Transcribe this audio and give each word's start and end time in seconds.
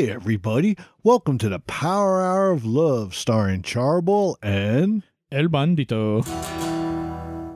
Hey 0.00 0.10
everybody, 0.10 0.78
welcome 1.02 1.36
to 1.36 1.50
the 1.50 1.58
Power 1.58 2.22
Hour 2.22 2.52
of 2.52 2.64
Love, 2.64 3.14
starring 3.14 3.60
Charboil 3.60 4.36
and 4.42 5.02
El 5.30 5.48
Bandito. 5.48 6.26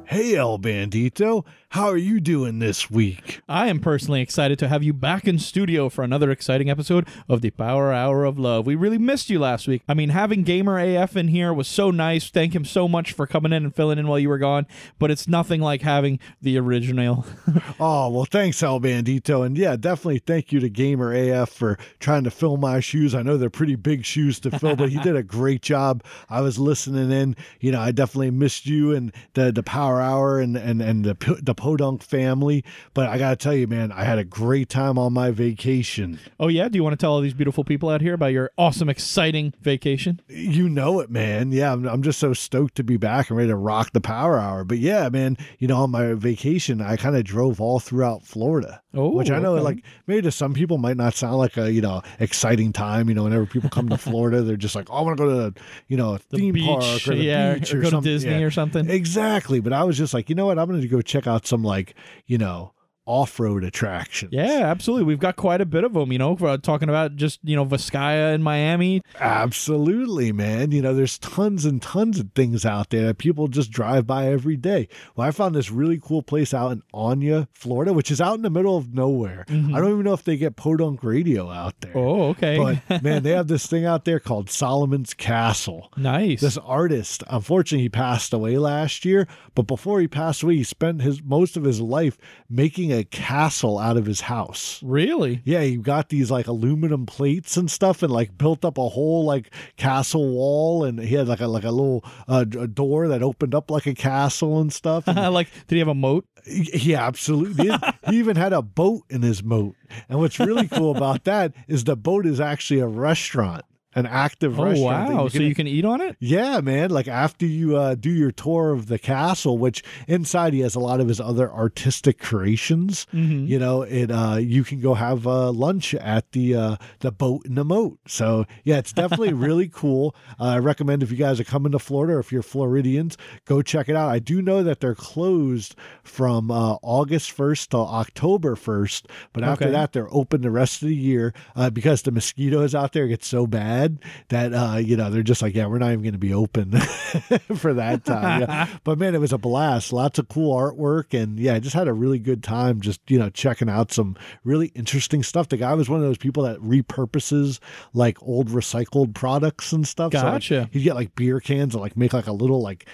Hey 0.07 0.37
El 0.37 0.59
Bandito, 0.59 1.47
how 1.75 1.89
are 1.89 1.97
you 1.97 2.21
doing 2.21 2.61
this 2.61 2.89
week? 2.89 3.41
I 3.49 3.67
am 3.67 3.81
personally 3.81 4.21
excited 4.21 4.61
to 4.61 4.69
have 4.69 4.85
you 4.85 4.93
back 4.93 5.27
in 5.27 5.41
studio 5.41 5.89
for 5.89 6.05
another 6.05 6.31
exciting 6.31 6.71
episode 6.71 7.05
of 7.29 7.41
the 7.41 7.51
Power 7.51 7.93
Hour 7.93 8.25
of 8.25 8.39
Love. 8.39 8.65
We 8.65 8.77
really 8.77 8.97
missed 8.97 9.29
you 9.29 9.41
last 9.41 9.67
week. 9.67 9.83
I 9.89 9.95
mean, 9.95 10.11
having 10.11 10.45
Gamer 10.45 10.79
AF 10.79 11.17
in 11.17 11.27
here 11.27 11.53
was 11.53 11.67
so 11.67 11.91
nice. 11.91 12.31
Thank 12.31 12.55
him 12.55 12.65
so 12.65 12.87
much 12.87 13.11
for 13.11 13.27
coming 13.27 13.53
in 13.53 13.65
and 13.65 13.75
filling 13.75 13.99
in 13.99 14.07
while 14.07 14.21
you 14.21 14.29
were 14.29 14.39
gone, 14.39 14.69
but 15.01 15.11
it's 15.11 15.27
nothing 15.27 15.61
like 15.61 15.83
having 15.83 16.21
the 16.41 16.57
original. 16.59 17.27
Oh, 17.81 18.09
well, 18.09 18.25
thanks, 18.25 18.63
El 18.63 18.81
Bandito. 18.81 19.45
And 19.45 19.59
yeah, 19.59 19.77
definitely 19.77 20.21
thank 20.21 20.53
you 20.53 20.61
to 20.61 20.69
Gamer 20.69 21.13
AF 21.13 21.51
for 21.51 21.77
trying 21.99 22.25
to 22.25 22.31
fill 22.31 22.57
my 22.57 22.79
shoes. 22.79 23.15
I 23.15 23.23
know 23.23 23.37
they're 23.37 23.51
pretty 23.51 23.75
big 23.75 24.05
shoes 24.05 24.39
to 24.41 24.57
fill, 24.59 24.77
but 24.77 24.91
he 24.91 24.99
did 25.01 25.17
a 25.17 25.23
great 25.25 25.61
job. 25.61 26.05
I 26.31 26.41
was 26.41 26.59
listening 26.59 27.11
in. 27.11 27.37
You 27.61 27.73
know, 27.73 27.81
I 27.81 27.91
definitely 27.91 28.31
missed 28.31 28.67
you 28.67 28.95
and 28.95 29.13
the, 29.35 29.51
the 29.51 29.63
Power 29.63 30.01
Hour 30.01 30.39
and, 30.39 30.57
and, 30.57 30.81
and 30.81 31.05
the, 31.05 31.39
the 31.43 31.55
Podunk 31.65 32.03
family. 32.03 32.63
But 32.93 33.09
I 33.09 33.17
got 33.17 33.31
to 33.31 33.37
tell 33.37 33.55
you, 33.55 33.67
man, 33.67 33.91
I 33.91 34.05
had 34.05 34.19
a 34.19 34.25
great 34.25 34.69
time 34.69 34.99
on 34.99 35.15
my 35.15 35.31
vacation. 35.31 36.19
oh, 36.39 36.49
yeah? 36.49 36.69
Do 36.69 36.77
you 36.77 36.85
want 36.85 36.93
to 36.93 37.03
tell 37.03 37.13
all 37.13 37.23
these 37.23 37.33
beautiful 37.33 37.65
people 37.65 37.89
out 37.89 38.03
here 38.03 38.13
about 38.13 38.33
your 38.33 38.51
awesome, 38.59 38.91
exciting 38.91 39.55
vacation? 39.63 40.21
You 40.29 40.69
know 40.69 41.01
it, 41.01 41.09
man. 41.09 41.53
Yeah, 41.53 41.73
I'm, 41.73 41.87
I'm 41.87 42.03
just 42.03 42.19
so 42.19 42.35
stoked 42.35 42.75
to 42.75 42.85
be 42.85 42.99
back 42.99 43.31
and 43.31 43.39
ready 43.39 43.49
to 43.49 43.57
rock 43.57 43.93
the 43.93 44.01
Power 44.03 44.39
Hour. 44.39 44.65
But 44.65 44.77
yeah, 44.77 45.09
man, 45.09 45.39
you 45.59 45.67
know, 45.67 45.79
on 45.79 45.91
my 45.91 46.13
vacation, 46.13 46.83
I 46.83 46.97
kind 46.97 47.17
of 47.17 47.25
drove 47.25 47.63
all 47.63 47.81
throughout 47.81 48.25
Florida. 48.25 48.83
Oh, 48.97 49.09
which 49.11 49.29
I 49.29 49.39
oh, 49.39 49.41
know, 49.41 49.55
okay. 49.55 49.63
like 49.65 49.85
maybe 50.07 50.23
to 50.23 50.31
some 50.31 50.55
people 50.55 50.79
might 50.79 50.97
not 50.97 51.15
sound 51.15 51.39
like 51.39 51.57
a 51.57 51.73
you 51.73 51.81
know 51.81 52.03
exciting 52.21 52.73
time. 52.73 53.09
You 53.09 53.17
know, 53.17 53.25
whenever 53.25 53.45
people 53.45 53.69
come 53.69 53.89
to 53.89 53.99
Florida, 53.99 54.43
they're 54.43 54.57
just 54.57 54.77
like, 54.77 54.89
oh, 54.89 54.95
I 54.95 55.01
want 55.01 55.17
to 55.17 55.25
go 55.25 55.29
to 55.31 55.37
the, 55.51 55.61
you 55.89 55.97
know 55.97 56.15
a 56.15 56.21
The 56.29 56.37
theme 56.39 56.55
beach, 56.55 56.65
park 56.65 57.09
or 57.09 57.17
the 57.17 57.17
yeah, 57.17 57.55
beach 57.55 57.75
or 57.75 57.79
or, 57.79 57.83
go 57.83 57.91
to. 57.91 58.01
Disney 58.03 58.39
Yeah. 58.39 58.47
or 58.47 58.53
something. 58.53 58.89
Exactly, 58.89 59.59
but 59.59 59.73
I 59.73 59.83
was 59.83 59.99
just 59.99 60.15
like, 60.15 60.29
you 60.29 60.37
know 60.37 60.47
what? 60.47 60.61
I'm 60.61 60.69
going 60.69 60.81
to 60.81 60.87
go 60.87 61.03
check 61.03 61.27
out 61.27 61.45
some 61.45 61.54
like 61.63 61.95
you 62.27 62.39
know 62.39 62.73
off 63.07 63.39
road 63.39 63.65
attractions. 63.65 64.33
Yeah, 64.33 64.63
absolutely. 64.65 65.05
We've 65.05 65.19
got 65.19 65.37
quite 65.37 65.61
a 65.61 65.67
bit 65.67 65.85
of 65.85 65.93
them, 65.95 66.11
you 66.13 66.19
know, 66.19 66.37
for 66.37 66.57
talking 66.59 66.89
about 66.89 67.17
just, 67.17 67.41
you 67.43 67.55
know, 67.55 67.65
Vizcaya 67.67 68.35
in 68.35 68.43
Miami. 68.43 69.03
Absolutely, 69.21 70.33
man. 70.33 70.71
You 70.73 70.81
know, 70.81 70.95
there's 70.95 71.19
tons 71.19 71.65
and 71.65 71.83
tons 71.83 72.19
of 72.19 72.33
things 72.35 72.65
out 72.65 72.91
there 72.91 73.07
that 73.07 73.19
people 73.19 73.49
just 73.49 73.71
drive 73.71 74.07
by 74.07 74.29
every 74.29 74.57
day. 74.57 74.89
Well, 75.15 75.27
I 75.29 75.31
found 75.33 75.55
this 75.55 75.71
really 75.71 76.01
cool 76.03 76.23
place 76.23 76.55
out 76.55 76.73
in 76.73 76.83
Ona, 76.95 77.49
Florida, 77.53 77.93
which 77.93 78.11
is 78.11 78.21
out 78.21 78.37
in 78.37 78.43
the 78.43 78.51
middle 78.51 78.77
of 78.77 78.95
nowhere. 78.95 79.45
I 79.49 79.53
don't 79.53 79.91
even 79.91 80.05
know 80.05 80.15
if 80.15 80.25
they 80.25 80.37
get 80.37 80.57
podunk 80.57 81.05
radio 81.05 81.51
out 81.51 81.75
there. 81.81 81.93
Mm-hmm. 81.93 81.99
Oh, 81.99 82.29
okay. 82.31 82.79
But 82.89 83.03
man, 83.03 83.23
they 83.23 83.31
have 83.33 83.49
this 83.49 83.67
thing 83.67 83.85
out 83.85 84.05
there 84.05 84.19
called 84.21 84.49
Solomon's 84.49 85.13
Castle. 85.15 85.91
nice. 85.97 86.41
This 86.41 86.57
artist, 86.59 87.23
unfortunately, 87.29 87.83
he 87.85 87.89
passed 87.89 88.33
away 88.33 88.57
last 88.59 89.05
year. 89.05 89.27
But 89.55 89.67
before 89.67 90.01
he 90.01 90.09
passed 90.09 90.43
away, 90.43 90.57
he 90.57 90.65
spent 90.65 91.03
his 91.03 91.23
most 91.23 91.57
of 91.57 91.65
his 91.65 91.81
life 91.81 92.17
making 92.49 92.93
a 92.95 93.05
castle 93.05 93.79
out 93.79 93.97
of 93.97 94.07
his 94.07 94.23
house. 94.23 94.81
really? 94.83 95.43
Yeah, 95.45 95.63
he 95.63 95.77
got 95.77 96.09
these 96.09 96.31
like 96.31 96.47
aluminum 96.47 97.07
plates 97.07 97.57
and 97.57 97.71
stuff, 97.71 98.03
and 98.03 98.13
like 98.13 98.39
built 98.39 98.65
up 98.65 98.79
a 98.79 98.89
whole 98.89 99.25
like 99.25 99.51
castle 99.77 100.29
wall, 100.31 100.85
and 100.85 100.99
he 100.99 101.15
had 101.15 101.29
like 101.29 101.41
a 101.41 101.47
like 101.47 101.65
a 101.65 101.71
little 101.71 102.05
uh, 102.29 102.45
a 102.59 102.67
door 102.67 103.09
that 103.09 103.23
opened 103.23 103.55
up 103.55 103.71
like 103.71 103.87
a 103.87 103.95
castle 103.95 104.61
and 104.61 104.73
stuff. 104.73 105.05
And 105.15 105.35
like, 105.35 105.49
did 105.69 105.77
he 105.77 105.79
have 105.81 105.89
a 105.89 105.95
moat? 105.95 106.27
he 106.47 106.95
absolutely 106.95 107.65
did. 107.65 107.81
he 108.11 108.19
even 108.19 108.37
had 108.37 108.53
a 108.53 108.61
boat 108.63 109.05
in 109.09 109.23
his 109.23 109.43
moat, 109.43 109.75
and 110.09 110.19
what's 110.19 110.39
really 110.39 110.69
cool 110.69 110.95
about 110.97 111.25
that 111.25 111.55
is 111.69 111.85
the 111.85 111.97
boat 111.97 112.27
is 112.27 112.41
actually 112.41 112.81
a 112.81 112.87
restaurant, 112.87 113.65
an 113.95 114.07
active 114.07 114.59
Oh, 114.59 114.65
restaurant. 114.65 115.15
wow. 115.15 115.29
So 115.29 115.39
you 115.41 115.55
can 115.55 115.67
eat 115.67 115.85
on 115.85 116.01
it? 116.01 116.17
yeah, 116.21 116.61
man. 116.61 116.91
Like 116.91 117.09
after 117.09 117.47
you 117.47 117.77
uh, 117.77 117.95
do 117.95 118.11
your 118.11 118.31
tour 118.33 118.73
of 118.73 118.87
the 118.87 118.99
castle, 118.99 119.59
which 119.59 119.83
inside 120.09 120.53
he 120.53 120.61
has 120.61 120.75
a 120.75 120.81
lot 120.81 121.01
of 121.01 121.09
his 121.09 121.21
other 121.21 121.51
artistic 121.53 122.19
creations. 122.19 123.07
Mhm. 123.13 123.47
You 123.49 123.59
know, 123.59 123.83
it 123.83 124.11
uh, 124.11 124.37
you 124.41 124.65
can 124.65 124.81
go 124.81 124.95
have 124.95 125.27
uh, 125.27 125.51
lunch 125.53 125.95
at 125.95 126.33
the 126.33 126.55
uh, 126.55 126.77
the 127.01 127.11
boat 127.13 127.47
in 127.47 127.55
the 127.55 127.65
moat. 127.65 127.99
So 128.07 128.47
yeah, 128.65 128.79
it's 128.79 128.93
definitely 128.93 129.33
really 129.49 129.69
cool. 129.69 130.15
Uh, 130.41 130.45
I 130.45 130.59
recommend 130.59 131.03
if 131.03 131.11
you 131.11 131.17
guys 131.17 131.41
are 131.41 131.45
coming 131.45 131.73
to 131.73 131.79
Florida 131.79 132.15
or 132.15 132.19
if 132.21 132.33
you're 132.33 132.43
Floridians, 132.43 133.17
go 133.45 133.63
check 133.63 133.89
it 133.89 133.97
out. 133.97 134.09
I 134.11 134.19
do 134.19 134.43
know 134.43 134.63
that 134.63 134.81
they're 134.81 134.95
closed 134.95 135.75
from 136.03 136.51
uh, 136.51 136.77
August 136.83 137.31
first 137.31 137.71
to 137.71 137.77
October 137.79 138.57
first, 138.57 139.09
but 139.33 139.43
after 139.45 139.65
Okay. 139.67 139.73
that 139.73 139.93
they're 139.93 140.13
open 140.13 140.43
the 140.43 140.51
rest 140.51 140.83
of 140.83 140.89
the 140.89 140.97
year 140.97 141.33
uh, 141.55 141.71
because 141.71 142.03
the 142.03 142.11
mosquitoes 142.11 142.75
out 142.75 142.93
there 142.93 143.07
get 143.07 143.23
so 143.25 143.47
bad 143.47 143.84
that 144.29 144.53
uh, 144.53 144.77
you 144.77 144.97
know 144.97 145.11
they're 145.11 145.23
just 145.23 145.43
like, 145.43 145.55
yeah, 145.55 145.67
we're 145.67 145.79
not 145.79 145.93
even 145.93 146.03
going 146.03 146.13
to 146.13 146.19
be 146.19 146.35
open 146.35 146.73
for 147.57 147.75
that 147.75 148.05
time. 148.05 148.43
Yeah. 148.43 148.67
But 148.85 148.99
man, 148.99 149.15
it 149.15 149.21
was 149.21 149.33
a 149.33 149.39
blast. 149.39 149.93
Lots 149.93 150.19
of 150.19 150.29
cool 150.29 150.55
artwork, 150.55 151.19
and 151.19 151.39
yeah, 151.39 151.55
I 151.55 151.59
just 151.61 151.75
had 151.75 151.89
a 151.89 151.93
really 151.93 152.19
good 152.19 152.43
time. 152.43 152.81
Just 152.81 153.01
you 153.09 153.19
know, 153.19 153.31
checking 153.31 153.69
out 153.69 153.93
some 153.93 154.17
really 154.45 154.69
interesting 154.75 155.23
stuff. 155.23 155.49
The 155.49 155.57
guy 155.57 155.75
was 155.75 155.89
one 155.89 156.01
of 156.01 156.07
those 156.07 156.19
people 156.19 156.43
that 156.45 156.59
repurposes 156.59 157.61
like 157.93 158.23
old 158.23 158.49
recycled 158.49 159.15
products 159.15 159.73
and 159.73 159.87
stuff. 159.87 160.13
So, 160.13 160.19
like, 160.19 160.33
Gotcha. 160.33 160.69
he'd 160.73 160.83
get 160.83 160.95
like 160.95 161.15
beer 161.15 161.41
cans 161.41 161.75
and 161.75 161.83
like 161.83 161.97
make 161.97 162.13
like 162.13 162.27
a 162.27 162.33
little 162.33 162.61
like 162.63 162.87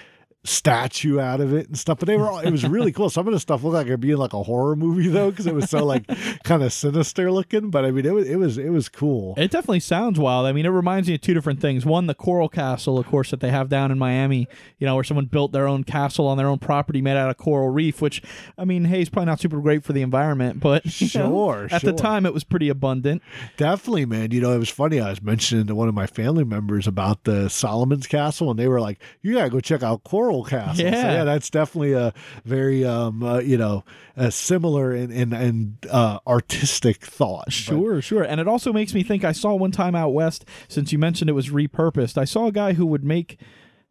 statue 0.44 1.20
out 1.20 1.40
of 1.40 1.52
it 1.52 1.68
and 1.68 1.78
stuff. 1.78 1.98
But 1.98 2.06
they 2.06 2.16
were 2.16 2.28
all, 2.28 2.38
it 2.38 2.50
was 2.50 2.66
really 2.66 2.92
cool. 2.92 3.10
Some 3.10 3.26
of 3.28 3.34
the 3.34 3.40
stuff 3.40 3.62
looked 3.62 3.74
like 3.74 3.86
it'd 3.86 4.00
be 4.00 4.12
in 4.12 4.16
like 4.16 4.32
a 4.32 4.42
horror 4.42 4.74
movie 4.74 5.08
though, 5.08 5.30
because 5.30 5.46
it 5.46 5.54
was 5.54 5.68
so 5.68 5.84
like 5.84 6.06
kind 6.44 6.62
of 6.62 6.72
sinister 6.72 7.30
looking. 7.30 7.70
But 7.70 7.84
I 7.84 7.90
mean, 7.90 8.06
it 8.06 8.14
was 8.14 8.28
it 8.28 8.36
was 8.36 8.58
it 8.58 8.70
was 8.70 8.88
cool. 8.88 9.34
It 9.36 9.50
definitely 9.50 9.80
sounds 9.80 10.18
wild. 10.18 10.46
I 10.46 10.52
mean, 10.52 10.64
it 10.64 10.70
reminds 10.70 11.08
me 11.08 11.14
of 11.16 11.20
two 11.20 11.34
different 11.34 11.60
things. 11.60 11.84
One, 11.84 12.06
the 12.06 12.14
Coral 12.14 12.48
Castle, 12.48 12.98
of 12.98 13.06
course, 13.06 13.30
that 13.30 13.40
they 13.40 13.50
have 13.50 13.68
down 13.68 13.90
in 13.90 13.98
Miami, 13.98 14.48
you 14.78 14.86
know, 14.86 14.94
where 14.94 15.04
someone 15.04 15.26
built 15.26 15.52
their 15.52 15.66
own 15.68 15.84
castle 15.84 16.26
on 16.26 16.38
their 16.38 16.48
own 16.48 16.58
property 16.58 17.02
made 17.02 17.16
out 17.16 17.28
of 17.30 17.36
coral 17.36 17.68
reef, 17.68 18.00
which, 18.00 18.22
I 18.56 18.64
mean, 18.64 18.84
hey, 18.86 19.00
it's 19.00 19.10
probably 19.10 19.26
not 19.26 19.40
super 19.40 19.60
great 19.60 19.84
for 19.84 19.92
the 19.92 20.02
environment, 20.02 20.60
but 20.60 20.84
you 21.00 21.20
know, 21.20 21.28
Sure, 21.30 21.68
at 21.70 21.82
the 21.82 21.92
time 21.92 22.24
it 22.24 22.32
was 22.32 22.44
pretty 22.44 22.68
abundant. 22.68 23.22
Definitely, 23.56 24.06
man. 24.06 24.30
You 24.30 24.40
know, 24.40 24.52
it 24.52 24.58
was 24.58 24.70
funny. 24.70 25.00
I 25.00 25.10
was 25.10 25.22
mentioning 25.22 25.66
to 25.66 25.74
one 25.74 25.88
of 25.88 25.94
my 25.94 26.06
family 26.06 26.44
members 26.44 26.86
about 26.86 27.24
the 27.24 27.48
Solomon's 27.50 28.06
Castle, 28.06 28.50
and 28.50 28.58
they 28.58 28.68
were 28.68 28.80
like, 28.80 29.00
"You 29.22 29.34
gotta 29.34 29.50
go 29.50 29.60
check 29.60 29.82
out 29.82 30.02
Coral 30.04 30.29
Castle." 30.44 30.76
So, 30.76 30.82
Yeah. 30.84 31.12
yeah, 31.12 31.24
that's 31.24 31.50
definitely 31.50 31.92
a 31.92 32.12
very, 32.44 32.84
um, 32.84 33.22
uh, 33.22 33.38
you 33.40 33.56
know, 33.58 33.84
similar 34.30 34.92
and 34.92 35.12
and, 35.12 35.32
and 35.32 35.86
uh, 35.90 36.18
artistic 36.26 37.04
thought. 37.04 37.46
But- 37.46 37.52
Sure, 37.52 38.00
sure. 38.02 38.22
And 38.22 38.40
it 38.40 38.48
also 38.48 38.72
makes 38.72 38.94
me 38.94 39.02
think 39.02 39.24
I 39.24 39.32
saw 39.32 39.54
one 39.54 39.70
time 39.72 39.94
out 39.94 40.10
west, 40.14 40.44
since 40.68 40.92
you 40.92 40.98
mentioned 40.98 41.28
it 41.30 41.34
was 41.34 41.48
repurposed, 41.50 42.16
I 42.18 42.24
saw 42.24 42.46
a 42.46 42.52
guy 42.52 42.72
who 42.74 42.86
would 42.86 43.04
make 43.04 43.38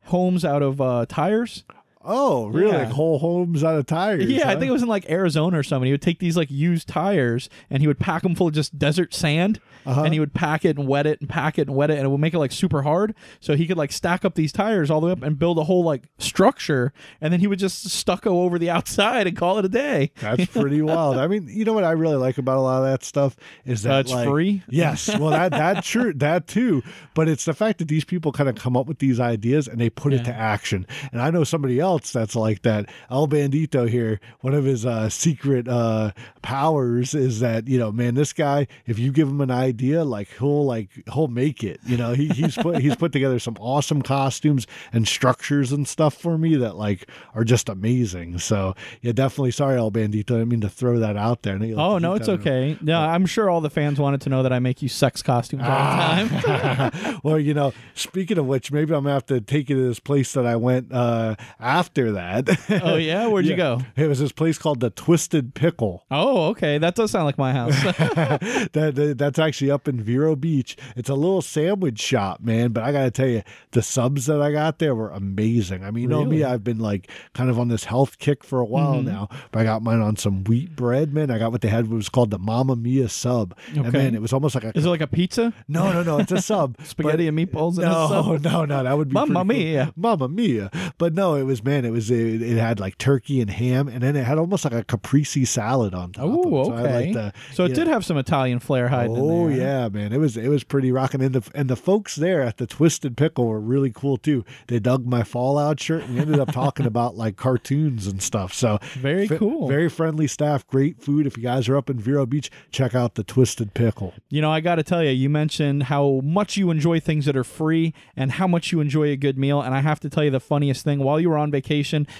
homes 0.06 0.44
out 0.46 0.62
of 0.63 0.80
uh, 0.81 1.06
tires. 1.08 1.63
Oh, 2.01 2.48
really? 2.48 2.72
Yeah. 2.72 2.78
Like 2.86 2.90
whole 2.92 3.19
homes 3.19 3.63
out 3.63 3.78
of 3.78 3.86
tires? 3.86 4.25
Yeah, 4.25 4.50
I 4.50 4.54
think 4.56 4.69
it 4.69 4.72
was 4.72 4.81
in 4.84 4.88
like 4.88 5.10
Arizona 5.10 5.60
or 5.60 5.63
something. 5.63 5.86
He 5.88 5.92
would 5.92 6.01
take 6.01 6.19
these 6.19 6.38
like 6.38 6.50
used 6.50 6.88
tires 6.88 7.50
and 7.69 7.81
he 7.81 7.88
would 7.88 8.00
pack 8.00 8.24
them 8.24 8.36
full 8.36 8.48
of 8.48 8.54
just 8.54 8.78
desert 8.80 9.13
sand 9.13 9.60
Uh-huh. 9.86 10.04
and 10.04 10.13
he 10.13 10.19
would 10.19 10.34
pack 10.34 10.66
it 10.66 10.78
and 10.78 10.88
wet 10.88 11.06
it 11.07 11.19
and 11.22 11.30
pack 11.30 11.57
it 11.60 11.68
and 11.68 11.75
wet 11.75 11.90
it 11.90 11.98
and 11.98 12.06
it 12.06 12.10
would 12.10 12.19
make 12.19 12.34
it 12.34 12.40
like 12.40 12.51
super 12.51 12.81
hard. 12.84 13.16
So 13.40 13.56
he 13.56 13.68
could 13.68 13.78
like 13.78 13.92
stack 13.92 14.24
up 14.25 14.36
these 14.36 14.51
tires 14.51 14.90
all 14.90 15.01
the 15.01 15.07
way 15.07 15.12
up 15.13 15.24
and 15.24 15.38
build 15.38 15.57
a 15.57 15.63
whole 15.63 15.84
like 15.84 16.04
structure 16.18 16.94
and 17.22 17.34
then 17.34 17.40
he 17.42 17.48
would 17.48 17.60
just 17.60 17.90
stucco 17.90 18.42
over 18.42 18.57
the 18.60 18.69
outside 18.78 19.28
and 19.28 19.36
call 19.36 19.57
it 19.60 19.66
a 19.66 19.69
day. 19.69 20.12
That's 20.19 20.46
pretty 20.46 20.81
wild. 20.81 21.18
I 21.18 21.28
mean, 21.28 21.48
you 21.50 21.66
know 21.66 21.74
what 21.74 21.84
I 21.84 21.92
really 21.92 22.16
like 22.18 22.38
about 22.38 22.57
a 22.57 22.62
lot 22.62 22.80
of 22.84 22.86
that 22.90 23.04
stuff 23.04 23.36
is 23.66 23.84
that 23.84 23.94
Uh, 23.96 24.00
it's 24.00 24.12
like- 24.12 24.28
free? 24.30 24.63
Yes, 24.69 25.07
well 25.18 25.31
that 25.31 25.51
that 25.51 25.84
true 25.92 26.13
that 26.13 26.48
too. 26.48 26.81
But 27.13 27.28
it's 27.28 27.46
the 27.46 27.54
fact 27.54 27.80
that 27.80 27.88
these 27.90 28.06
people 28.06 28.31
kind 28.31 28.48
of 28.50 28.56
come 28.56 28.78
up 28.78 28.86
with 28.88 29.00
these 29.00 29.19
ideas 29.19 29.68
and 29.68 29.80
they 29.81 29.90
put 29.90 30.13
it 30.13 30.24
to 30.25 30.34
action. 30.34 30.86
And 31.12 31.22
I 31.22 31.30
know 31.31 31.44
somebody 31.44 31.80
else 31.80 31.88
else 31.89 32.12
that's 32.12 32.36
like 32.36 32.62
that. 32.62 32.89
El 33.09 33.27
Bandito 33.27 33.89
here, 33.89 34.19
one 34.41 34.53
of 34.53 34.63
his 34.63 34.86
uh, 34.86 35.09
secret 35.09 35.68
uh, 35.68 36.12
powers 36.41 37.13
is 37.13 37.39
that 37.39 37.68
you 37.68 37.77
know, 37.77 37.91
man, 37.91 38.15
this 38.15 38.33
guy, 38.33 38.68
if 38.86 39.00
you 39.00 39.12
give 39.12 39.27
him 39.27 39.41
an 39.41 39.51
idea, 39.51 40.03
like 40.03 40.30
he'll 40.38 40.65
like 40.65 40.89
he'll 41.13 41.27
make 41.27 41.63
it. 41.63 41.80
You 41.86 41.97
know, 41.97 42.13
he, 42.13 42.27
he's 42.30 42.56
put 42.56 42.80
he's 42.80 42.95
put 42.95 43.12
together 43.12 43.39
some 43.39 43.57
awesome 43.59 44.01
costumes 44.01 44.68
and 44.94 45.07
structures 45.07 45.71
and 45.71 45.88
stuff 45.88 46.13
for 46.13 46.38
me 46.38 46.56
that 46.57 46.75
like 46.75 47.09
are 47.33 47.44
just 47.44 47.69
amazing. 47.69 48.39
So 48.39 48.75
yeah, 49.01 49.12
definitely 49.12 49.51
sorry, 49.51 49.77
El 49.77 49.91
Bandito. 49.91 50.31
I 50.31 50.39
didn't 50.39 50.50
mean 50.50 50.62
to 50.62 50.69
throw 50.69 51.00
that 51.00 51.18
out 51.18 51.44
there. 51.44 51.59
Oh 51.75 51.97
no, 51.97 52.13
it's 52.13 52.30
okay. 52.30 52.77
No, 52.81 53.00
I'm 53.00 53.25
sure 53.25 53.50
all 53.50 53.62
the 53.62 53.69
fans 53.69 54.00
wanted 54.00 54.21
to 54.21 54.30
know 54.30 54.44
that 54.44 54.53
I 54.53 54.59
make 54.59 54.81
you 54.81 54.89
sex 54.89 55.21
costumes 55.21 55.63
all 55.63 55.69
the 55.69 56.39
time. 56.39 57.19
well, 57.24 57.39
you 57.39 57.53
know, 57.53 57.74
speaking 57.95 58.38
of 58.38 58.45
which, 58.45 58.71
maybe 58.71 58.94
I'm 58.94 59.03
gonna 59.03 59.13
have 59.13 59.25
to 59.27 59.41
take 59.41 59.69
you 59.69 59.75
to 59.75 59.88
this 59.88 60.00
place 60.00 60.33
that 60.33 60.45
I 60.45 60.56
went 60.56 60.91
uh, 60.91 61.36
after 61.59 61.79
that. 61.88 62.81
oh 62.84 62.96
yeah, 62.96 63.28
where'd 63.28 63.46
you 63.46 63.56
go? 63.56 63.81
It 63.96 64.08
was 64.08 64.20
this 64.20 64.31
place 64.31 64.58
called 64.58 64.80
the 64.80 64.90
Twisted 64.90 65.54
Pickle. 65.54 66.06
Oh, 66.12 66.48
okay, 66.50 66.78
that 66.78 66.96
does 66.96 67.12
sound 67.12 67.26
like 67.26 67.38
my 67.38 67.54
house. 67.54 67.74
that, 67.84 68.70
that- 68.96 69.16
that's 69.18 69.40
actually 69.40 69.72
up 69.72 69.88
in 69.88 70.02
Vero 70.02 70.36
Beach. 70.36 70.76
It's 70.96 71.10
a 71.10 71.16
little 71.16 71.42
sandwich 71.42 72.00
shop, 72.00 72.42
man. 72.42 72.72
But 72.72 72.84
I 72.84 72.92
gotta 72.92 73.12
tell 73.12 73.28
you, 73.28 73.44
the 73.72 73.81
subs 73.81 74.26
that 74.28 74.42
I 74.42 74.52
got 74.52 74.80
there 74.80 74.94
were 74.96 75.10
amazing. 75.12 75.84
I 75.84 75.92
mean, 75.92 76.04
you 76.04 76.08
know 76.10 76.26
me, 76.26 76.44
I've 76.44 76.64
been 76.64 76.80
like 76.80 77.10
kind 77.34 77.50
of 77.50 77.58
on 77.60 77.68
this 77.70 77.86
health 77.86 78.20
kick 78.20 78.44
for 78.44 78.60
a 78.60 78.66
while 78.66 78.96
Mm-hmm. 78.96 79.08
now. 79.08 79.30
But 79.52 79.60
I 79.60 79.64
got 79.64 79.84
mine 79.84 80.00
on 80.02 80.16
some 80.16 80.44
wheat 80.46 80.75
bread, 80.75 81.14
man. 81.14 81.30
I 81.32 81.38
got 81.38 81.52
what 81.52 81.62
they 81.62 81.68
had 81.70 81.88
what 81.90 81.96
was 81.98 82.10
called 82.10 82.32
the 82.32 82.40
Mama 82.40 82.75
Mia 82.75 83.08
sub, 83.10 83.56
and 83.70 83.88
Okay. 83.88 83.98
man, 83.98 84.16
it 84.16 84.22
was 84.22 84.34
almost 84.34 84.56
like 84.56 84.64
a 84.64 84.72
Is 84.78 84.86
it 84.86 84.90
like 84.90 85.02
a 85.02 85.08
pizza? 85.08 85.54
no, 85.68 85.92
no, 85.94 86.02
no. 86.04 86.18
It's 86.20 86.32
a 86.32 86.42
sub. 86.42 86.75
Spaghetti 86.84 87.30
but- 87.30 87.38
and 87.38 87.38
meatballs 87.38 87.78
no, 87.78 88.38
no, 88.38 88.66
no. 88.66 88.84
That 88.84 88.98
would 88.98 89.10
be 89.10 89.14
Mamma 89.14 89.34
cool. 89.36 89.44
mia. 89.46 89.94
Mamma 89.96 90.28
mia. 90.28 90.72
But 90.98 91.14
no, 91.14 91.36
it 91.36 91.44
was 91.44 91.64
man. 91.69 91.86
It 91.86 91.92
was 91.92 92.10
it, 92.12 92.42
it 92.42 92.57
had 92.57 92.80
like 92.80 92.98
turkey 92.98 93.42
and 93.42 93.50
ham, 93.50 93.88
and 93.88 94.01
then 94.01 94.16
it 94.16 94.25
had 94.25 94.38
almost 94.38 94.63
like 94.66 94.74
a 94.74 94.83
caprese 94.83 95.45
salad 95.45 95.94
on 95.94 96.12
top. 96.13 96.25
Oh, 96.27 96.63
So 96.66 96.74
I 96.74 96.81
okay. 96.81 97.06
like 97.06 97.13
the- 97.13 97.33
so 97.54 97.63
it 97.66 97.69
you 97.69 97.75
did 97.75 97.88
know- 97.88 97.94
have 97.94 98.06
some 98.06 98.18
Italian 98.18 98.60
flair 98.60 98.88
hiding 98.89 99.18
Oh 99.18 99.48
in 99.48 99.57
there. 99.57 99.68
yeah, 99.83 99.89
man! 99.89 100.12
It 100.13 100.18
was 100.18 100.36
it 100.38 100.48
was 100.50 100.63
pretty 100.63 100.92
rocking, 100.92 101.21
and 101.21 101.36
the 101.36 101.50
and 101.54 101.69
the 101.69 101.75
folks 101.75 102.16
there 102.16 102.42
at 102.42 102.57
the 102.57 102.66
Twisted 102.68 103.16
Pickle 103.18 103.45
were 103.48 103.60
really 103.60 103.92
cool 103.92 104.18
too. 104.18 104.44
They 104.68 104.80
dug 104.80 105.06
my 105.06 105.24
Fallout 105.24 105.80
shirt 105.80 106.04
and 106.04 106.19
ended 106.19 106.39
up 106.39 106.51
talking 106.51 106.86
about 106.94 107.16
like 107.16 107.36
cartoons 107.38 108.07
and 108.07 108.22
stuff. 108.22 108.54
So 108.54 108.80
Very 108.95 109.27
fi- 109.27 109.38
cool. 109.38 109.68
very 109.68 109.89
friendly 109.89 110.27
staff, 110.27 110.65
great 110.68 111.00
food. 111.01 111.27
If 111.27 111.38
you 111.38 111.44
guys 111.44 111.69
are 111.69 111.75
up 111.77 111.89
in 111.89 112.00
Vero 112.00 112.25
Beach, 112.25 112.50
check 112.72 112.95
out 112.95 113.15
the 113.15 113.24
Twisted 113.24 113.74
Pickle. 113.74 114.13
You 114.30 114.42
know, 114.42 114.51
I 114.51 114.60
got 114.62 114.75
to 114.75 114.83
tell 114.83 115.04
you, 115.04 115.12
you 115.12 115.30
mentioned 115.30 115.83
how 115.83 116.22
much 116.24 116.57
you 116.57 116.72
enjoy 116.72 117.00
things 117.00 117.25
that 117.25 117.36
are 117.38 117.44
free 117.44 117.94
and 118.15 118.31
how 118.33 118.48
much 118.48 118.72
you 118.72 118.80
enjoy 118.80 119.10
a 119.10 119.15
good 119.18 119.38
meal. 119.38 119.62
And 119.62 119.75
I 119.75 119.81
have 119.81 120.00
to 120.01 120.10
tell 120.10 120.24
you 120.24 120.31
the 120.31 120.39
funniest 120.39 120.83
thing 120.83 121.00
while 121.00 121.19
you 121.19 121.30
were 121.30 121.38
on 121.38 121.51
vacation, 121.51 121.59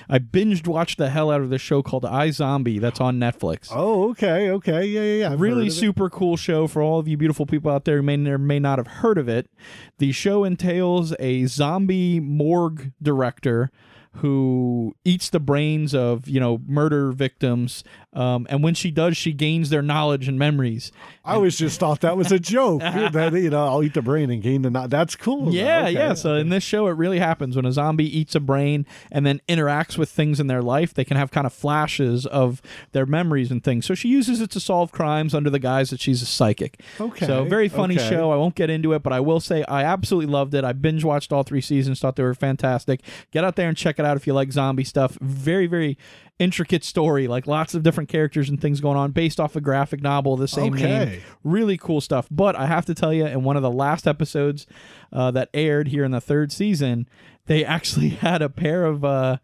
I 0.10 0.20
binged 0.20 0.68
watched 0.68 0.98
the 0.98 1.10
hell 1.10 1.32
out 1.32 1.42
of 1.42 1.50
this 1.50 1.62
show 1.62 1.82
called 1.82 2.04
iZombie 2.04 2.80
that's 2.80 3.02
on 3.02 3.20
Netflix. 3.20 3.70
Oh, 3.72 4.10
okay, 4.12 4.50
okay, 4.52 4.86
yeah, 4.86 5.02
yeah, 5.02 5.14
yeah. 5.22 5.32
I've 5.34 5.42
really 5.42 5.68
it. 5.68 5.72
super 5.72 6.10
cool 6.10 6.38
show 6.38 6.68
for 6.68 6.82
all 6.82 7.00
of 7.00 7.08
you 7.08 7.18
beautiful 7.18 7.46
people 7.46 7.72
out 7.72 7.86
there 7.86 7.98
who 7.98 8.04
may 8.04 8.30
or 8.30 8.38
may 8.38 8.60
not 8.60 8.80
have 8.80 8.88
heard 8.88 9.18
of 9.18 9.28
it. 9.28 9.50
The 9.98 10.12
show 10.12 10.44
entails 10.44 11.14
a 11.20 11.46
zombie 11.46 12.20
morgue 12.20 12.92
director 13.02 13.72
who 14.14 14.96
eats 15.06 15.30
the 15.30 15.40
brains 15.40 15.94
of 15.94 16.28
you 16.28 16.40
know 16.40 16.62
murder 16.68 17.12
victims 17.12 17.84
um, 18.14 18.48
and 18.50 18.64
when 18.64 18.74
she 18.74 18.92
does 18.92 19.16
she 19.18 19.32
gains 19.34 19.70
their 19.70 19.82
knowledge 19.82 20.28
and 20.28 20.38
memories 20.40 20.92
I 21.30 21.36
always 21.36 21.58
just 21.60 21.80
thought 21.80 22.02
that 22.02 22.18
was 22.18 22.32
a 22.32 22.40
joke. 22.40 22.82
that 22.82 23.34
you 23.34 23.52
know, 23.52 23.64
I'll 23.68 23.84
eat 23.84 23.94
the 23.94 24.02
brain 24.02 24.32
and 24.32 24.42
gain 24.42 24.64
the 24.64 24.72
knot. 24.72 24.90
That's 24.90 25.16
cool. 25.16 25.54
Yeah, 25.54 25.82
Okay. 25.84 25.92
yeah. 25.92 26.14
So 26.16 26.34
in 26.34 26.50
this 26.50 26.64
show, 26.64 26.88
it 26.88 26.94
really 26.94 27.20
happens 27.20 27.56
when 27.56 27.66
a 27.66 27.72
zombie 27.72 28.18
eats 28.18 28.34
a 28.34 28.40
brain 28.40 28.88
and 29.12 29.28
then 29.28 29.40
interacts 29.48 29.96
with 29.96 30.10
things 30.10 30.40
in 30.40 30.48
their 30.48 30.64
life. 30.64 30.94
They 30.96 31.06
can 31.06 31.18
have 31.18 31.30
kind 31.30 31.46
of 31.46 31.54
flashes 31.54 32.26
of 32.26 32.64
their 32.94 33.06
memories 33.06 33.52
and 33.52 33.64
things. 33.64 33.86
So 33.86 33.94
she 33.94 34.08
uses 34.08 34.42
it 34.42 34.50
to 34.52 34.60
solve 34.60 34.92
crimes 34.92 35.36
under 35.36 35.52
the 35.52 35.60
guise 35.60 35.92
that 35.92 36.00
she's 36.00 36.24
a 36.24 36.26
psychic. 36.26 36.82
Okay, 37.00 37.28
So 37.28 37.44
very 37.46 37.70
funny 37.70 37.96
okay. 37.96 38.10
show. 38.10 38.32
I 38.32 38.36
won't 38.36 38.56
get 38.56 38.72
into 38.72 38.94
it, 38.94 39.04
but 39.04 39.14
I 39.14 39.20
will 39.20 39.40
say 39.40 39.64
I 39.66 39.84
absolutely 39.84 40.32
loved 40.32 40.56
it. 40.56 40.64
I 40.64 40.74
binge 40.74 41.04
watched 41.04 41.32
all 41.32 41.44
three 41.44 41.62
seasons. 41.62 42.00
Thought 42.00 42.16
they 42.16 42.24
were 42.24 42.34
fantastic. 42.34 43.02
Get 43.30 43.44
out 43.44 43.56
there 43.56 43.68
and 43.68 43.78
check 43.78 44.00
it 44.00 44.06
out 44.06 44.18
if 44.18 44.26
you 44.26 44.34
like 44.34 44.52
zombie 44.52 44.84
stuff. 44.84 45.16
Very, 45.22 45.68
very 45.68 45.96
intricate 46.40 46.84
story. 46.84 47.28
Like 47.28 47.46
lots 47.46 47.76
of 47.76 47.84
different 47.84 48.10
characters 48.10 48.50
and 48.50 48.60
things 48.60 48.80
going 48.82 48.98
on, 48.98 49.12
based 49.12 49.40
off 49.40 49.56
a 49.56 49.62
graphic 49.62 50.02
novel 50.02 50.34
of 50.34 50.40
the 50.40 50.48
same 50.48 50.74
name. 50.74 51.22
Really 51.44 51.78
cool 51.78 52.02
stuff. 52.02 52.28
But 52.32 52.56
I 52.56 52.66
have 52.66 52.86
to 52.86 52.96
tell 52.96 53.14
you, 53.14 53.26
in 53.26 53.44
one 53.44 53.56
of 53.58 53.62
the 53.62 53.72
last 53.72 54.08
episodes 54.08 54.66
uh, 55.14 55.32
that 55.32 55.50
aired 55.54 55.90
here 55.90 56.04
in 56.04 56.12
the 56.12 56.22
third 56.22 56.52
season, 56.52 57.08
they 57.46 57.64
actually 57.76 58.10
had 58.10 58.42
a 58.42 58.50
pair 58.50 58.86
of. 58.86 59.06
Uh, 59.06 59.38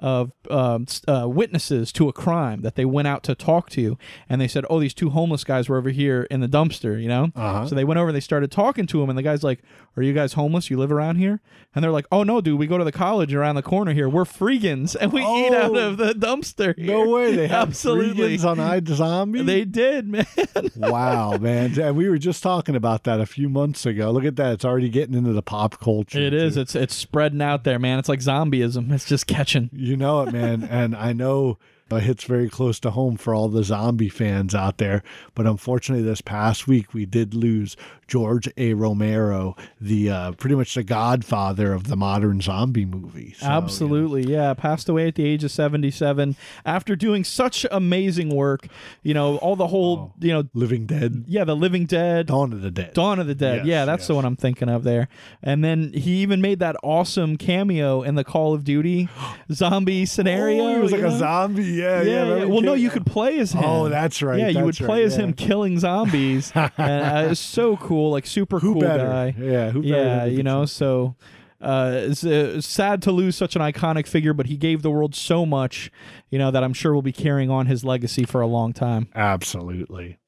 of 0.00 0.32
um, 0.50 0.86
uh, 1.08 1.26
witnesses 1.28 1.92
to 1.92 2.08
a 2.08 2.12
crime 2.12 2.62
that 2.62 2.74
they 2.74 2.84
went 2.84 3.08
out 3.08 3.22
to 3.22 3.34
talk 3.34 3.70
to, 3.70 3.96
and 4.28 4.40
they 4.40 4.48
said, 4.48 4.64
"Oh, 4.68 4.80
these 4.80 4.94
two 4.94 5.10
homeless 5.10 5.44
guys 5.44 5.68
were 5.68 5.78
over 5.78 5.90
here 5.90 6.24
in 6.30 6.40
the 6.40 6.48
dumpster," 6.48 7.00
you 7.00 7.08
know. 7.08 7.30
Uh-huh. 7.34 7.66
So 7.68 7.74
they 7.74 7.84
went 7.84 7.98
over, 7.98 8.08
and 8.08 8.16
they 8.16 8.20
started 8.20 8.50
talking 8.50 8.86
to 8.88 9.02
him, 9.02 9.08
and 9.08 9.16
the 9.18 9.22
guy's 9.22 9.42
like, 9.44 9.60
"Are 9.96 10.02
you 10.02 10.12
guys 10.12 10.32
homeless? 10.34 10.68
You 10.68 10.78
live 10.78 10.90
around 10.92 11.16
here?" 11.16 11.40
And 11.74 11.82
they're 11.82 11.92
like, 11.92 12.06
"Oh 12.12 12.22
no, 12.24 12.40
dude, 12.40 12.58
we 12.58 12.66
go 12.66 12.76
to 12.76 12.84
the 12.84 12.92
college 12.92 13.32
around 13.32 13.54
the 13.54 13.62
corner 13.62 13.92
here. 13.92 14.08
We're 14.08 14.24
freegans, 14.24 14.96
and 15.00 15.12
we 15.12 15.22
eat 15.22 15.52
out 15.54 15.70
Oh. 15.76 15.90
of 15.90 15.96
the 15.96 16.12
dumpster." 16.12 16.76
No 16.76 17.04
here." 17.04 17.08
way. 17.14 17.36
They 17.36 17.46
have 17.48 17.68
absolutely. 17.68 18.34
on 18.40 18.58
iZombie. 18.58 19.46
They 19.46 19.64
did, 19.64 20.08
man. 20.08 20.26
wow, 20.76 21.36
man. 21.38 21.72
And 21.84 21.96
we 21.96 22.08
were 22.08 22.18
just 22.18 22.42
talking 22.42 22.76
about 22.76 23.04
that 23.04 23.20
a 23.20 23.26
few 23.26 23.48
months 23.48 23.84
ago. 23.86 24.10
Look 24.10 24.24
at 24.24 24.36
that. 24.36 24.52
It's 24.54 24.64
already 24.64 24.88
getting 24.88 25.14
into 25.14 25.32
the 25.32 25.42
pop 25.42 25.78
culture. 25.80 26.18
It 26.18 26.32
is. 26.34 26.54
too. 26.54 26.60
It's 26.60 26.74
it's 26.74 26.94
spreading 26.94 27.42
out 27.42 27.64
there, 27.64 27.78
man. 27.78 27.98
It's 27.98 28.08
like 28.08 28.20
zombieism. 28.20 28.90
It's 28.92 29.04
just 29.04 29.26
catching. 29.26 29.70
You 29.84 29.98
know 29.98 30.22
it, 30.22 30.32
man. 30.32 30.64
and 30.64 30.96
I 30.96 31.12
know 31.12 31.58
it 31.90 32.02
hits 32.02 32.24
very 32.24 32.48
close 32.48 32.80
to 32.80 32.90
home 32.90 33.16
for 33.16 33.34
all 33.34 33.48
the 33.48 33.62
zombie 33.62 34.08
fans 34.08 34.54
out 34.54 34.78
there. 34.78 35.02
But 35.34 35.46
unfortunately, 35.46 36.04
this 36.04 36.20
past 36.20 36.66
week, 36.66 36.94
we 36.94 37.06
did 37.06 37.34
lose 37.34 37.76
George 38.06 38.48
A. 38.56 38.74
Romero, 38.74 39.56
the 39.80 40.10
uh, 40.10 40.32
pretty 40.32 40.56
much 40.56 40.74
the 40.74 40.82
godfather 40.82 41.72
of 41.72 41.88
the 41.88 41.96
modern 41.96 42.40
zombie 42.40 42.84
movie. 42.84 43.34
So, 43.36 43.46
you 43.46 43.50
know, 43.50 43.56
Absolutely, 43.56 44.22
yeah. 44.24 44.54
Passed 44.54 44.88
away 44.88 45.08
at 45.08 45.14
the 45.14 45.24
age 45.24 45.44
of 45.44 45.50
seventy-seven 45.50 46.36
after 46.64 46.96
doing 46.96 47.24
such 47.24 47.64
amazing 47.70 48.34
work. 48.34 48.66
You 49.02 49.14
know, 49.14 49.36
all 49.38 49.56
the 49.56 49.68
whole, 49.68 50.14
you 50.20 50.32
know, 50.32 50.44
Living 50.54 50.86
Dead, 50.86 51.24
yeah, 51.28 51.44
the 51.44 51.56
Living 51.56 51.86
Dead, 51.86 52.26
Dawn 52.26 52.52
of 52.52 52.62
the 52.62 52.70
Dead. 52.70 52.92
Dawn 52.94 53.18
of 53.18 53.26
the 53.26 53.34
Dead. 53.34 53.58
Yes, 53.58 53.66
yeah, 53.66 53.84
that's 53.84 54.06
the 54.06 54.14
one 54.14 54.24
I'm 54.24 54.36
thinking 54.36 54.68
of 54.68 54.84
there. 54.84 55.08
And 55.42 55.64
then 55.64 55.92
he 55.92 56.16
even 56.22 56.40
made 56.40 56.58
that 56.58 56.76
awesome 56.82 57.36
cameo 57.36 58.02
in 58.02 58.14
the 58.14 58.24
Call 58.24 58.54
of 58.54 58.64
Duty 58.64 59.08
zombie 59.52 60.06
scenario. 60.06 60.64
Oh, 60.64 60.74
he 60.74 60.80
was 60.80 60.92
like 60.92 61.00
you 61.00 61.06
a 61.06 61.18
zombie. 61.18 61.73
Yeah, 61.74 62.02
yeah. 62.02 62.10
Yeah, 62.26 62.36
yeah. 62.36 62.44
Well, 62.44 62.60
no, 62.60 62.74
you 62.74 62.90
could 62.90 63.06
play 63.06 63.38
as 63.38 63.52
him. 63.52 63.64
Oh, 63.64 63.88
that's 63.88 64.22
right, 64.22 64.38
Yeah, 64.38 64.48
you 64.48 64.64
would 64.64 64.76
play 64.76 65.00
right, 65.00 65.04
as 65.04 65.16
him 65.16 65.32
killing 65.32 65.78
zombies. 65.78 66.52
and 66.54 66.70
uh, 66.78 67.28
it's 67.30 67.40
so 67.40 67.76
cool, 67.76 68.10
like 68.10 68.26
super 68.26 68.58
Who 68.60 68.74
cool 68.74 68.80
better? 68.80 69.04
guy. 69.04 69.34
Yeah, 69.38 69.70
who 69.70 69.82
better 69.82 69.94
Yeah, 69.96 70.24
you 70.24 70.42
know, 70.42 70.64
so 70.64 71.16
uh, 71.60 71.92
it's 71.94 72.24
uh, 72.24 72.60
sad 72.60 73.00
to 73.02 73.12
lose 73.12 73.36
such 73.36 73.56
an 73.56 73.62
iconic 73.62 74.06
figure, 74.06 74.34
but 74.34 74.46
he 74.46 74.56
gave 74.56 74.82
the 74.82 74.90
world 74.90 75.14
so 75.14 75.46
much, 75.46 75.90
you 76.30 76.38
know, 76.38 76.50
that 76.50 76.62
I'm 76.62 76.74
sure 76.74 76.92
will 76.94 77.02
be 77.02 77.12
carrying 77.12 77.50
on 77.50 77.66
his 77.66 77.84
legacy 77.84 78.24
for 78.24 78.40
a 78.40 78.46
long 78.46 78.72
time. 78.72 79.08
Absolutely. 79.14 80.18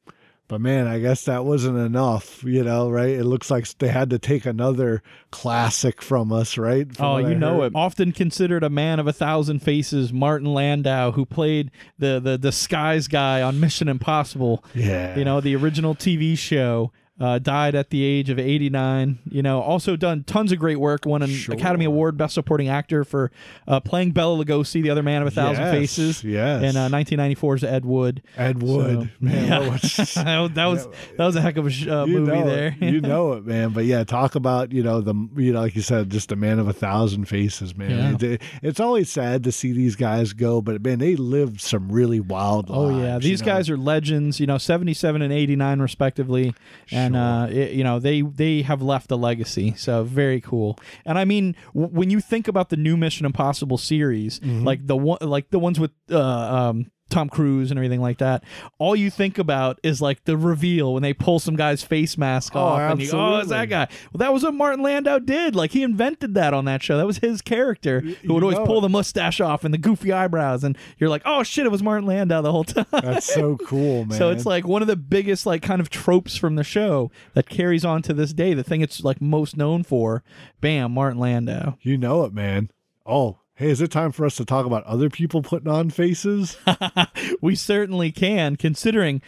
But 0.49 0.61
man, 0.61 0.87
I 0.87 1.01
guess 1.01 1.25
that 1.25 1.45
wasn't 1.45 1.77
enough, 1.79 2.45
you 2.45 2.63
know, 2.63 2.89
right? 2.89 3.09
It 3.11 3.25
looks 3.25 3.51
like 3.51 3.67
they 3.79 3.89
had 3.89 4.11
to 4.11 4.19
take 4.19 4.47
another 4.47 5.03
classic 5.33 6.01
from 6.01 6.33
us, 6.33 6.57
right? 6.57 6.87
From 6.95 7.05
Oh, 7.05 7.13
what 7.15 7.25
I 7.25 7.29
you 7.31 7.35
know 7.35 7.61
heard. 7.63 7.73
it. 7.73 7.77
Often 7.77 8.13
considered 8.13 8.63
a 8.63 8.71
man 8.71 9.01
of 9.01 9.07
a 9.09 9.13
thousand 9.13 9.61
faces, 9.61 10.13
Martin 10.13 10.55
Landau, 10.55 11.11
who 11.11 11.27
played 11.27 11.71
the 11.99 12.21
the 12.21 12.39
disguise 12.39 13.09
guy 13.09 13.43
on 13.43 13.59
Mission 13.61 13.89
Impossible. 13.89 14.65
Yeah. 14.75 15.17
You 15.19 15.25
know, 15.25 15.41
the 15.41 15.57
original 15.57 15.95
TV 15.95 16.39
show. 16.39 16.93
Uh, 17.19 17.39
died 17.39 17.75
at 17.75 17.89
the 17.89 18.03
age 18.03 18.29
of 18.29 18.39
89. 18.39 19.19
You 19.31 19.43
know, 19.43 19.63
also 19.63 19.97
done 19.97 20.23
tons 20.25 20.53
of 20.53 20.59
great 20.59 20.77
work. 20.79 21.07
Won 21.07 21.23
an 21.23 21.31
Sure. 21.31 21.55
Academy 21.55 21.87
Award 21.87 22.19
Best 22.19 22.35
Supporting 22.35 22.69
Actor 22.69 23.05
for 23.05 23.31
uh, 23.67 23.81
playing 23.81 24.11
Bela 24.11 24.45
Lugosi, 24.45 24.83
the 24.83 24.91
other 24.91 25.03
man 25.03 25.23
of 25.23 25.29
a 25.29 25.31
thousand 25.31 25.65
Yes, 25.65 25.73
faces, 25.75 26.23
yes. 26.25 26.63
in 26.63 26.77
uh, 26.77 26.91
1994's 26.91 27.65
Ed 27.65 27.87
Wood. 27.87 28.23
Ed 28.37 28.61
Wood. 28.63 29.01
So, 29.05 29.09
man, 29.25 29.49
yeah. 29.49 29.59
what 29.61 29.71
was- 29.83 30.15
that 30.15 30.67
was 30.67 30.87
that 31.17 31.25
was 31.25 31.37
a 31.37 31.41
heck 31.41 31.57
of 31.57 31.65
a 31.67 31.71
sh- 31.71 31.87
uh, 31.89 32.05
movie 32.07 32.31
there. 32.43 32.77
It. 32.79 32.93
you 32.93 33.01
know 33.13 33.33
it, 33.33 33.47
man. 33.47 33.71
But 33.71 33.87
yeah, 33.87 34.05
talk 34.05 34.35
about 34.35 34.73
you 34.73 34.83
know 34.83 35.01
the 35.01 35.15
you 35.37 35.55
know 35.55 35.61
like 35.63 35.75
you 35.75 35.81
said, 35.81 36.11
just 36.11 36.33
a 36.33 36.37
man 36.37 36.59
of 36.59 36.69
a 36.69 36.75
thousand 36.75 37.25
faces, 37.27 37.75
man. 37.75 38.19
Yeah. 38.21 38.29
It- 38.33 38.43
it's 38.63 38.79
always 38.81 39.11
sad 39.11 39.43
to 39.45 39.53
see 39.53 39.73
these 39.73 39.97
guys 39.97 40.35
go, 40.35 40.61
but 40.61 40.83
man, 40.85 40.99
they 40.99 41.17
lived 41.17 41.63
some 41.63 41.91
really 41.91 42.21
wild. 42.21 42.69
Lives. 42.69 42.79
Oh 42.79 43.01
yeah, 43.03 43.19
these 43.19 43.41
guys 43.41 43.71
are 43.71 43.79
legends. 43.79 44.39
You 44.39 44.47
know, 44.47 44.59
seventy-seven 44.59 45.23
and 45.23 45.33
eighty-nine 45.33 45.81
respectively, 45.81 46.53
and 46.91 47.06
Sure. 47.15 47.23
uh, 47.23 47.47
it- 47.49 47.73
you 47.73 47.85
know 47.85 47.99
they 47.99 48.23
they 48.23 48.63
have 48.63 48.83
left 48.83 49.11
a 49.11 49.17
legacy. 49.17 49.75
So 49.77 50.05
very 50.05 50.41
cool. 50.41 50.79
And 51.05 51.19
I 51.19 51.25
mean, 51.25 51.55
w- 51.75 51.93
when 51.93 52.11
you 52.11 52.21
think 52.21 52.49
about 52.49 52.69
the 52.71 52.77
new 52.77 52.97
Mission 52.97 53.27
Impossible 53.27 53.79
series, 53.79 54.41
Mm-hmm. 54.41 54.65
like 54.65 54.87
the 54.87 54.97
one, 54.97 55.19
like 55.21 55.51
the 55.51 55.59
ones 55.59 55.79
with 55.81 55.93
uh, 56.11 56.19
um, 56.21 56.91
Tom 57.09 57.29
Cruise 57.29 57.71
and 57.71 57.79
everything 57.79 58.01
like 58.01 58.19
that. 58.19 58.43
All 58.79 58.97
you 58.97 59.11
think 59.11 59.39
about 59.39 59.79
is 59.83 60.01
like 60.03 60.25
the 60.25 60.37
reveal 60.37 60.93
when 60.95 61.03
they 61.03 61.13
pull 61.13 61.39
some 61.39 61.55
guy's 61.55 61.83
face 61.83 62.19
mask 62.19 62.57
Oh, 62.57 62.61
off 62.61 62.81
and 62.93 63.01
you 63.01 63.11
go, 63.11 63.19
"Oh, 63.19 63.39
it's 63.39 63.49
that 63.51 63.69
guy." 63.69 63.87
Well, 64.13 64.19
that 64.19 64.33
was 64.33 64.43
what 64.43 64.55
Martin 64.55 64.83
Landau 64.83 65.19
did. 65.21 65.55
Like 65.55 65.71
he 65.71 65.83
invented 65.85 66.35
that 66.35 66.53
on 66.53 66.65
that 66.65 66.83
show. 66.83 66.97
That 66.97 67.07
was 67.07 67.19
his 67.19 67.41
character 67.43 68.01
who 68.01 68.35
would 68.35 68.43
always 68.43 68.59
pull 68.59 68.79
it. 68.79 68.83
the 68.83 68.89
mustache 68.89 69.41
off 69.41 69.65
and 69.65 69.73
the 69.73 69.79
goofy 69.79 70.13
eyebrows, 70.13 70.65
and 70.65 70.77
you're 70.99 71.09
like, 71.11 71.23
"Oh 71.25 71.43
shit, 71.43 71.65
it 71.65 71.71
was 71.71 71.83
Martin 71.83 72.07
Landau 72.07 72.43
the 72.43 72.51
whole 72.53 72.65
time." 72.65 72.87
That's 72.91 73.33
so 73.33 73.57
cool, 73.59 74.05
man. 74.07 74.19
So 74.19 74.31
it's 74.31 74.45
like 74.45 74.67
one 74.67 74.83
of 74.83 74.89
the 74.89 74.97
biggest 74.97 75.47
like 75.47 75.63
kind 75.63 75.81
of 75.81 75.89
tropes 75.91 76.37
from 76.37 76.57
the 76.57 76.65
show 76.65 77.11
that 77.35 77.49
carries 77.49 77.85
on 77.85 78.03
to 78.03 78.15
this 78.15 78.33
day. 78.33 78.53
The 78.53 78.65
thing 78.65 78.81
it's 78.81 79.05
like 79.05 79.21
most 79.21 79.57
known 79.57 79.85
for, 79.85 80.25
bam, 80.61 80.93
Martin 80.93 81.21
Landau. 81.21 81.77
you 81.83 81.97
know 81.97 82.25
it, 82.25 82.33
man. 82.35 82.71
Oh, 83.07 83.39
hey, 83.57 83.71
is 83.71 83.81
it 83.81 83.91
time 83.91 84.13
for 84.13 84.25
us 84.27 84.37
to 84.37 84.45
talk 84.45 84.67
about 84.67 84.85
other 84.85 85.11
people 85.11 85.43
putting 85.43 85.69
on 85.69 85.91
faces? 85.91 86.59
we 87.41 87.55
certainly 87.55 88.13
can, 88.13 88.57
considering 88.57 89.23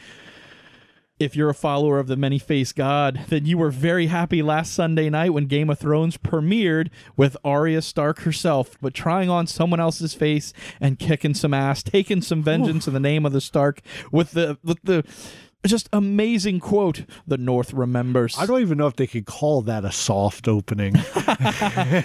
if 1.18 1.34
you're 1.34 1.50
a 1.50 1.54
follower 1.54 1.98
of 1.98 2.06
the 2.06 2.16
many 2.16 2.38
faced 2.38 2.76
God, 2.76 3.22
then 3.28 3.44
you 3.44 3.58
were 3.58 3.70
very 3.70 4.06
happy 4.06 4.42
last 4.42 4.72
Sunday 4.72 5.10
night 5.10 5.30
when 5.30 5.46
Game 5.46 5.68
of 5.70 5.78
Thrones 5.78 6.16
premiered 6.16 6.90
with 7.16 7.36
Arya 7.42 7.82
Stark 7.82 8.20
herself, 8.20 8.76
but 8.80 8.94
trying 8.94 9.28
on 9.28 9.46
someone 9.46 9.80
else's 9.80 10.14
face 10.14 10.52
and 10.80 10.98
kicking 10.98 11.34
some 11.34 11.54
ass, 11.54 11.82
taking 11.82 12.22
some 12.22 12.42
vengeance 12.42 12.86
in 12.86 12.94
the 12.94 13.00
name 13.00 13.26
of 13.26 13.32
the 13.32 13.40
Stark 13.40 13.80
with 14.12 14.32
the 14.32 14.58
with 14.62 14.78
the 14.84 15.04
just 15.66 15.88
amazing 15.92 16.60
quote, 16.60 17.04
the 17.26 17.36
North 17.36 17.72
remembers. 17.72 18.36
I 18.38 18.46
don't 18.46 18.60
even 18.60 18.78
know 18.78 18.86
if 18.86 18.94
they 18.94 19.08
could 19.08 19.26
call 19.26 19.62
that 19.62 19.84
a 19.84 19.90
soft 19.90 20.46
opening. 20.46 20.92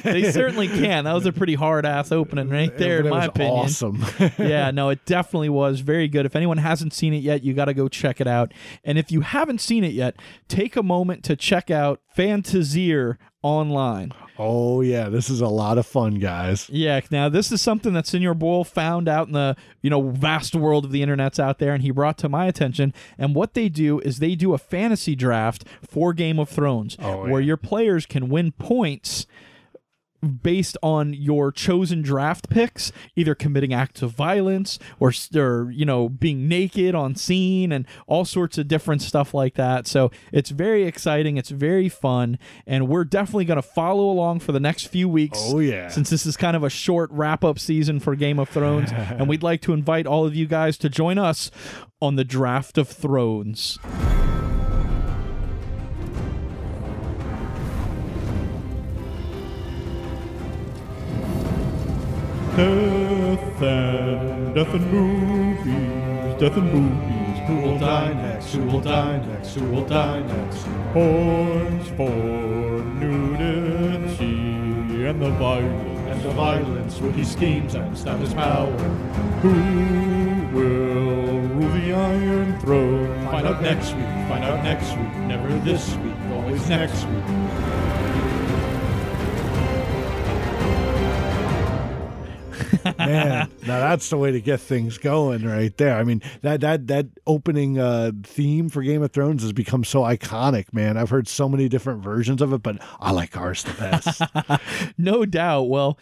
they 0.03 0.31
certainly 0.31 0.67
can. 0.67 1.03
That 1.03 1.13
was 1.13 1.27
a 1.27 1.31
pretty 1.31 1.53
hard 1.53 1.85
ass 1.85 2.11
opening 2.11 2.49
right 2.49 2.75
there, 2.77 3.01
in 3.01 3.09
my 3.09 3.19
was 3.19 3.27
opinion. 3.27 3.65
Awesome. 3.65 4.05
yeah, 4.39 4.71
no, 4.73 4.89
it 4.89 5.05
definitely 5.05 5.49
was 5.49 5.81
very 5.81 6.07
good. 6.07 6.25
If 6.25 6.35
anyone 6.35 6.57
hasn't 6.57 6.93
seen 6.93 7.13
it 7.13 7.21
yet, 7.21 7.43
you 7.43 7.53
got 7.53 7.65
to 7.65 7.73
go 7.73 7.87
check 7.87 8.19
it 8.19 8.27
out. 8.27 8.53
And 8.83 8.97
if 8.97 9.11
you 9.11 9.21
haven't 9.21 9.61
seen 9.61 9.83
it 9.83 9.93
yet, 9.93 10.15
take 10.47 10.75
a 10.75 10.83
moment 10.83 11.23
to 11.25 11.35
check 11.35 11.69
out 11.69 12.01
Fantaseer 12.17 13.17
online. 13.43 14.11
oh 14.39 14.81
yeah, 14.81 15.09
this 15.09 15.29
is 15.29 15.41
a 15.41 15.47
lot 15.47 15.77
of 15.77 15.85
fun, 15.85 16.15
guys. 16.15 16.67
Yeah, 16.69 16.99
now 17.11 17.29
this 17.29 17.51
is 17.51 17.61
something 17.61 17.93
that 17.93 18.07
Senor 18.07 18.33
Boyle 18.33 18.63
found 18.63 19.07
out 19.07 19.27
in 19.27 19.33
the 19.33 19.55
you 19.81 19.89
know 19.89 20.09
vast 20.09 20.55
world 20.55 20.85
of 20.85 20.91
the 20.91 21.01
internet's 21.03 21.39
out 21.39 21.59
there, 21.59 21.73
and 21.73 21.83
he 21.83 21.91
brought 21.91 22.17
to 22.19 22.29
my 22.29 22.47
attention. 22.47 22.93
And 23.17 23.35
what 23.35 23.53
they 23.53 23.69
do 23.69 23.99
is 23.99 24.17
they 24.19 24.33
do 24.35 24.53
a 24.53 24.57
fantasy 24.57 25.15
draft 25.15 25.65
for 25.87 26.13
Game 26.13 26.39
of 26.39 26.49
Thrones, 26.49 26.97
Oh, 26.99 27.27
where 27.27 27.41
yeah. 27.41 27.47
your 27.47 27.57
players 27.57 28.05
can 28.07 28.29
win 28.29 28.53
points 28.53 29.27
based 30.23 30.77
on 30.81 31.13
your 31.13 31.51
chosen 31.51 32.01
draft 32.01 32.49
picks, 32.49 32.91
either 33.15 33.35
committing 33.35 33.73
acts 33.73 34.01
of 34.01 34.11
violence 34.11 34.79
or, 34.99 35.11
or 35.35 35.71
you 35.71 35.85
know 35.85 36.09
being 36.09 36.47
naked 36.47 36.95
on 36.95 37.15
scene 37.15 37.71
and 37.71 37.85
all 38.07 38.25
sorts 38.25 38.57
of 38.57 38.67
different 38.67 39.01
stuff 39.01 39.33
like 39.33 39.55
that. 39.55 39.87
So 39.87 40.11
it's 40.31 40.49
very 40.49 40.83
exciting. 40.83 41.37
It's 41.37 41.49
very 41.49 41.89
fun, 41.89 42.37
and 42.65 42.87
we're 42.87 43.05
definitely 43.05 43.45
going 43.45 43.57
to 43.57 43.61
follow 43.61 44.09
along 44.09 44.39
for 44.39 44.51
the 44.51 44.59
next 44.59 44.87
few 44.87 45.09
weeks. 45.09 45.39
Oh, 45.41 45.59
yeah. 45.59 45.89
since 45.89 46.09
this 46.09 46.25
is 46.25 46.37
kind 46.37 46.55
of 46.55 46.63
a 46.63 46.69
short 46.69 47.09
wrap 47.11 47.43
up 47.43 47.59
season 47.59 47.99
for 47.99 48.15
Game 48.15 48.39
of 48.39 48.49
Thrones, 48.49 48.91
and 48.93 49.27
we'd 49.27 49.43
like 49.43 49.61
to 49.61 49.73
invite 49.73 50.05
all 50.07 50.25
of 50.25 50.35
you 50.35 50.47
guys 50.47 50.77
to 50.79 50.89
join 50.89 51.17
us 51.17 51.51
on 52.01 52.15
the 52.15 52.23
Draft 52.23 52.77
of 52.77 52.87
Thrones. 52.87 53.79
Death 62.55 63.61
and 63.63 64.53
death 64.53 64.73
and 64.75 64.91
movies, 64.91 66.39
death 66.39 66.55
and 66.55 66.71
movies. 66.71 67.47
Who 67.47 67.55
will 67.61 67.79
die 67.79 68.13
next? 68.13 68.53
Who 68.53 68.63
will 68.65 68.79
die 68.79 69.17
next? 69.25 69.55
Who 69.55 69.65
will 69.71 69.85
die 69.85 70.19
next? 70.19 70.63
Horns 70.93 71.87
for 71.97 72.11
nudity 73.01 74.35
and 75.07 75.19
the 75.19 75.31
violence. 75.31 75.99
And 76.11 76.21
the 76.21 76.29
violence, 76.29 76.99
witty 76.99 77.23
schemes, 77.23 77.73
and 77.73 77.97
stab 77.97 78.19
his 78.19 78.35
power. 78.35 78.71
Who 79.41 79.49
will 80.55 81.39
rule 81.39 81.71
the 81.73 81.93
Iron 81.93 82.59
Throne? 82.59 83.25
Find 83.31 83.47
out 83.47 83.63
next 83.63 83.95
week. 83.95 84.05
Find 84.29 84.43
out 84.43 84.63
next 84.63 84.91
week. 84.91 85.11
Never 85.25 85.49
this 85.65 85.95
week. 85.95 86.13
Always 86.31 86.69
next 86.69 87.05
week. 87.05 87.25
Man, 92.97 93.49
now 93.61 93.79
that's 93.79 94.09
the 94.09 94.17
way 94.17 94.31
to 94.31 94.41
get 94.41 94.59
things 94.59 94.97
going 94.97 95.45
right 95.45 95.75
there. 95.77 95.95
I 95.97 96.03
mean, 96.03 96.21
that 96.41 96.61
that 96.61 96.87
that 96.87 97.07
opening 97.27 97.79
uh, 97.79 98.11
theme 98.23 98.69
for 98.69 98.81
Game 98.83 99.01
of 99.01 99.11
Thrones 99.11 99.41
has 99.43 99.53
become 99.53 99.83
so 99.83 100.01
iconic, 100.01 100.73
man. 100.73 100.97
I've 100.97 101.09
heard 101.09 101.27
so 101.27 101.47
many 101.49 101.69
different 101.69 102.03
versions 102.03 102.41
of 102.41 102.53
it, 102.53 102.63
but 102.63 102.77
I 102.99 103.11
like 103.11 103.37
ours 103.37 103.63
the 103.63 103.73
best. 103.73 104.21
No 104.97 105.25
doubt. 105.25 105.63
Well, 105.63 105.97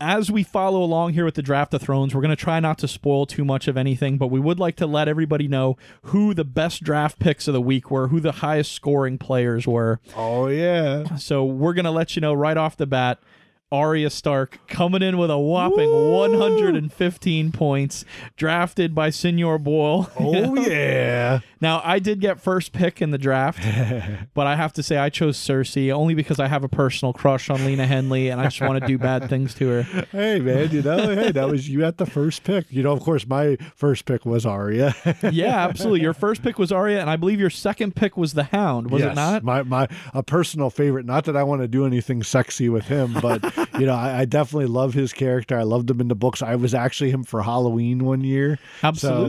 as 0.00 0.30
we 0.30 0.42
follow 0.44 0.82
along 0.82 1.14
here 1.14 1.24
with 1.24 1.34
the 1.34 1.42
Draft 1.42 1.74
of 1.74 1.82
Thrones, 1.82 2.14
we're 2.14 2.20
going 2.20 2.30
to 2.30 2.36
try 2.36 2.60
not 2.60 2.78
to 2.78 2.88
spoil 2.88 3.26
too 3.26 3.44
much 3.44 3.66
of 3.66 3.76
anything, 3.76 4.16
but 4.16 4.28
we 4.28 4.38
would 4.38 4.60
like 4.60 4.76
to 4.76 4.86
let 4.86 5.08
everybody 5.08 5.48
know 5.48 5.76
who 6.02 6.34
the 6.34 6.44
best 6.44 6.84
draft 6.84 7.18
picks 7.18 7.48
of 7.48 7.54
the 7.54 7.60
week 7.60 7.90
were, 7.90 8.08
who 8.08 8.20
the 8.20 8.32
highest 8.32 8.72
scoring 8.72 9.18
players 9.18 9.66
were. 9.66 9.98
oh 10.16 10.46
yeah. 10.46 11.16
So 11.16 11.44
we're 11.44 11.74
going 11.74 11.84
to 11.84 11.90
let 11.90 12.14
you 12.14 12.20
know 12.20 12.32
right 12.32 12.56
off 12.56 12.76
the 12.76 12.86
bat. 12.86 13.18
Arya 13.70 14.08
Stark 14.08 14.58
coming 14.66 15.02
in 15.02 15.18
with 15.18 15.30
a 15.30 15.38
whopping 15.38 15.90
115 15.90 17.52
points, 17.52 18.04
drafted 18.36 18.94
by 18.94 19.10
Senor 19.10 19.58
Boyle. 19.58 20.10
Oh 20.18 20.54
yeah. 20.66 21.40
Now, 21.60 21.82
I 21.84 21.98
did 21.98 22.20
get 22.20 22.40
first 22.40 22.72
pick 22.72 23.02
in 23.02 23.10
the 23.10 23.18
draft, 23.18 23.58
but 24.34 24.46
I 24.46 24.56
have 24.56 24.72
to 24.74 24.82
say 24.82 24.96
I 24.96 25.10
chose 25.10 25.36
Cersei 25.36 25.92
only 25.92 26.14
because 26.14 26.38
I 26.38 26.46
have 26.46 26.64
a 26.64 26.68
personal 26.68 27.12
crush 27.12 27.50
on 27.50 27.64
Lena 27.66 27.86
Henley 27.86 28.28
and 28.28 28.40
I 28.40 28.44
just 28.44 28.60
want 28.60 28.80
to 28.80 28.86
do 28.86 28.96
bad 28.96 29.28
things 29.28 29.54
to 29.54 29.68
her. 29.68 29.82
Hey 30.12 30.40
man, 30.40 30.70
you 30.70 30.80
know, 30.80 31.14
hey, 31.14 31.32
that 31.32 31.48
was 31.48 31.68
you 31.68 31.84
at 31.84 31.98
the 31.98 32.06
first 32.06 32.44
pick. 32.44 32.66
You 32.70 32.82
know, 32.82 32.92
of 32.92 33.00
course, 33.00 33.26
my 33.26 33.58
first 33.74 34.06
pick 34.06 34.24
was 34.24 34.46
Arya. 34.46 34.94
Yeah, 35.30 35.66
absolutely. 35.66 36.00
Your 36.00 36.14
first 36.14 36.42
pick 36.42 36.58
was 36.58 36.72
Arya, 36.72 37.00
and 37.00 37.10
I 37.10 37.16
believe 37.16 37.40
your 37.40 37.50
second 37.50 37.94
pick 37.94 38.16
was 38.16 38.32
the 38.32 38.44
Hound, 38.44 38.90
was 38.90 39.02
yes, 39.02 39.12
it 39.12 39.16
not? 39.16 39.42
My 39.44 39.62
my 39.62 39.88
a 40.14 40.22
personal 40.22 40.70
favorite. 40.70 41.04
Not 41.04 41.24
that 41.26 41.36
I 41.36 41.42
want 41.42 41.60
to 41.60 41.68
do 41.68 41.84
anything 41.84 42.22
sexy 42.22 42.68
with 42.68 42.86
him, 42.86 43.14
but 43.20 43.57
you 43.78 43.86
know, 43.86 43.94
I, 43.94 44.20
I 44.20 44.24
definitely 44.24 44.66
love 44.66 44.94
his 44.94 45.12
character. 45.12 45.58
I 45.58 45.62
loved 45.62 45.90
him 45.90 46.00
in 46.00 46.08
the 46.08 46.14
books. 46.14 46.42
I 46.42 46.56
was 46.56 46.74
actually 46.74 47.10
him 47.10 47.24
for 47.24 47.42
Halloween 47.42 48.04
one 48.04 48.22
year. 48.22 48.58
So, 49.00 49.24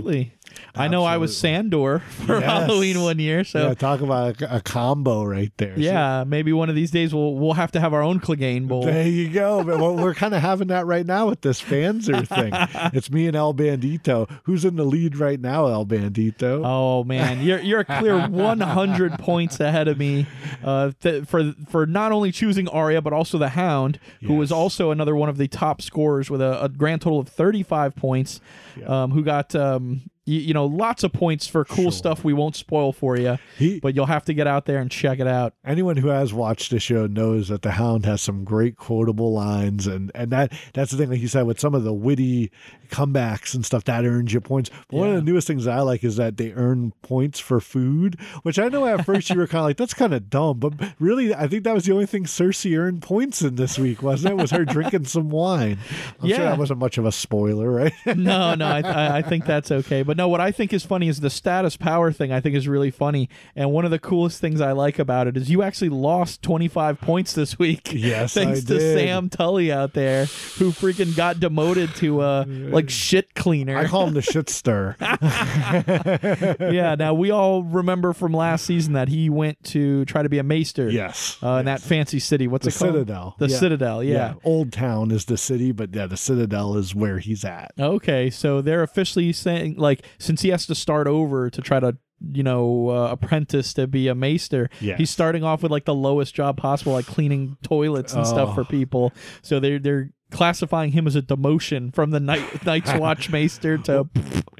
Absolutely. 0.50 0.86
I 0.86 0.88
know 0.88 1.04
I 1.04 1.18
was 1.18 1.38
Sandor 1.38 2.00
for 2.26 2.40
Yes. 2.40 2.44
Halloween 2.44 3.02
one 3.02 3.20
year, 3.20 3.44
so 3.44 3.68
yeah, 3.68 3.74
talk 3.74 4.02
about 4.02 4.42
a, 4.42 4.58
a 4.58 4.62
combo 4.62 5.24
right 5.24 5.52
there. 5.58 5.76
So 5.76 5.82
yeah, 5.82 6.24
maybe 6.26 6.54
one 6.54 6.70
of 6.70 6.76
these 6.76 6.92
days 6.92 7.14
we'll 7.14 7.36
we'll 7.36 7.54
have 7.54 7.72
to 7.74 7.80
have 7.80 7.94
our 7.94 8.02
own 8.02 8.20
Clegane 8.20 8.68
Bowl. 8.68 8.84
there 8.84 9.08
you 9.08 9.30
go. 9.30 9.64
But 9.64 9.80
well, 9.80 9.96
we're 9.96 10.14
kind 10.14 10.34
of 10.34 10.42
having 10.42 10.68
that 10.68 10.86
right 10.86 11.06
now 11.06 11.28
with 11.28 11.42
this 11.42 11.62
Fanzer 11.62 12.28
thing. 12.28 12.52
it's 12.94 13.10
me 13.12 13.28
and 13.28 13.36
El 13.36 13.54
Bandito. 13.54 14.30
Who's 14.44 14.64
in 14.66 14.76
the 14.76 14.84
lead 14.86 15.18
right 15.18 15.40
now, 15.40 15.68
El 15.68 15.86
Bandito? 15.86 16.62
Oh 16.64 17.04
man, 17.04 17.42
you're 17.42 17.60
you're 17.60 17.80
a 17.82 17.86
clear 17.86 18.28
100 18.28 19.14
points 19.20 19.60
ahead 19.60 19.88
of 19.88 19.98
me 19.98 20.28
uh, 20.64 20.92
th- 21.02 21.26
for 21.26 21.54
for 21.70 21.86
not 21.86 22.12
only 22.12 22.32
choosing 22.32 22.68
Arya 22.68 23.02
but 23.02 23.14
also 23.14 23.38
the 23.38 23.50
Hound, 23.50 24.00
who 24.22 24.36
was 24.36 24.52
also 24.52 24.92
another 24.92 25.16
one 25.16 25.30
of 25.30 25.38
the 25.38 25.48
top 25.48 25.82
scorers 25.82 26.30
with 26.30 26.42
a, 26.42 26.64
a 26.64 26.70
grand 26.70 27.02
total 27.02 27.20
of 27.20 27.28
35 27.28 27.96
points. 27.96 28.40
Um, 28.86 29.12
who 29.12 29.24
got 29.24 29.54
um, 29.56 30.10
you, 30.30 30.40
you 30.40 30.54
know 30.54 30.66
lots 30.66 31.04
of 31.04 31.12
points 31.14 31.48
for 31.48 31.66
cool 31.66 31.86
Sure. 31.86 31.92
stuff 31.92 32.24
we 32.24 32.34
won't 32.34 32.56
spoil 32.56 32.94
for 32.94 33.18
you, 33.18 33.38
He- 33.58 33.80
but 33.80 33.96
you'll 33.96 34.06
have 34.06 34.26
to 34.26 34.34
get 34.34 34.48
out 34.48 34.66
there 34.66 34.80
and 34.80 34.90
check 34.92 35.20
it 35.20 35.28
out. 35.28 35.54
anyone 35.66 35.98
who 35.98 36.10
has 36.10 36.34
watched 36.34 36.72
the 36.72 36.80
show 36.80 37.08
knows 37.08 37.48
that 37.50 37.62
the 37.62 37.72
Hound 37.72 38.06
has 38.06 38.22
some 38.22 38.44
great 38.44 38.76
quotable 38.78 39.34
lines, 39.34 39.88
and 39.88 40.12
and 40.16 40.32
that 40.32 40.54
that's 40.74 40.92
the 40.92 40.98
thing, 40.98 41.10
like 41.10 41.20
you 41.22 41.28
said, 41.28 41.44
with 41.46 41.60
some 41.60 41.74
of 41.76 41.84
the 41.84 41.94
witty 41.94 42.52
comebacks 42.90 43.54
and 43.54 43.66
stuff 43.66 43.84
that 43.86 44.06
earns 44.06 44.34
you 44.34 44.42
points. 44.42 44.70
But 44.90 44.98
one 44.98 45.10
of 45.10 45.16
the 45.16 45.22
newest 45.22 45.48
things 45.48 45.68
I 45.68 45.80
like 45.82 46.04
is 46.04 46.16
that 46.18 46.38
they 46.38 46.52
earn 46.54 46.94
points 47.02 47.40
for 47.40 47.60
food, 47.60 48.20
which 48.44 48.58
I 48.58 48.68
know 48.68 48.86
at 48.86 49.06
first 49.06 49.30
you 49.30 49.38
were 49.38 49.48
kind 49.48 49.60
of 49.60 49.66
like, 49.66 49.78
that's 49.78 49.94
kind 49.94 50.14
of 50.14 50.30
dumb, 50.30 50.60
but 50.60 50.74
really, 51.00 51.34
I 51.34 51.48
think 51.48 51.64
that 51.66 51.74
was 51.74 51.86
the 51.86 51.94
only 51.94 52.06
thing 52.08 52.24
Cersei 52.26 52.78
earned 52.78 53.02
points 53.02 53.42
in 53.42 53.56
this 53.56 53.78
week, 53.78 54.02
wasn't 54.02 54.32
it? 54.34 54.38
Was 54.42 54.52
her 54.52 54.66
drinking 54.66 55.06
some 55.06 55.30
wine? 55.30 55.78
I'm 56.22 56.30
sure 56.30 56.38
Yeah. 56.38 56.44
that 56.46 56.58
wasn't 56.58 56.80
much 56.80 56.98
of 56.98 57.06
a 57.06 57.12
spoiler, 57.12 57.70
right? 57.72 57.94
no, 58.06 58.56
no, 58.56 58.66
I, 58.66 58.82
I, 58.82 59.18
I 59.18 59.22
think 59.22 59.46
that's 59.46 59.72
okay. 59.72 60.02
But 60.04 60.18
no, 60.20 60.28
what 60.28 60.42
I 60.42 60.52
think 60.52 60.74
is 60.74 60.86
funny 60.86 61.08
is 61.08 61.22
the 61.22 61.30
status 61.30 61.78
power 61.78 62.12
thing. 62.12 62.34
I 62.34 62.42
think 62.42 62.54
is 62.54 62.68
really 62.68 62.92
funny, 62.92 63.30
and 63.56 63.72
one 63.72 63.86
of 63.86 63.92
the 63.92 64.00
coolest 64.00 64.42
things 64.42 64.60
I 64.60 64.74
like 64.74 65.00
about 65.00 65.28
it 65.28 65.38
is 65.38 65.50
you 65.50 65.62
actually 65.64 65.88
lost 65.88 66.42
25 66.42 67.00
points 67.00 67.32
this 67.32 67.58
week. 67.58 67.94
Yes, 67.94 68.34
thanks 68.36 68.66
to. 68.66 68.80
Sam 68.82 69.30
Tully 69.30 69.72
out 69.72 69.94
there, 69.94 70.26
who 70.26 70.72
freaking 70.72 71.16
got 71.16 71.40
demoted 71.40 71.96
to 71.96 72.20
uh 72.20 72.44
like 72.48 72.90
shit 72.90 73.34
cleaner. 73.34 73.78
I 73.78 73.86
call 73.88 74.08
him 74.08 74.14
the 74.14 74.22
shit 74.22 74.50
stir. 74.50 74.98
yeah. 75.00 76.96
Now 77.00 77.14
we 77.14 77.32
all 77.32 77.64
remember 77.64 78.12
from 78.12 78.34
last 78.34 78.66
season 78.66 78.94
that 78.94 79.08
he 79.08 79.30
went 79.30 79.64
to 79.66 80.04
try 80.06 80.22
to 80.22 80.30
be 80.30 80.38
a 80.40 80.44
maester. 80.44 80.90
yes. 80.90 81.38
Uh, 81.42 81.58
in 81.60 81.66
that 81.66 81.80
fancy 81.82 82.20
city. 82.20 82.48
What's 82.48 82.66
the 82.66 82.72
it 82.72 82.78
called? 82.78 82.94
The 82.94 82.98
Citadel. 83.00 83.36
The 83.38 83.48
Yeah. 83.48 83.58
Citadel. 83.58 84.04
Yeah. 84.04 84.34
Old 84.44 84.74
Town 84.74 85.12
is 85.12 85.26
the 85.26 85.38
city, 85.38 85.72
but 85.72 85.96
yeah, 85.96 86.08
the 86.08 86.18
Citadel 86.18 86.76
is 86.76 86.94
where 86.94 87.20
he's 87.20 87.46
at. 87.46 87.72
Okay, 87.80 88.30
so 88.30 88.62
they're 88.62 88.84
officially 88.84 89.32
saying 89.32 89.76
like 89.78 90.06
since 90.18 90.42
he 90.42 90.50
has 90.50 90.66
to 90.68 90.76
start 90.76 91.08
over 91.08 91.50
to 91.50 91.62
try 91.62 91.80
to 91.80 91.98
you 92.34 92.44
know 92.44 92.90
uh, 92.90 93.08
apprentice 93.12 93.74
to 93.74 93.88
be 93.88 94.08
a 94.10 94.16
maester, 94.16 94.70
Yes. 94.82 94.98
he's 94.98 95.10
starting 95.10 95.44
off 95.44 95.64
with 95.64 95.72
like 95.72 95.86
the 95.86 95.96
lowest 95.96 96.36
job 96.36 96.58
possible, 96.58 96.94
like 96.94 97.06
cleaning 97.06 97.56
toilets 97.64 98.14
and 98.14 98.28
stuff 98.28 98.50
Oh. 98.52 98.56
for 98.56 98.64
people. 98.66 99.14
So 99.42 99.60
they're 99.60 99.80
they're 99.80 100.12
classifying 100.32 100.92
him 100.92 101.08
as 101.08 101.16
a 101.16 101.22
demotion 101.22 101.94
from 101.94 102.12
the 102.12 102.20
night 102.20 102.66
Night's 102.66 102.94
Watch 102.94 103.30
maester 103.30 103.78
to 103.80 104.08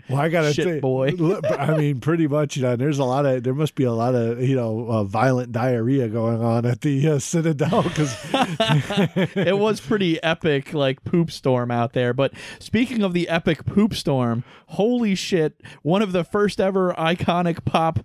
Well, 0.10 0.20
I 0.20 0.30
gotta 0.30 0.54
Shit, 0.54 0.66
say, 0.66 0.80
boy. 0.80 1.12
I 1.48 1.78
mean, 1.78 2.00
pretty 2.00 2.28
much. 2.28 2.58
You 2.58 2.64
know, 2.64 2.76
there's 2.76 2.98
a 2.98 3.04
lot 3.04 3.26
of 3.26 3.44
there 3.44 3.54
must 3.54 3.76
be 3.76 3.84
a 3.84 3.92
lot 3.92 4.16
of 4.16 4.42
you 4.42 4.56
know 4.56 4.88
uh, 4.90 5.04
violent 5.04 5.52
diarrhea 5.52 6.08
going 6.08 6.42
on 6.42 6.66
at 6.66 6.82
the 6.82 7.08
uh, 7.08 7.20
Citadel 7.20 7.84
because 7.84 8.16
it 9.36 9.58
was 9.58 9.80
pretty 9.80 10.22
epic 10.24 10.74
like 10.74 11.04
poop 11.04 11.30
storm 11.32 11.70
out 11.70 11.94
there 11.94 12.14
but 12.14 12.34
speaking 12.60 13.04
of 13.04 13.14
the 13.14 13.30
epic 13.30 13.66
poop 13.66 13.94
storm 13.94 14.44
holy 14.68 15.14
shit 15.16 15.62
one 15.84 16.02
of 16.02 16.12
the 16.12 16.24
first 16.24 16.60
ever 16.60 16.94
iconic 16.94 17.64
pop 17.66 18.00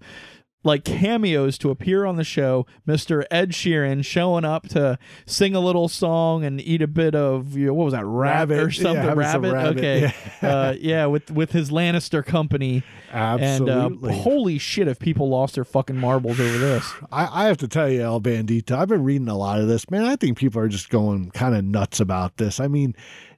like 0.65 0.85
cameos 0.85 1.57
to 1.59 1.71
appear 1.71 2.05
on 2.05 2.17
the 2.17 2.25
show 2.25 2.67
mr 2.87 3.25
ed 3.31 3.51
sheeran 3.51 4.05
showing 4.05 4.45
up 4.45 4.69
to 4.69 4.99
sing 5.27 5.55
a 5.55 5.61
little 5.61 5.89
song 5.89 6.45
and 6.45 6.61
eat 6.61 6.83
a 6.83 6.89
bit 6.89 7.15
of 7.15 7.57
you 7.57 7.67
know, 7.67 7.75
what 7.75 7.85
was 7.85 7.95
that 7.95 8.05
rabbit, 8.05 8.55
or 8.55 8.63
Rabbit. 8.63 8.77
Yeah, 8.77 8.83
something 8.83 9.05
some 9.05 9.19
rabbit? 9.19 9.53
rabbit, 9.53 9.79
okay 9.79 10.15
uh, 10.43 10.75
yeah 10.79 11.07
with 11.07 11.31
with 11.31 11.53
his 11.53 11.71
lannister 11.71 12.25
company 12.25 12.83
absolutely. 13.13 14.11
and 14.11 14.19
uh, 14.19 14.23
holy 14.23 14.59
shit 14.59 14.89
if 14.89 14.99
people 14.99 15.29
lost 15.29 15.55
their 15.55 15.65
fucking 15.65 15.97
marbles 15.97 16.41
over 16.41 16.59
this 16.59 16.93
I, 17.13 17.45
I 17.45 17.47
have 17.47 17.59
to 17.59 17.69
tell 17.69 17.89
you, 17.89 18.03
El 18.03 18.21
Bandito, 18.21 18.73
I've 18.73 18.89
been 18.89 19.05
reading 19.05 19.29
a 19.29 19.37
lot 19.37 19.61
of 19.61 19.69
this. 19.69 19.91
Man, 19.91 20.05
I 20.05 20.17
think 20.17 20.39
people 20.39 20.61
are 20.61 20.69
just 20.69 20.91
going 20.91 21.31
kind 21.31 21.55
of 21.55 21.65
nuts 21.65 22.01
about 22.01 22.37
this. 22.37 22.61
I 22.61 22.69
mean, 22.69 22.95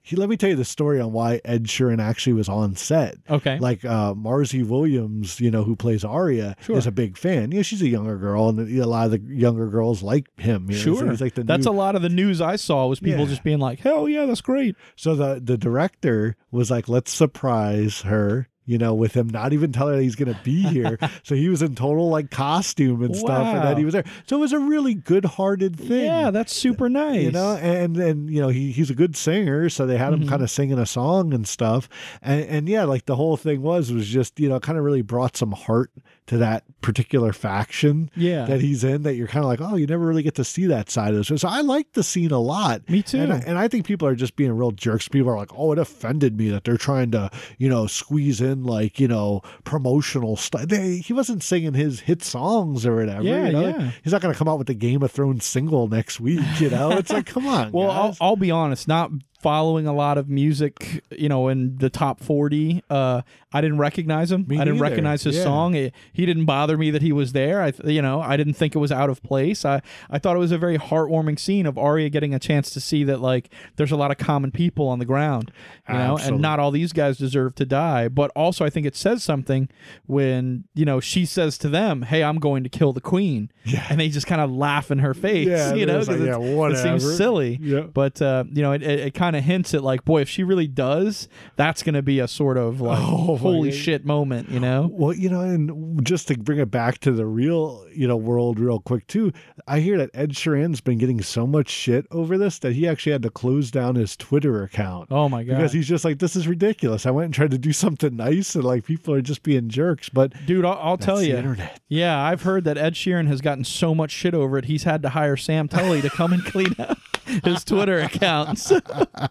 he, 0.06 0.14
let 0.14 0.28
me 0.28 0.36
tell 0.36 0.50
you 0.50 0.54
the 0.56 0.64
story 0.64 1.00
on 1.00 1.10
why 1.12 1.40
Ed 1.44 1.64
Sheeran 1.64 2.00
actually 2.00 2.34
was 2.34 2.48
on 2.48 2.76
set. 2.76 3.16
okay 3.28 3.58
Like 3.58 3.84
uh, 3.84 4.14
Maisie 4.14 4.62
Williams, 4.62 5.40
you 5.40 5.50
know, 5.50 5.64
who 5.64 5.74
plays 5.74 6.04
Arya, 6.04 6.54
Sure. 6.60 6.78
is 6.78 6.86
a 6.86 6.92
big 6.92 7.18
fan. 7.18 7.50
You 7.50 7.58
know, 7.58 7.62
she's 7.62 7.82
a 7.82 7.88
younger 7.88 8.16
girl, 8.16 8.48
and 8.48 8.60
a 8.78 8.86
lot 8.86 9.06
of 9.06 9.10
the 9.10 9.18
younger 9.34 9.66
girls 9.66 10.02
like 10.04 10.26
him. 10.38 10.70
You 10.70 10.76
know, 10.76 10.82
Sure, 10.82 11.10
he's 11.10 11.20
like 11.20 11.34
the 11.34 11.42
that's 11.42 11.66
new, 11.66 11.72
a 11.72 11.74
lot 11.74 11.96
of 11.96 12.02
the 12.02 12.08
news 12.08 12.40
I 12.40 12.54
saw 12.54 12.86
was 12.86 13.00
people 13.00 13.24
Yeah. 13.24 13.30
just 13.30 13.42
being 13.42 13.58
like, 13.58 13.80
"Hell 13.80 14.08
yeah, 14.08 14.26
that's 14.26 14.40
great." 14.40 14.76
So 14.94 15.16
the 15.16 15.40
the 15.42 15.58
director 15.58 16.36
was 16.52 16.70
like, 16.70 16.88
let's 16.88 17.12
surprise 17.12 18.02
her. 18.02 18.48
You 18.66 18.78
know, 18.78 18.94
with 18.94 19.14
him 19.14 19.28
not 19.28 19.52
even 19.52 19.70
telling 19.72 19.94
her 19.94 20.00
he's 20.00 20.16
going 20.16 20.32
to 20.34 20.40
be 20.42 20.62
here. 20.62 20.98
so 21.22 21.34
he 21.36 21.48
was 21.48 21.62
in 21.62 21.74
total 21.76 22.08
like 22.10 22.30
costume 22.30 23.02
and 23.02 23.14
stuff, 23.16 23.46
and 23.48 23.58
Wow. 23.58 23.64
then 23.68 23.76
he 23.78 23.84
was 23.84 23.94
there. 23.94 24.04
So 24.26 24.36
it 24.36 24.40
was 24.40 24.52
a 24.52 24.58
really 24.58 24.94
good-hearted 24.94 25.76
thing. 25.78 26.04
Yeah, 26.04 26.30
that's 26.32 26.52
super 26.54 26.88
nice. 26.88 27.22
You 27.22 27.30
know, 27.30 27.56
and 27.56 27.96
and 27.96 28.28
you 28.28 28.40
know 28.40 28.48
he 28.48 28.72
he's 28.72 28.90
a 28.90 28.94
good 28.94 29.16
singer, 29.16 29.68
so 29.70 29.86
they 29.86 29.96
had 29.98 30.12
him 30.12 30.24
Mhm. 30.24 30.28
kind 30.28 30.42
of 30.42 30.50
singing 30.50 30.78
a 30.78 30.86
song 30.86 31.32
and 31.32 31.46
stuff, 31.46 31.88
and 32.20 32.44
and 32.46 32.68
yeah, 32.68 32.84
like 32.84 33.06
the 33.06 33.16
whole 33.16 33.36
thing 33.36 33.62
was 33.62 33.92
was 33.92 34.08
just 34.08 34.38
you 34.40 34.48
know 34.48 34.58
kind 34.60 34.76
of 34.78 34.84
really 34.84 35.02
brought 35.02 35.36
some 35.36 35.52
heart 35.52 35.90
to 36.26 36.38
that 36.38 36.64
particular 36.80 37.32
faction 37.32 38.10
yeah, 38.16 38.44
that 38.46 38.60
he's 38.60 38.84
in. 38.84 39.02
That 39.02 39.14
you're 39.14 39.28
kind 39.28 39.44
of 39.44 39.48
like, 39.48 39.60
oh, 39.60 39.76
you 39.76 39.86
never 39.86 40.04
really 40.04 40.22
get 40.22 40.34
to 40.36 40.44
see 40.44 40.66
that 40.66 40.90
side 40.90 41.14
of 41.14 41.26
this. 41.26 41.40
So 41.40 41.48
I 41.48 41.60
like 41.60 41.92
the 41.92 42.02
scene 42.02 42.32
a 42.32 42.38
lot. 42.38 42.88
me 42.88 43.02
too. 43.02 43.18
And 43.20 43.32
I, 43.32 43.38
and 43.46 43.58
I 43.58 43.68
think 43.68 43.86
people 43.86 44.08
are 44.08 44.14
just 44.14 44.36
being 44.36 44.52
real 44.52 44.72
jerks. 44.72 45.08
People 45.08 45.30
are 45.30 45.36
like, 45.36 45.52
"Oh, 45.56 45.72
it 45.72 45.78
offended 45.78 46.36
me 46.36 46.48
that 46.50 46.64
they're 46.64 46.76
trying 46.76 47.10
to, 47.12 47.30
you 47.58 47.68
know, 47.68 47.86
squeeze 47.86 48.40
in 48.40 48.64
like, 48.64 48.98
you 48.98 49.08
know, 49.08 49.42
promotional 49.64 50.36
stuff." 50.36 50.70
He 50.70 51.12
wasn't 51.12 51.42
singing 51.42 51.74
his 51.74 52.00
hit 52.00 52.22
songs 52.22 52.84
or 52.86 52.96
whatever. 52.96 53.22
Yeah, 53.22 53.46
you 53.46 53.52
know? 53.52 53.68
yeah. 53.68 53.90
He's 54.02 54.12
not 54.12 54.22
going 54.22 54.34
to 54.34 54.38
come 54.38 54.48
out 54.48 54.58
with 54.58 54.66
the 54.66 54.74
Game 54.74 55.02
of 55.02 55.12
Thrones 55.12 55.44
single 55.44 55.88
next 55.88 56.20
week. 56.20 56.40
You 56.58 56.70
know, 56.70 56.90
it's 56.92 57.12
like, 57.12 57.26
come 57.26 57.46
on. 57.46 57.72
well, 57.72 57.90
I'll. 57.90 58.16
I'll 58.20 58.36
be 58.36 58.50
honest, 58.50 58.88
not 58.88 59.10
following 59.40 59.86
a 59.86 59.92
lot 59.92 60.18
of 60.18 60.28
music, 60.28 61.04
you 61.10 61.28
know, 61.28 61.48
in 61.48 61.76
the 61.78 61.90
top 61.90 62.20
40, 62.20 62.82
uh, 62.90 63.22
I 63.52 63.60
didn't 63.60 63.78
recognize 63.78 64.30
him. 64.32 64.44
Me 64.48 64.56
I 64.56 64.60
didn't 64.64 64.74
neither. 64.74 64.82
recognize 64.90 65.22
his 65.22 65.36
Yeah. 65.36 65.44
song. 65.44 65.74
It, 65.74 65.94
he 66.12 66.26
didn't 66.26 66.44
bother 66.46 66.76
me 66.76 66.90
that 66.90 67.00
he 67.02 67.12
was 67.12 67.32
there. 67.32 67.62
I, 67.62 67.72
you 67.84 68.02
know, 68.02 68.20
I 68.20 68.36
didn't 68.36 68.54
think 68.54 68.74
it 68.74 68.78
was 68.78 68.92
out 68.92 69.08
of 69.08 69.22
place. 69.22 69.64
I, 69.64 69.80
I 70.10 70.18
thought 70.18 70.36
it 70.36 70.40
was 70.40 70.52
a 70.52 70.58
very 70.58 70.78
heartwarming 70.78 71.38
scene 71.38 71.64
of 71.66 71.78
Arya 71.78 72.08
getting 72.10 72.34
a 72.34 72.38
chance 72.38 72.70
to 72.70 72.80
see 72.80 73.04
that, 73.04 73.20
like, 73.20 73.50
there's 73.76 73.92
a 73.92 73.96
lot 73.96 74.10
of 74.10 74.18
common 74.18 74.50
people 74.50 74.88
on 74.88 74.98
the 74.98 75.04
ground, 75.04 75.52
you 75.88 75.94
know, 75.94 76.18
and 76.18 76.40
not 76.40 76.58
all 76.60 76.70
these 76.70 76.92
guys 76.92 77.16
deserve 77.18 77.54
to 77.56 77.64
die. 77.66 78.08
But 78.08 78.30
also, 78.36 78.64
I 78.64 78.70
think 78.70 78.86
it 78.86 78.96
says 78.96 79.22
something 79.22 79.68
when, 80.06 80.64
you 80.74 80.84
know, 80.84 81.00
she 81.00 81.24
says 81.24 81.58
to 81.58 81.68
them, 81.68 82.02
Hey, 82.02 82.22
I'm 82.22 82.38
going 82.38 82.62
to 82.64 82.68
kill 82.68 82.92
the 82.92 83.00
queen. 83.00 83.50
Yeah. 83.64 83.86
And 83.90 83.98
they 84.00 84.08
just 84.08 84.26
kind 84.26 84.40
of 84.40 84.50
laugh 84.50 84.90
in 84.90 84.98
her 84.98 85.14
face, 85.14 85.48
Yeah, 85.48 85.74
you 85.74 85.86
know, 85.86 85.98
like, 85.98 86.20
yeah, 86.20 86.68
it 86.70 86.76
seems 86.76 87.16
silly. 87.16 87.58
Yeah. 87.60 87.80
But 87.80 88.20
uh, 88.22 88.44
you 88.52 88.62
know, 88.62 88.72
it, 88.72 88.82
it, 88.82 89.00
it 89.00 89.14
kind 89.14 89.25
of 89.34 89.42
hints 89.42 89.74
at 89.74 89.82
like, 89.82 90.04
boy, 90.04 90.20
if 90.20 90.28
she 90.28 90.44
really 90.44 90.66
does, 90.68 91.28
that's 91.56 91.82
going 91.82 91.94
to 91.94 92.02
be 92.02 92.20
a 92.20 92.28
sort 92.28 92.56
of 92.58 92.80
like, 92.80 92.98
Oh, 93.02 93.36
holy 93.36 93.70
God. 93.70 93.78
shit 93.78 94.04
moment, 94.04 94.50
you 94.50 94.60
know? 94.60 94.88
Well, 94.92 95.14
you 95.14 95.28
know, 95.30 95.40
and 95.40 96.04
just 96.06 96.28
to 96.28 96.38
bring 96.38 96.58
it 96.58 96.70
back 96.70 96.98
to 96.98 97.12
the 97.12 97.26
real, 97.26 97.84
you 97.92 98.06
know, 98.06 98.16
world 98.16 98.60
real 98.60 98.78
quick 98.78 99.06
too, 99.06 99.32
I 99.66 99.80
hear 99.80 99.96
that 99.98 100.10
Ed 100.14 100.30
Sheeran's 100.32 100.80
been 100.80 100.98
getting 100.98 101.22
so 101.22 101.46
much 101.46 101.68
shit 101.70 102.06
over 102.10 102.36
this 102.38 102.58
that 102.60 102.74
he 102.74 102.86
actually 102.86 103.12
had 103.12 103.22
to 103.22 103.30
close 103.30 103.70
down 103.70 103.94
his 103.96 104.16
Twitter 104.16 104.62
account. 104.62 105.08
Oh 105.10 105.28
my 105.28 105.42
god, 105.42 105.56
Because 105.56 105.72
he's 105.72 105.88
just 105.88 106.04
like, 106.04 106.18
this 106.18 106.36
is 106.36 106.46
ridiculous. 106.46 107.06
I 107.06 107.10
went 107.10 107.24
and 107.24 107.34
tried 107.34 107.50
to 107.52 107.58
do 107.58 107.72
something 107.72 108.14
nice, 108.14 108.54
and 108.54 108.62
like 108.64 108.84
people 108.84 109.14
are 109.14 109.22
just 109.22 109.42
being 109.42 109.68
jerks. 109.68 110.08
But 110.10 110.32
dude, 110.46 110.64
I'll, 110.64 110.78
I'll 110.80 110.96
tell 110.98 111.22
you. 111.22 111.36
internet. 111.36 111.80
Yeah, 111.88 112.20
I've 112.22 112.42
heard 112.42 112.64
that 112.64 112.76
Ed 112.76 112.94
Sheeran 112.94 113.26
has 113.28 113.40
gotten 113.40 113.64
so 113.64 113.94
much 113.94 114.10
shit 114.10 114.34
over 114.34 114.58
it. 114.58 114.66
He's 114.66 114.82
had 114.82 115.02
to 115.02 115.08
hire 115.10 115.36
Sam 115.36 115.68
Tully 115.68 116.02
to 116.02 116.10
come 116.10 116.32
and 116.32 116.44
clean 116.44 116.74
up 116.78 116.98
his 117.44 117.64
Twitter 117.64 117.98
accounts. 118.00 118.72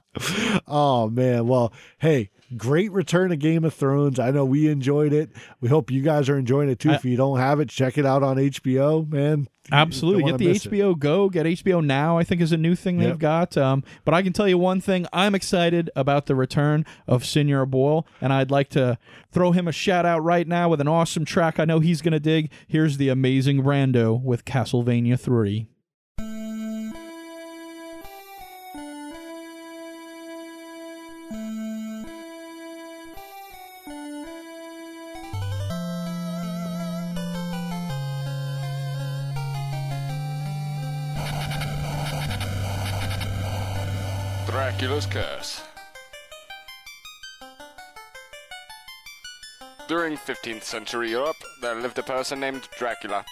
Oh 0.67 1.09
man, 1.09 1.47
well, 1.47 1.73
hey, 1.99 2.29
great 2.57 2.91
return 2.91 3.31
of 3.31 3.39
Game 3.39 3.63
of 3.63 3.73
Thrones. 3.73 4.19
I 4.19 4.31
know 4.31 4.45
we 4.45 4.67
enjoyed 4.69 5.13
it. 5.13 5.29
We 5.61 5.69
hope 5.69 5.91
you 5.91 6.01
guys 6.01 6.29
are 6.29 6.37
enjoying 6.37 6.69
it 6.69 6.79
too. 6.79 6.91
I- 6.91 6.95
if 6.95 7.05
you 7.05 7.17
don't 7.17 7.37
have 7.39 7.59
it, 7.59 7.69
check 7.69 7.97
it 7.97 8.05
out 8.05 8.23
on 8.23 8.37
HBO, 8.37 9.07
man. 9.09 9.47
Absolutely. 9.71 10.23
Get 10.31 10.37
the 10.37 10.47
miss 10.47 10.65
it. 10.65 10.71
HBO 10.71 10.97
Go. 10.97 11.29
Get 11.29 11.45
HBO 11.45 11.83
Now, 11.83 12.17
I 12.17 12.23
think 12.23 12.39
is 12.41 12.51
a 12.51 12.57
new 12.57 12.75
thing 12.75 12.97
they've 12.99 13.17
got. 13.19 13.57
Um, 13.57 13.83
but 14.05 14.13
I 14.13 14.21
can 14.21 14.31
tell 14.31 14.47
you 14.47 14.57
one 14.59 14.79
thing. 14.79 15.05
I'm 15.11 15.33
excited 15.35 15.89
about 15.95 16.27
the 16.27 16.35
return 16.35 16.85
of 17.07 17.25
Senor 17.25 17.65
Boyle, 17.65 18.05
and 18.21 18.31
I'd 18.31 18.51
like 18.51 18.69
to 18.69 18.97
throw 19.31 19.51
him 19.53 19.67
a 19.67 19.71
shout 19.71 20.05
out 20.05 20.23
right 20.23 20.47
now 20.47 20.69
with 20.69 20.81
an 20.81 20.87
awesome 20.87 21.25
track 21.25 21.59
I 21.59 21.65
know 21.65 21.79
he's 21.79 22.01
going 22.01 22.11
to 22.13 22.19
dig. 22.19 22.51
Here's 22.67 22.97
the 22.97 23.09
amazing 23.09 23.63
Brando 23.63 24.21
with 24.21 24.45
Castlevania 24.45 25.19
3. 25.19 25.67
Curse. 45.03 45.61
During 49.89 50.15
15th 50.15 50.63
century 50.63 51.09
Europe, 51.11 51.35
there 51.61 51.75
lived 51.75 51.99
a 51.99 52.03
person 52.03 52.39
named 52.39 52.69
Dracula. 52.79 53.25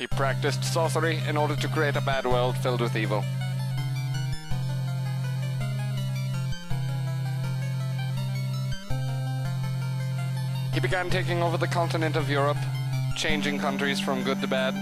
He 0.00 0.08
practiced 0.08 0.64
sorcery 0.64 1.20
in 1.28 1.36
order 1.36 1.54
to 1.54 1.68
create 1.68 1.94
a 1.94 2.00
bad 2.00 2.26
world 2.26 2.56
filled 2.58 2.80
with 2.80 2.96
evil. 2.96 3.22
He 10.74 10.80
began 10.80 11.08
taking 11.08 11.40
over 11.40 11.56
the 11.56 11.68
continent 11.68 12.16
of 12.16 12.28
Europe, 12.28 12.58
changing 13.16 13.60
countries 13.60 14.00
from 14.00 14.24
good 14.24 14.40
to 14.40 14.48
bad. 14.48 14.74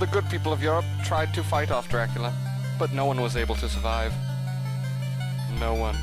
The 0.00 0.06
good 0.06 0.28
people 0.30 0.54
of 0.54 0.62
Europe 0.62 0.86
tried 1.04 1.34
to 1.34 1.42
fight 1.42 1.70
off 1.70 1.90
Dracula, 1.90 2.32
but 2.78 2.94
no 2.94 3.04
one 3.04 3.20
was 3.20 3.36
able 3.36 3.56
to 3.56 3.68
survive. 3.68 4.14
No 5.58 5.74
one. 5.74 5.96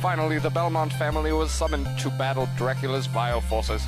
Finally, 0.00 0.38
the 0.38 0.50
Belmont 0.50 0.92
family 0.92 1.32
was 1.32 1.50
summoned 1.50 1.86
to 1.98 2.10
battle 2.10 2.48
Dracula's 2.56 3.06
vile 3.06 3.40
forces. 3.40 3.86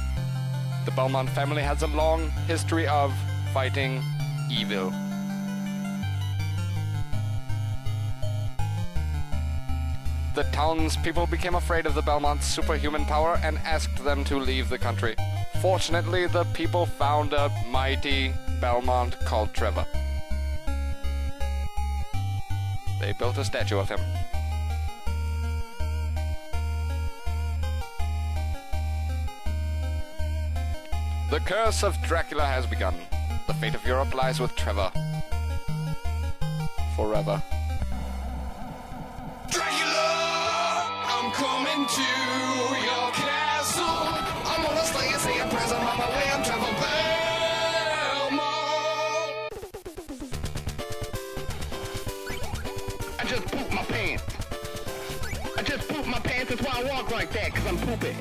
The 0.85 0.91
Belmont 0.93 1.29
family 1.31 1.63
has 1.63 1.83
a 1.83 1.89
long 1.89 2.31
history 2.47 2.87
of 2.87 3.13
fighting 3.53 4.03
evil. 4.51 4.93
The 10.35 10.45
townspeople 10.53 11.27
became 11.27 11.55
afraid 11.55 11.87
of 11.87 11.95
the 11.95 12.03
Belmont's 12.03 12.47
superhuman 12.47 13.05
power 13.07 13.41
and 13.43 13.59
asked 13.59 14.05
them 14.05 14.23
to 14.25 14.39
leave 14.39 14.69
the 14.69 14.79
country. 14.79 15.17
Fortunately, 15.61 16.27
the 16.27 16.45
people 16.53 16.87
found 16.87 17.33
a 17.33 17.51
mighty 17.71 18.33
Belmont 18.61 19.19
called 19.21 19.55
Trevor. 19.55 19.87
They 23.01 23.13
built 23.13 23.39
a 23.39 23.45
statue 23.45 23.79
of 23.79 23.89
him. 23.89 24.01
The 31.31 31.41
curse 31.41 31.83
of 31.83 32.01
Dracula 32.03 32.47
has 32.47 32.67
begun. 32.67 32.95
The 33.47 33.55
fate 33.55 33.75
of 33.75 33.85
Europe 33.87 34.15
lies 34.15 34.41
with 34.41 34.55
Trevor. 34.57 34.91
Forever. 36.95 37.43
Dracula, 39.51 40.87
I'm 41.05 41.33
coming 41.33 41.87
to 41.87 42.03
you. 42.03 42.86
poop 55.97 56.07
my 56.07 56.19
pants, 56.21 56.51
that's 56.51 56.63
why 56.63 56.83
I 56.83 56.85
walk 56.85 57.11
like 57.11 57.31
that, 57.33 57.55
cause 57.55 57.67
I'm 57.67 57.79
pooping. 57.79 58.17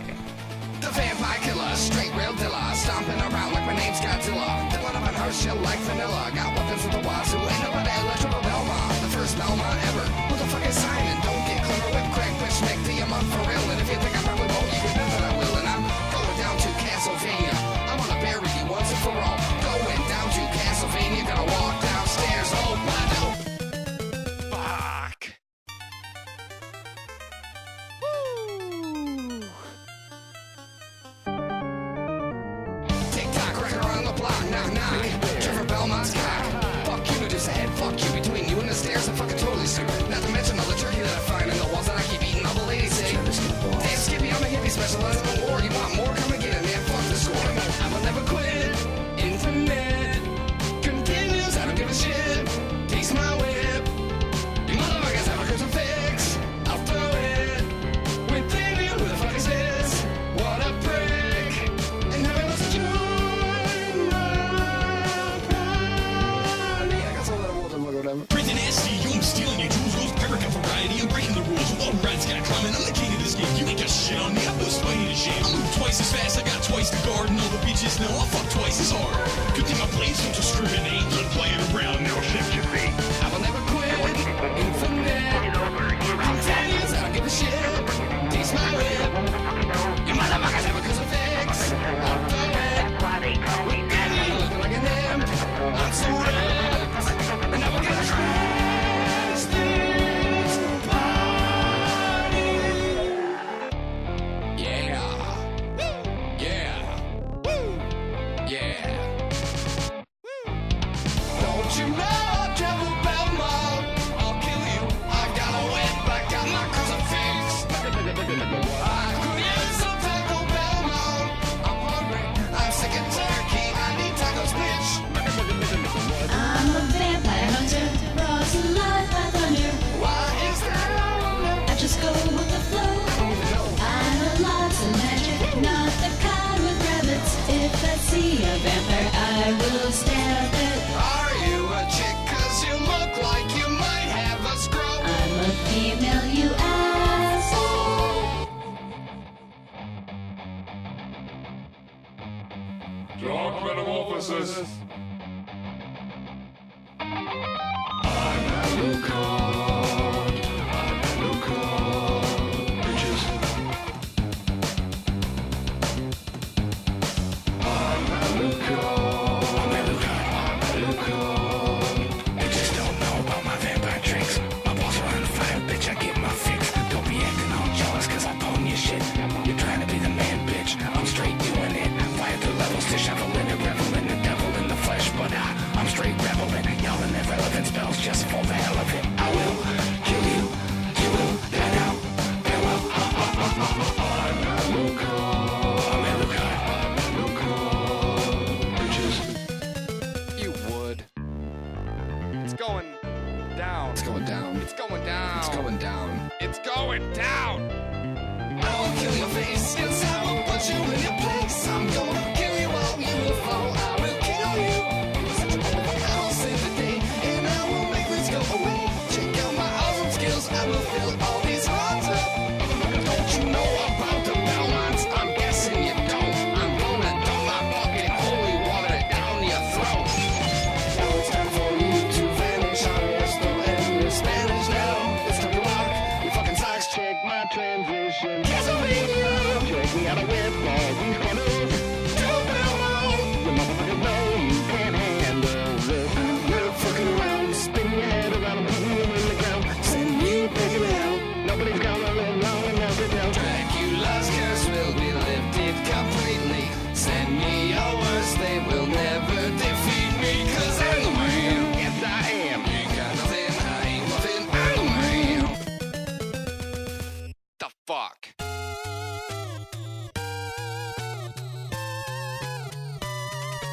The 0.79 0.89
vampire 0.91 1.39
killer, 1.43 1.75
straight 1.75 2.13
real 2.15 2.33
dilla, 2.39 2.73
stomping 2.75 3.19
around 3.19 3.51
like 3.53 3.65
my 3.65 3.75
name's 3.75 3.99
Godzilla. 3.99 4.71
Filling 4.71 4.95
up 4.95 5.07
on 5.07 5.13
her 5.13 5.31
shit 5.33 5.57
like 5.61 5.79
vanilla, 5.79 6.31
got 6.33 6.55
weapons 6.55 6.85
of 6.85 6.91
the 6.91 7.01
wazoo 7.07 7.44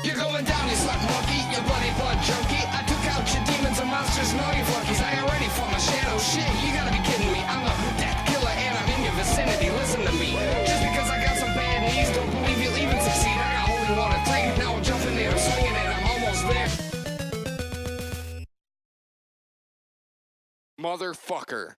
You're 0.02 0.16
going 0.16 0.44
down, 0.44 0.68
you 0.68 0.74
slut 0.74 0.98
monkey, 0.98 1.46
you 1.54 1.62
bloody 1.62 1.94
blood 1.94 2.18
junkie. 2.26 2.66
I 2.74 2.82
took 2.90 3.04
out 3.14 3.22
your 3.30 3.44
demons 3.46 3.78
and 3.78 3.88
monsters 3.88 4.34
and 4.34 4.42
you 4.58 4.64
flunkies. 4.66 4.98
I 4.98 5.22
already 5.22 5.46
ready 5.46 5.48
for 5.54 5.66
my 5.70 5.78
shadow 5.78 6.18
shit. 6.18 6.42
You 6.58 6.74
gotta 6.74 6.90
be 6.90 6.98
kidding 7.06 7.30
me. 7.30 7.38
I'm 7.46 7.62
a 7.62 7.74
death 8.02 8.26
killer 8.26 8.50
and 8.50 8.78
I'm 8.78 8.88
in 8.98 9.04
your 9.06 9.14
vicinity. 9.14 9.70
Listen 9.70 10.02
to 10.02 10.12
me. 10.18 10.34
Just 10.66 10.82
because 10.82 11.08
I 11.10 11.22
got 11.22 11.36
some 11.38 11.54
bad 11.54 11.86
knees, 11.86 12.10
don't 12.16 12.30
believe 12.30 12.58
you'll 12.62 12.78
even 12.78 12.98
succeed. 12.98 13.38
I 13.38 13.46
got 13.54 13.66
holy 13.70 13.94
water 13.98 14.20
three. 14.26 14.46
Now 14.58 14.74
I'm 14.74 14.82
jumping 14.82 15.18
in, 15.18 15.30
I'm 15.30 15.38
swinging 15.38 15.74
and 15.74 15.88
I'm 15.94 16.04
almost 16.10 16.42
there. 16.50 16.70
Motherfucker. 20.80 21.74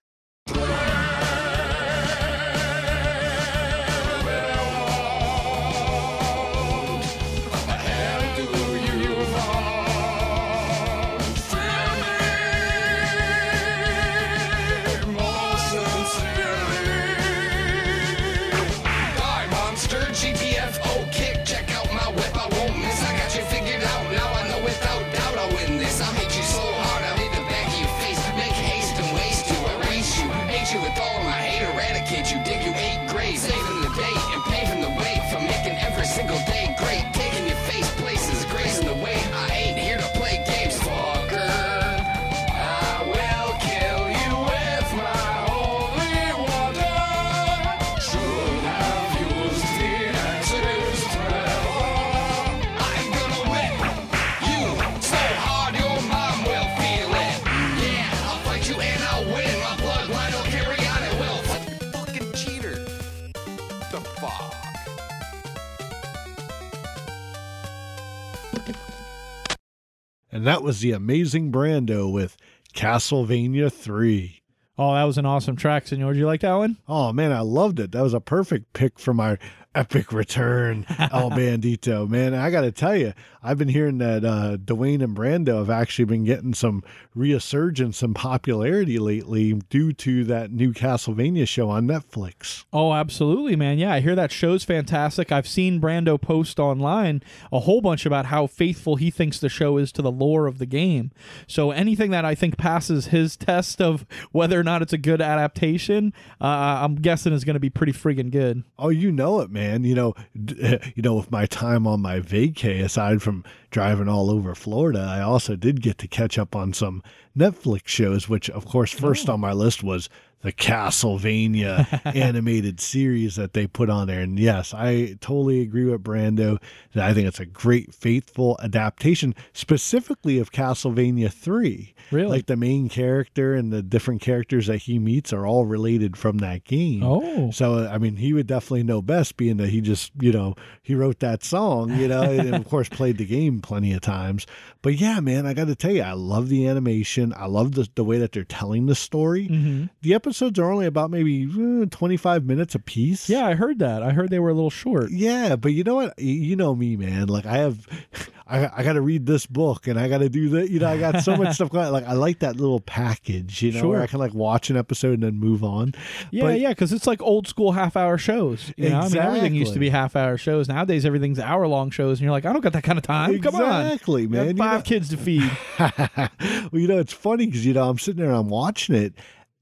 And 70.45 70.53
that 70.53 70.61
was 70.61 70.79
the 70.79 70.91
amazing 70.91 71.51
Brando 71.51 72.11
with 72.11 72.37
Castlevania 72.71 73.73
3. 73.73 74.43
Oh, 74.77 74.93
that 74.93 75.05
was 75.05 75.17
an 75.17 75.25
awesome 75.25 75.55
track, 75.55 75.87
Senor. 75.87 76.13
Did 76.13 76.19
you 76.19 76.27
like 76.27 76.41
that 76.41 76.53
one? 76.53 76.77
Oh 76.87 77.11
man, 77.11 77.31
I 77.31 77.39
loved 77.39 77.79
it. 77.79 77.93
That 77.93 78.03
was 78.03 78.13
a 78.13 78.19
perfect 78.19 78.71
pick 78.73 78.99
for 78.99 79.11
my 79.11 79.39
epic 79.75 80.11
return, 80.11 80.85
El 80.89 81.29
Bandito. 81.31 82.07
Man, 82.07 82.33
I 82.33 82.49
got 82.49 82.61
to 82.61 82.71
tell 82.71 82.95
you, 82.95 83.13
I've 83.43 83.57
been 83.57 83.67
hearing 83.67 83.99
that 83.99 84.25
uh, 84.25 84.57
Dwayne 84.57 85.03
and 85.03 85.15
Brando 85.15 85.59
have 85.59 85.69
actually 85.69 86.05
been 86.05 86.23
getting 86.23 86.53
some 86.53 86.83
resurgence, 87.13 87.97
some 87.97 88.13
popularity 88.13 88.97
lately 88.97 89.53
due 89.53 89.93
to 89.93 90.23
that 90.23 90.51
new 90.51 90.73
Castlevania 90.73 91.47
show 91.47 91.69
on 91.69 91.87
Netflix. 91.87 92.65
Oh, 92.73 92.93
absolutely, 92.93 93.55
man. 93.55 93.77
Yeah, 93.77 93.93
I 93.93 93.99
hear 93.99 94.15
that 94.15 94.31
show's 94.31 94.63
fantastic. 94.63 95.31
I've 95.31 95.47
seen 95.47 95.79
Brando 95.81 96.19
post 96.19 96.59
online 96.59 97.21
a 97.51 97.59
whole 97.59 97.81
bunch 97.81 98.05
about 98.05 98.27
how 98.27 98.47
faithful 98.47 98.95
he 98.95 99.11
thinks 99.11 99.39
the 99.39 99.49
show 99.49 99.77
is 99.77 99.91
to 99.91 100.01
the 100.01 100.11
lore 100.11 100.47
of 100.47 100.57
the 100.57 100.65
game. 100.65 101.11
So 101.47 101.71
anything 101.71 102.11
that 102.11 102.25
I 102.25 102.33
think 102.33 102.57
passes 102.57 103.07
his 103.07 103.35
test 103.37 103.81
of 103.81 104.05
whether 104.31 104.59
or 104.59 104.63
not 104.63 104.81
it's 104.81 104.93
a 104.93 104.97
good 104.97 105.21
adaptation, 105.21 106.13
uh, 106.41 106.45
I'm 106.81 106.95
guessing 106.95 107.33
is 107.33 107.43
going 107.43 107.55
to 107.55 107.59
be 107.59 107.69
pretty 107.69 107.93
friggin' 107.93 108.31
good. 108.31 108.63
Oh, 108.79 108.89
you 108.89 109.11
know 109.11 109.41
it, 109.41 109.51
man. 109.51 109.64
And 109.65 109.85
you 109.85 109.95
know, 109.95 110.13
you 110.33 111.01
know, 111.01 111.15
with 111.15 111.31
my 111.31 111.45
time 111.45 111.87
on 111.87 112.01
my 112.01 112.19
vacay, 112.19 112.83
aside 112.83 113.21
from 113.21 113.43
driving 113.71 114.07
all 114.07 114.29
over 114.29 114.55
Florida, 114.55 114.99
I 114.99 115.21
also 115.21 115.55
did 115.55 115.81
get 115.81 115.97
to 115.99 116.07
catch 116.07 116.37
up 116.37 116.55
on 116.55 116.73
some 116.73 117.03
Netflix 117.37 117.87
shows. 117.87 118.29
Which, 118.29 118.49
of 118.49 118.65
course, 118.65 118.91
first 118.91 119.29
oh. 119.29 119.33
on 119.33 119.39
my 119.39 119.53
list 119.53 119.83
was 119.83 120.09
the 120.45 120.53
Castlevania 120.53 122.01
animated 122.15 122.79
series 122.79 123.35
that 123.35 123.53
they 123.53 123.65
put 123.65 123.89
on 123.89 124.05
there. 124.05 124.21
And 124.21 124.39
yes, 124.39 124.75
I 124.75 125.17
totally 125.19 125.61
agree 125.61 125.85
with 125.85 126.03
Brando 126.03 126.61
that 126.93 127.03
I 127.03 127.15
think 127.15 127.27
it's 127.27 127.39
a 127.39 127.47
great, 127.47 127.95
faithful 127.95 128.55
adaptation, 128.61 129.33
specifically 129.53 130.37
of 130.37 130.51
Castlevania 130.51 131.33
Three. 131.33 131.95
Really? 132.11 132.29
like 132.29 132.45
the 132.45 132.55
main 132.55 132.87
character 132.87 133.55
and 133.55 133.73
the 133.73 133.81
different 133.81 134.21
characters 134.21 134.67
that 134.67 134.77
he 134.77 134.99
meets 134.99 135.33
are 135.33 135.47
all 135.47 135.65
related 135.65 136.15
from 136.15 136.37
that 136.39 136.63
game. 136.63 137.01
Oh. 137.03 137.49
So 137.51 137.87
I 137.87 137.97
mean, 137.97 138.17
he 138.17 138.31
would 138.33 138.45
definitely 138.45 138.83
know 138.83 139.01
best, 139.01 139.37
being 139.37 139.57
that 139.57 139.69
he 139.69 139.81
just 139.81 140.11
you 140.19 140.31
know 140.31 140.55
he 140.83 140.93
wrote 140.93 141.19
that 141.19 141.43
song, 141.43 141.97
you 141.97 142.07
know, 142.07 142.21
and 142.21 142.53
of 142.55 142.69
course 142.69 142.89
played 142.89 143.17
the 143.17 143.25
game 143.25 143.59
plenty 143.61 143.93
of 143.93 144.01
times. 144.01 144.45
But 144.83 144.95
yeah, 144.95 145.19
man, 145.19 145.47
I 145.47 145.53
got 145.53 145.65
to 145.65 145.75
tell 145.75 145.91
you, 145.91 146.03
I 146.03 146.13
love 146.13 146.49
the 146.49 146.67
animation. 146.67 147.33
I 147.35 147.47
love 147.47 147.73
the 147.73 147.89
the 147.95 148.03
way 148.03 148.19
that 148.19 148.33
they're 148.33 148.43
telling 148.43 148.85
the 148.85 148.95
story. 148.95 149.47
Mm-hmm. 149.47 149.85
The 150.01 150.13
episodes 150.35 150.59
are 150.59 150.69
only 150.69 150.85
about 150.85 151.09
maybe 151.11 151.45
uh, 151.49 151.85
twenty 151.89 152.17
five 152.17 152.43
minutes 152.43 152.75
a 152.75 152.79
piece. 152.79 153.29
Yeah, 153.29 153.45
I 153.47 153.53
heard 153.55 153.79
that. 153.79 154.03
I 154.03 154.11
heard 154.11 154.29
they 154.29 154.39
were 154.39 154.49
a 154.49 154.53
little 154.53 154.69
short. 154.69 155.09
Yeah, 155.11 155.55
but 155.55 155.69
you 155.71 155.83
know 155.85 155.95
what? 155.95 156.19
You 156.19 156.57
know 156.57 156.75
me, 156.75 156.97
man. 156.97 157.27
Like 157.27 157.45
I 157.45 157.59
have, 157.59 157.87
I, 158.47 158.69
I 158.75 158.83
got 158.83 158.93
to 158.93 159.01
read 159.01 159.25
this 159.25 159.45
book 159.45 159.87
and 159.87 159.97
I 159.97 160.09
got 160.09 160.17
to 160.17 160.27
do 160.27 160.49
that. 160.49 160.69
You 160.69 160.79
know, 160.79 160.89
I 160.89 160.97
got 160.97 161.23
so 161.23 161.37
much 161.37 161.55
stuff 161.55 161.69
going. 161.69 161.89
Like 161.93 162.05
I 162.05 162.13
like 162.13 162.39
that 162.39 162.57
little 162.57 162.81
package. 162.81 163.61
You 163.61 163.71
know, 163.71 163.87
where 163.87 164.01
I 164.01 164.07
can 164.07 164.19
like 164.19 164.33
watch 164.33 164.69
an 164.69 164.75
episode 164.75 165.13
and 165.13 165.23
then 165.23 165.35
move 165.39 165.63
on. 165.63 165.93
Yeah, 166.31 166.43
But- 166.43 166.59
yeah, 166.59 166.69
because 166.69 166.91
it's 166.91 167.07
like 167.07 167.21
old 167.21 167.47
school 167.47 167.71
half 167.71 167.95
hour 167.95 168.17
shows. 168.17 168.73
You 168.75 168.89
know, 168.89 168.99
I 168.99 169.07
mean, 169.07 169.17
everything 169.17 169.55
used 169.55 169.71
to 169.73 169.79
be 169.79 169.89
half 169.89 170.17
hour 170.17 170.35
shows. 170.37 170.67
Nowadays, 170.67 171.05
everything's 171.05 171.39
hour 171.39 171.65
long 171.65 171.91
shows, 171.91 172.19
and 172.19 172.23
you're 172.25 172.31
like, 172.31 172.45
I 172.45 172.51
don't 172.51 172.61
got 172.61 172.73
that 172.73 172.83
kind 172.83 172.97
of 172.97 173.03
time. 173.03 173.39
Come 173.41 173.55
on, 173.55 173.85
Exactly, 173.85 174.27
man. 174.27 174.47
have 174.47 174.57
You 174.57 174.63
five 174.63 174.79
know- 174.79 174.83
kids 174.83 175.09
to 175.09 175.17
feed. 175.17 175.49
well, 175.79 176.29
you 176.73 176.87
know, 176.89 176.99
it's 176.99 177.13
funny 177.13 177.45
because 177.45 177.65
you 177.65 177.73
know 177.73 177.87
I'm 177.89 177.97
sitting 177.99 178.19
there 178.19 178.29
and 178.31 178.37
I'm 178.37 178.49
watching 178.49 178.95
it, 178.95 179.13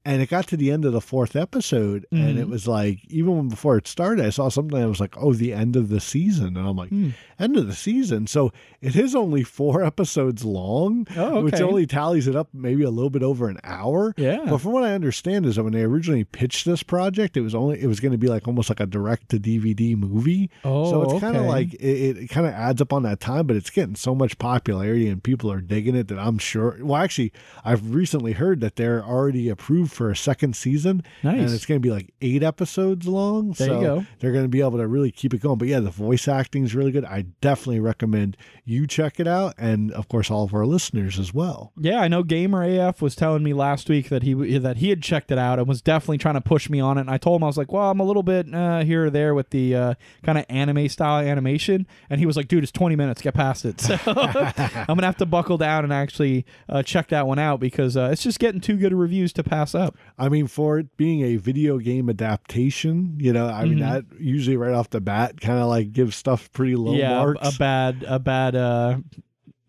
and 0.04 0.20
it 0.20 0.28
got 0.28 0.46
to 0.48 0.56
the 0.56 0.70
end 0.70 0.84
of 0.84 0.92
the 0.92 1.00
fourth 1.00 1.34
episode, 1.36 2.06
and 2.10 2.36
Mhm. 2.36 2.40
it 2.40 2.48
was 2.48 2.66
like 2.68 3.00
even 3.08 3.36
when 3.36 3.48
before 3.48 3.76
it 3.76 3.86
started, 3.88 4.24
I 4.24 4.30
saw 4.30 4.48
something 4.48 4.78
that 4.78 4.88
was 4.88 5.00
like, 5.00 5.14
"Oh, 5.18 5.32
the 5.32 5.52
end 5.52 5.76
of 5.76 5.88
the 5.88 6.00
season," 6.00 6.56
and 6.56 6.66
I'm 6.66 6.76
like, 6.76 6.90
Hmm. 6.90 7.10
"End 7.38 7.56
of 7.56 7.66
the 7.66 7.74
season." 7.74 8.26
So 8.26 8.52
it 8.82 8.96
is 8.96 9.14
only 9.14 9.42
four 9.42 9.82
episodes 9.84 10.44
long, 10.44 11.06
Oh, 11.16 11.42
which 11.42 11.60
only 11.60 11.86
tallies 11.86 12.26
it 12.28 12.36
up 12.36 12.48
maybe 12.52 12.82
a 12.82 12.90
little 12.90 13.10
bit 13.10 13.22
over 13.22 13.48
an 13.48 13.58
hour. 13.64 14.14
Yeah. 14.16 14.44
But 14.48 14.58
from 14.58 14.72
what 14.72 14.84
I 14.84 14.92
understand 14.94 15.46
is 15.46 15.56
that 15.56 15.64
when 15.64 15.72
they 15.72 15.82
originally 15.82 16.24
pitched 16.24 16.64
this 16.66 16.82
project, 16.82 17.36
it 17.36 17.40
was 17.40 17.54
only 17.54 17.80
it 17.80 17.86
was 17.86 18.00
going 18.00 18.12
to 18.12 18.18
be 18.18 18.28
like 18.28 18.46
almost 18.46 18.68
like 18.70 18.80
a 18.80 18.86
direct 18.86 19.30
to 19.30 19.38
DVD 19.38 19.96
movie. 19.96 20.50
Oh, 20.64 20.90
so 20.90 21.02
it's 21.02 21.20
kind 21.20 21.36
of 21.36 21.46
like 21.46 21.72
it, 21.74 22.16
it 22.18 22.28
kind 22.30 22.46
of 22.46 22.52
adds 22.52 22.80
up 22.82 22.92
on 22.92 23.02
that 23.04 23.20
time, 23.20 23.46
but 23.46 23.56
it's 23.56 23.70
getting 23.70 23.94
so 23.96 24.14
much 24.14 24.38
popularity 24.38 25.08
and 25.08 25.22
people 25.22 25.50
are 25.50 25.60
digging 25.60 25.94
it 25.94 26.08
that 26.08 26.18
I'm 26.18 26.38
sure. 26.38 26.76
Well, 26.82 27.00
actually, 27.00 27.32
I've 27.64 27.94
recently 27.94 28.32
heard 28.32 28.60
that 28.60 28.76
they're 28.76 29.02
already 29.04 29.48
approved 29.48 29.92
for 29.94 30.10
a 30.10 30.16
second 30.16 30.56
season, 30.56 31.02
Nice. 31.22 31.40
and 31.40 31.50
it's 31.50 31.66
going 31.66 31.80
to 31.80 31.86
be 31.86 31.90
like 31.90 32.12
eight 32.20 32.42
episodes 32.42 33.06
long. 33.06 33.52
There 33.52 33.68
so 33.68 33.80
you 33.80 33.86
go. 33.86 34.06
They're 34.18 34.32
going 34.32 34.44
to 34.44 34.48
be 34.48 34.60
able 34.60 34.78
to 34.78 34.86
really 34.86 35.10
keep 35.10 35.34
it 35.34 35.40
going. 35.40 35.58
But 35.58 35.68
yeah, 35.68 35.80
the 35.80 35.90
voice 35.90 36.28
acting 36.28 36.64
is 36.64 36.74
really 36.74 36.92
good. 36.92 37.04
I 37.04 37.26
definitely 37.40 37.80
recommend 37.80 38.36
you 38.64 38.86
check 38.86 39.20
it 39.20 39.26
out, 39.28 39.54
and 39.58 39.92
of 39.92 40.08
course, 40.08 40.30
all 40.30 40.44
of 40.44 40.54
our 40.54 40.66
listeners 40.66 41.18
as 41.18 41.32
well. 41.32 41.72
Yeah, 41.78 42.00
I 42.00 42.08
know 42.08 42.22
Gamer 42.22 42.64
AF 42.64 43.00
was 43.02 43.14
telling 43.14 43.42
me 43.42 43.52
last 43.52 43.88
week 43.88 44.08
that 44.08 44.22
he 44.22 44.34
that 44.58 44.78
he 44.78 44.88
had 44.90 45.02
checked 45.02 45.30
it 45.30 45.38
out 45.38 45.58
and 45.58 45.68
was 45.68 45.82
definitely 45.82 46.18
trying 46.18 46.34
to 46.34 46.40
push 46.40 46.68
me 46.68 46.80
on 46.80 46.98
it. 46.98 47.02
And 47.02 47.10
I 47.10 47.18
told 47.18 47.40
him 47.40 47.44
I 47.44 47.46
was 47.46 47.56
like, 47.58 47.72
"Well, 47.72 47.90
I'm 47.90 48.00
a 48.00 48.04
little 48.04 48.22
bit 48.22 48.52
uh, 48.54 48.80
here 48.80 49.06
or 49.06 49.10
there 49.10 49.34
with 49.34 49.50
the 49.50 49.74
uh, 49.74 49.94
kind 50.22 50.38
of 50.38 50.44
anime 50.48 50.88
style 50.88 51.24
animation." 51.24 51.86
And 52.10 52.20
he 52.20 52.26
was 52.26 52.36
like, 52.36 52.48
"Dude, 52.48 52.62
it's 52.62 52.72
20 52.72 52.96
minutes. 52.96 53.22
Get 53.22 53.34
past 53.34 53.64
it." 53.64 53.80
So 53.84 53.98
I'm 54.06 54.86
gonna 54.86 55.04
have 55.06 55.18
to 55.18 55.26
buckle 55.26 55.58
down 55.58 55.84
and 55.84 55.92
actually 55.92 56.46
uh, 56.68 56.82
check 56.82 57.08
that 57.08 57.26
one 57.26 57.38
out 57.38 57.60
because 57.60 57.96
uh, 57.96 58.08
it's 58.12 58.22
just 58.22 58.38
getting 58.38 58.60
too 58.60 58.76
good 58.76 58.92
of 58.92 58.98
reviews 58.98 59.32
to 59.34 59.42
pass 59.42 59.74
up. 59.74 59.83
I 60.18 60.28
mean, 60.28 60.46
for 60.46 60.78
it 60.78 60.96
being 60.96 61.22
a 61.22 61.36
video 61.36 61.78
game 61.78 62.08
adaptation, 62.08 63.16
you 63.18 63.32
know, 63.32 63.46
I 63.48 63.64
mean, 63.64 63.78
Mhm. 63.78 63.80
that 63.80 64.04
usually 64.20 64.56
right 64.56 64.72
off 64.74 64.90
the 64.90 65.00
bat 65.00 65.40
kind 65.40 65.58
of 65.58 65.68
like 65.68 65.92
gives 65.92 66.16
stuff 66.16 66.50
pretty 66.52 66.76
low 66.76 66.94
yeah, 66.94 67.18
marks. 67.18 67.54
a 67.54 67.58
bad 67.58 68.04
a 68.06 68.18
bad 68.18 68.54
uh, 68.56 68.98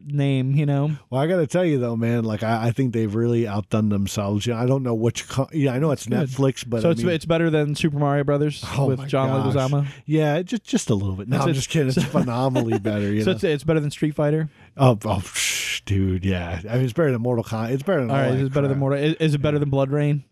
name, 0.05 0.51
you 0.55 0.65
know. 0.65 0.91
well, 1.09 1.21
I 1.21 1.27
got 1.27 1.37
to 1.37 1.47
tell 1.47 1.65
you 1.65 1.79
though, 1.79 1.95
man, 1.95 2.23
like 2.23 2.43
I, 2.43 2.67
I 2.67 2.71
think 2.71 2.93
they've 2.93 3.13
really 3.13 3.47
outdone 3.47 3.89
themselves. 3.89 4.45
You 4.45 4.53
know, 4.53 4.59
I 4.59 4.65
don't 4.65 4.83
know 4.83 4.93
which, 4.93 5.27
co- 5.27 5.49
yeah, 5.51 5.73
I 5.73 5.79
know 5.79 5.91
it's. 5.91 6.05
Netflix, 6.07 6.63
but 6.67 6.81
so 6.81 6.89
I 6.89 6.91
it's 6.91 7.03
mean, 7.03 7.13
it's 7.13 7.25
better 7.25 7.49
than 7.49 7.75
Super 7.75 7.97
Mario 7.97 8.23
Brothers 8.23 8.63
Oh 8.77 8.87
with 8.87 9.07
John 9.07 9.29
gosh. 9.29 9.55
Leguizamo. 9.55 9.87
yeah, 10.05 10.41
just 10.41 10.63
just 10.63 10.89
a 10.89 10.95
little 10.95 11.15
bit. 11.15 11.27
No, 11.27 11.39
I'm 11.39 11.53
just 11.53 11.69
kidding. 11.69 11.87
It's 11.89 12.03
phenomenally 12.03 12.79
better. 12.79 13.11
You 13.11 13.21
So 13.23 13.31
know? 13.31 13.35
it's 13.35 13.43
it's 13.43 13.63
better 13.63 13.79
than 13.79 13.91
Street 13.91 14.15
Fighter. 14.15 14.49
oh, 14.77 14.91
oh, 14.91 15.21
psh, 15.23 15.83
dude, 15.85 16.23
yeah. 16.25 16.61
I 16.69 16.75
mean, 16.75 16.83
it's 16.83 16.93
better 16.93 17.11
than 17.11 17.21
Mortal 17.21 17.43
Kombat. 17.43 17.71
It's 17.71 17.83
better 17.83 18.01
than 18.01 18.11
All 18.11 18.17
right, 18.17 18.29
that 18.31 18.37
is 18.37 18.47
it 18.47 18.53
better 18.53 18.67
than. 18.67 18.77
Mortal? 18.79 18.99
Is, 18.99 19.13
is 19.15 19.33
it 19.35 19.41
better 19.41 19.59
than 19.59 19.71
BloodRayne? 19.71 20.23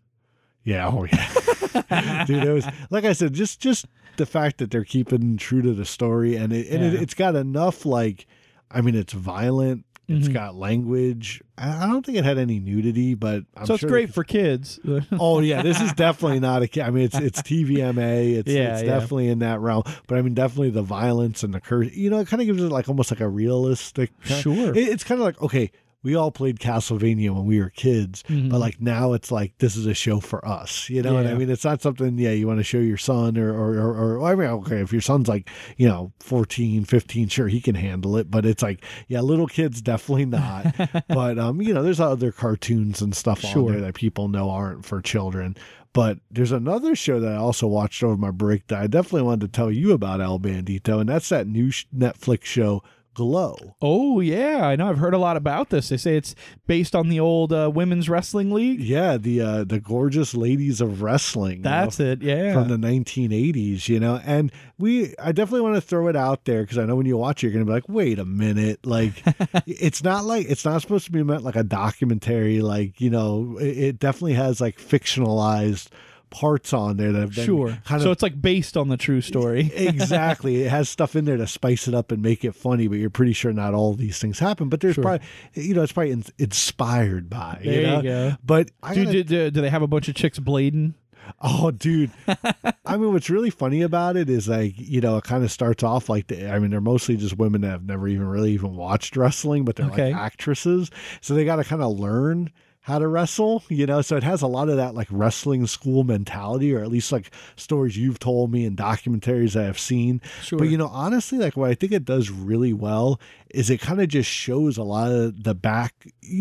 Yeah, 0.66 0.88
oh 0.88 1.04
yeah, 1.06 2.24
dude. 2.26 2.44
It 2.44 2.54
was 2.54 2.66
like 2.90 3.04
I 3.06 3.14
said, 3.14 3.34
just 3.34 3.60
just 3.60 3.86
the 4.16 4.26
fact 4.26 4.60
that 4.60 4.72
they're 4.72 4.84
keeping 4.86 5.36
true 5.38 5.62
to 5.62 5.74
the 5.74 5.84
story, 5.86 6.36
and 6.38 6.54
it 6.54 6.70
and 6.70 6.84
it, 6.84 6.94
Yeah. 6.94 7.00
it's 7.02 7.14
got 7.14 7.36
enough 7.36 7.86
like, 7.86 8.28
I 8.74 8.82
mean, 8.82 8.96
it's 8.96 9.14
violent. 9.14 9.86
It's 10.10 10.28
Mhm. 10.28 10.34
got 10.34 10.56
language. 10.56 11.42
I 11.58 11.88
don't 11.88 12.06
think 12.06 12.18
it 12.18 12.26
had 12.26 12.38
any 12.38 12.60
nudity, 12.60 13.14
but 13.16 13.46
I'm 13.56 13.66
so 13.66 13.76
it's 13.76 13.82
sure 13.82 13.90
great 13.90 14.08
they- 14.08 14.12
for 14.12 14.26
kids. 14.26 14.78
Oh 15.14 15.40
yeah, 15.40 15.62
this 15.62 15.80
is 15.80 15.94
definitely 15.94 16.42
not 16.42 16.62
a. 16.62 16.68
ki- 16.68 16.82
I 16.82 16.90
mean, 16.90 17.06
it's 17.06 17.18
it's 17.18 17.42
TVMA. 17.50 18.34
It's 18.36 18.52
Yeah, 18.52 18.74
it's 18.74 18.84
yeah. 18.84 18.90
definitely 18.90 19.30
in 19.30 19.40
that 19.40 19.62
realm. 19.62 19.84
But 20.08 20.18
I 20.18 20.22
mean, 20.22 20.34
definitely 20.34 20.72
the 20.72 20.82
violence 20.82 21.42
and 21.44 21.54
the 21.54 21.62
curse. 21.62 21.94
You 21.96 22.10
know, 22.10 22.20
it 22.20 22.28
kind 22.28 22.42
of 22.42 22.48
gives 22.48 22.62
it 22.62 22.70
like 22.70 22.90
almost 22.90 23.12
like 23.12 23.22
a 23.22 23.30
realistic. 23.30 24.12
Sure. 24.24 24.72
It- 24.76 24.90
it's 24.90 25.06
kind 25.06 25.22
of 25.22 25.26
like 25.26 25.42
okay, 25.42 25.72
we 26.04 26.16
all 26.16 26.32
played 26.32 26.60
Castlevania 26.60 27.32
when 27.32 27.46
we 27.46 27.60
were 27.60 27.70
kids, 27.70 28.24
but 28.28 28.60
like 28.60 28.82
now 28.82 29.14
it's 29.14 29.32
like 29.32 29.58
this 29.60 29.76
is 29.76 29.86
a 29.86 29.94
show 29.94 30.20
for 30.20 30.46
us. 30.46 30.90
You 30.90 31.02
know 31.02 31.14
what 31.14 31.26
I 31.26 31.34
mean? 31.34 31.50
It's 31.50 31.64
not 31.64 31.82
something 31.82 32.18
yeah 32.18 32.32
you 32.32 32.46
want 32.46 32.60
to 32.60 32.64
show 32.64 32.80
your 32.80 32.98
son 32.98 33.38
or 33.38 33.54
or, 33.54 33.78
or 33.78 34.18
or 34.20 34.24
I 34.32 34.36
mean 34.36 34.50
okay 34.50 34.82
if 34.82 34.92
your 34.92 35.02
son's 35.02 35.28
like 35.28 35.50
you 35.78 35.88
know 35.88 36.12
14, 36.20 36.86
15, 36.86 37.28
sure 37.30 37.48
he 37.48 37.62
can 37.62 37.76
handle 37.76 38.18
it, 38.18 38.30
but 38.30 38.46
it's 38.46 38.62
like 38.62 38.84
yeah 39.08 39.22
little 39.22 39.48
kids 39.48 39.82
definitely 39.82 40.26
not. 40.26 40.76
but 41.08 41.40
um 41.40 41.62
you 41.62 41.74
know 41.74 41.82
there's 41.82 42.00
other 42.00 42.32
cartoons 42.32 43.02
and 43.02 43.16
stuff 43.16 43.44
on 43.46 43.66
there 43.72 43.82
that 43.82 43.96
people 43.96 44.28
know 44.28 44.50
aren't 44.50 44.86
for 44.86 45.02
children. 45.02 45.56
But 45.94 46.18
there's 46.32 46.52
another 46.52 46.96
show 46.96 47.20
that 47.20 47.32
I 47.32 47.36
also 47.36 47.68
watched 47.68 48.04
over 48.04 48.18
my 48.18 48.32
break 48.32 48.68
that 48.68 48.82
I 48.82 48.88
definitely 48.88 49.22
wanted 49.22 49.42
to 49.42 49.56
tell 49.56 49.72
you 49.72 49.92
about, 49.92 50.22
El 50.22 50.40
Bandito, 50.40 51.00
and 51.00 51.08
that's 51.08 51.30
that 51.30 51.46
new 51.46 51.68
Netflix 51.96 52.46
show, 52.46 52.82
Glow. 53.14 53.76
Oh 53.82 54.20
yeah, 54.20 54.68
I 54.68 54.76
know. 54.76 54.90
I've 54.90 54.98
heard 54.98 55.14
a 55.14 55.18
lot 55.20 55.38
about 55.38 55.70
this. 55.70 55.90
They 55.90 55.98
say 55.98 56.18
it's 56.18 56.34
based 56.68 56.96
on 56.96 57.10
the 57.10 57.20
old 57.20 57.54
uh, 57.54 57.72
women's 57.74 58.10
wrestling 58.10 58.52
league. 58.52 58.80
Yeah, 58.80 59.18
the 59.18 59.42
uh, 59.42 59.64
the 59.64 59.80
gorgeous 59.80 60.34
ladies 60.34 60.82
of 60.82 61.02
wrestling. 61.02 61.58
you 61.58 61.64
know, 61.64 61.70
That's 61.70 62.00
it. 62.00 62.22
Yeah. 62.22 62.54
From 62.54 62.70
the 62.70 62.78
1980s, 62.78 63.88
you 63.88 64.00
know, 64.00 64.20
and 64.26 64.52
we, 64.78 65.14
I 65.18 65.32
definitely 65.32 65.62
want 65.62 65.76
to 65.76 65.82
throw 65.82 66.08
it 66.08 66.16
out 66.16 66.46
there 66.46 66.62
because 66.64 66.78
I 66.78 66.86
know 66.86 66.96
when 66.96 67.06
you 67.06 67.18
watch 67.18 67.44
it, 67.44 67.48
you're 67.48 67.54
gonna 67.54 67.66
be 67.66 67.72
like, 67.72 67.90
wait 67.90 68.20
a 68.20 68.26
minute, 68.26 68.86
like, 68.86 69.14
it's 69.68 70.04
not 70.04 70.26
like 70.26 70.48
it's 70.50 70.66
not 70.66 70.82
supposed 70.82 71.06
to 71.06 71.12
be 71.12 71.24
meant 71.24 71.44
like 71.44 71.56
a 71.56 71.64
documentary, 71.64 72.62
like 72.62 73.00
you 73.00 73.10
know, 73.10 73.58
it, 73.60 73.78
it 73.78 74.00
definitely 74.00 74.34
has 74.34 74.60
like 74.60 74.78
fictionalized 74.78 75.88
parts 76.34 76.74
on 76.74 76.98
there 76.98 77.12
that 77.12 77.20
have 77.22 77.36
been 77.36 77.46
sure. 77.46 77.78
kind 77.86 78.02
so 78.02 78.10
it's 78.12 78.24
like 78.24 78.42
based 78.42 78.76
on 78.76 78.90
the 78.90 78.98
true 78.98 79.22
story. 79.22 79.72
exactly. 79.76 80.64
It 80.64 80.70
has 80.70 80.90
stuff 80.90 81.16
in 81.16 81.26
there 81.26 81.38
to 81.38 81.46
spice 81.48 81.88
it 81.88 81.94
up 81.94 82.12
and 82.12 82.22
make 82.24 82.44
it 82.44 82.54
funny, 82.56 82.88
but 82.88 82.98
you're 82.98 83.12
pretty 83.12 83.34
sure 83.34 83.54
not 83.54 83.74
all 83.74 83.94
these 83.94 84.18
things 84.20 84.40
happen. 84.40 84.68
But 84.68 84.80
there's 84.82 84.96
Sure. 84.96 85.04
probably, 85.04 85.26
you 85.54 85.74
know, 85.76 85.84
it's 85.84 85.92
probably 85.92 86.12
in, 86.12 86.24
inspired 86.40 87.30
by. 87.30 87.62
There 87.64 87.74
you 87.82 87.88
know? 87.88 88.02
go. 88.02 88.36
But 88.44 88.72
I 88.82 88.94
do, 88.96 89.06
gotta- 89.06 89.24
do, 89.24 89.24
do, 89.24 89.52
do 89.52 89.62
they 89.62 89.70
have 89.70 89.82
a 89.84 89.88
bunch 89.88 90.08
of 90.08 90.16
chicks 90.16 90.40
blading? 90.40 90.96
Oh, 91.42 91.72
dude. 91.72 92.12
I 92.86 92.98
mean, 92.98 93.14
what's 93.14 93.30
really 93.30 93.50
funny 93.50 93.82
about 93.82 94.18
it 94.18 94.30
is 94.30 94.50
like, 94.50 94.74
you 94.76 95.00
know, 95.02 95.18
it 95.18 95.24
kind 95.24 95.44
of 95.44 95.52
starts 95.52 95.84
off 95.84 96.10
like, 96.10 96.28
the, 96.28 96.50
I 96.52 96.60
mean, 96.60 96.72
they're 96.72 96.82
mostly 96.82 97.16
just 97.16 97.38
women 97.38 97.62
that 97.62 97.70
have 97.70 97.86
never 97.86 98.08
even 98.08 98.28
really 98.28 98.52
even 98.54 98.76
watched 98.76 99.16
wrestling, 99.16 99.64
but 99.66 99.76
they're 99.76 99.86
Okay. 99.86 100.12
like 100.14 100.22
actresses. 100.22 100.90
So 101.22 101.34
they 101.34 101.46
got 101.46 101.58
to 101.58 101.64
kind 101.64 101.82
of 101.82 101.98
learn 101.98 102.52
how 102.84 103.00
to 103.00 103.08
wrestle, 103.08 103.64
you 103.70 103.86
know? 103.86 104.02
So 104.02 104.16
it 104.18 104.24
has 104.24 104.42
a 104.42 104.48
lot 104.48 104.70
of 104.70 104.78
that 104.78 104.94
like 104.94 105.08
wrestling 105.10 105.68
school 105.68 106.04
mentality, 106.04 106.74
or 106.74 106.84
at 106.84 106.90
least 106.90 107.12
like 107.12 107.32
stories 107.56 107.98
you've 107.98 108.20
told 108.20 108.52
me 108.52 108.66
and 108.66 108.78
documentaries 108.78 109.60
I 109.60 109.64
have 109.64 109.80
seen. 109.80 110.22
Sure. 110.42 110.60
But, 110.60 110.68
you 110.70 110.78
know, 110.78 110.88
honestly, 110.88 111.38
like 111.38 111.56
what 111.58 111.70
I 111.70 111.76
think 111.76 111.92
it 111.94 112.06
does 112.06 112.30
really 112.30 112.74
well 112.74 113.20
is 113.50 113.70
it 113.70 113.80
kind 113.80 114.02
of 114.02 114.08
just 114.08 114.30
shows 114.30 114.78
a 114.78 114.84
lot 114.84 115.12
of 115.12 115.44
the 115.44 115.54
back, 115.56 115.94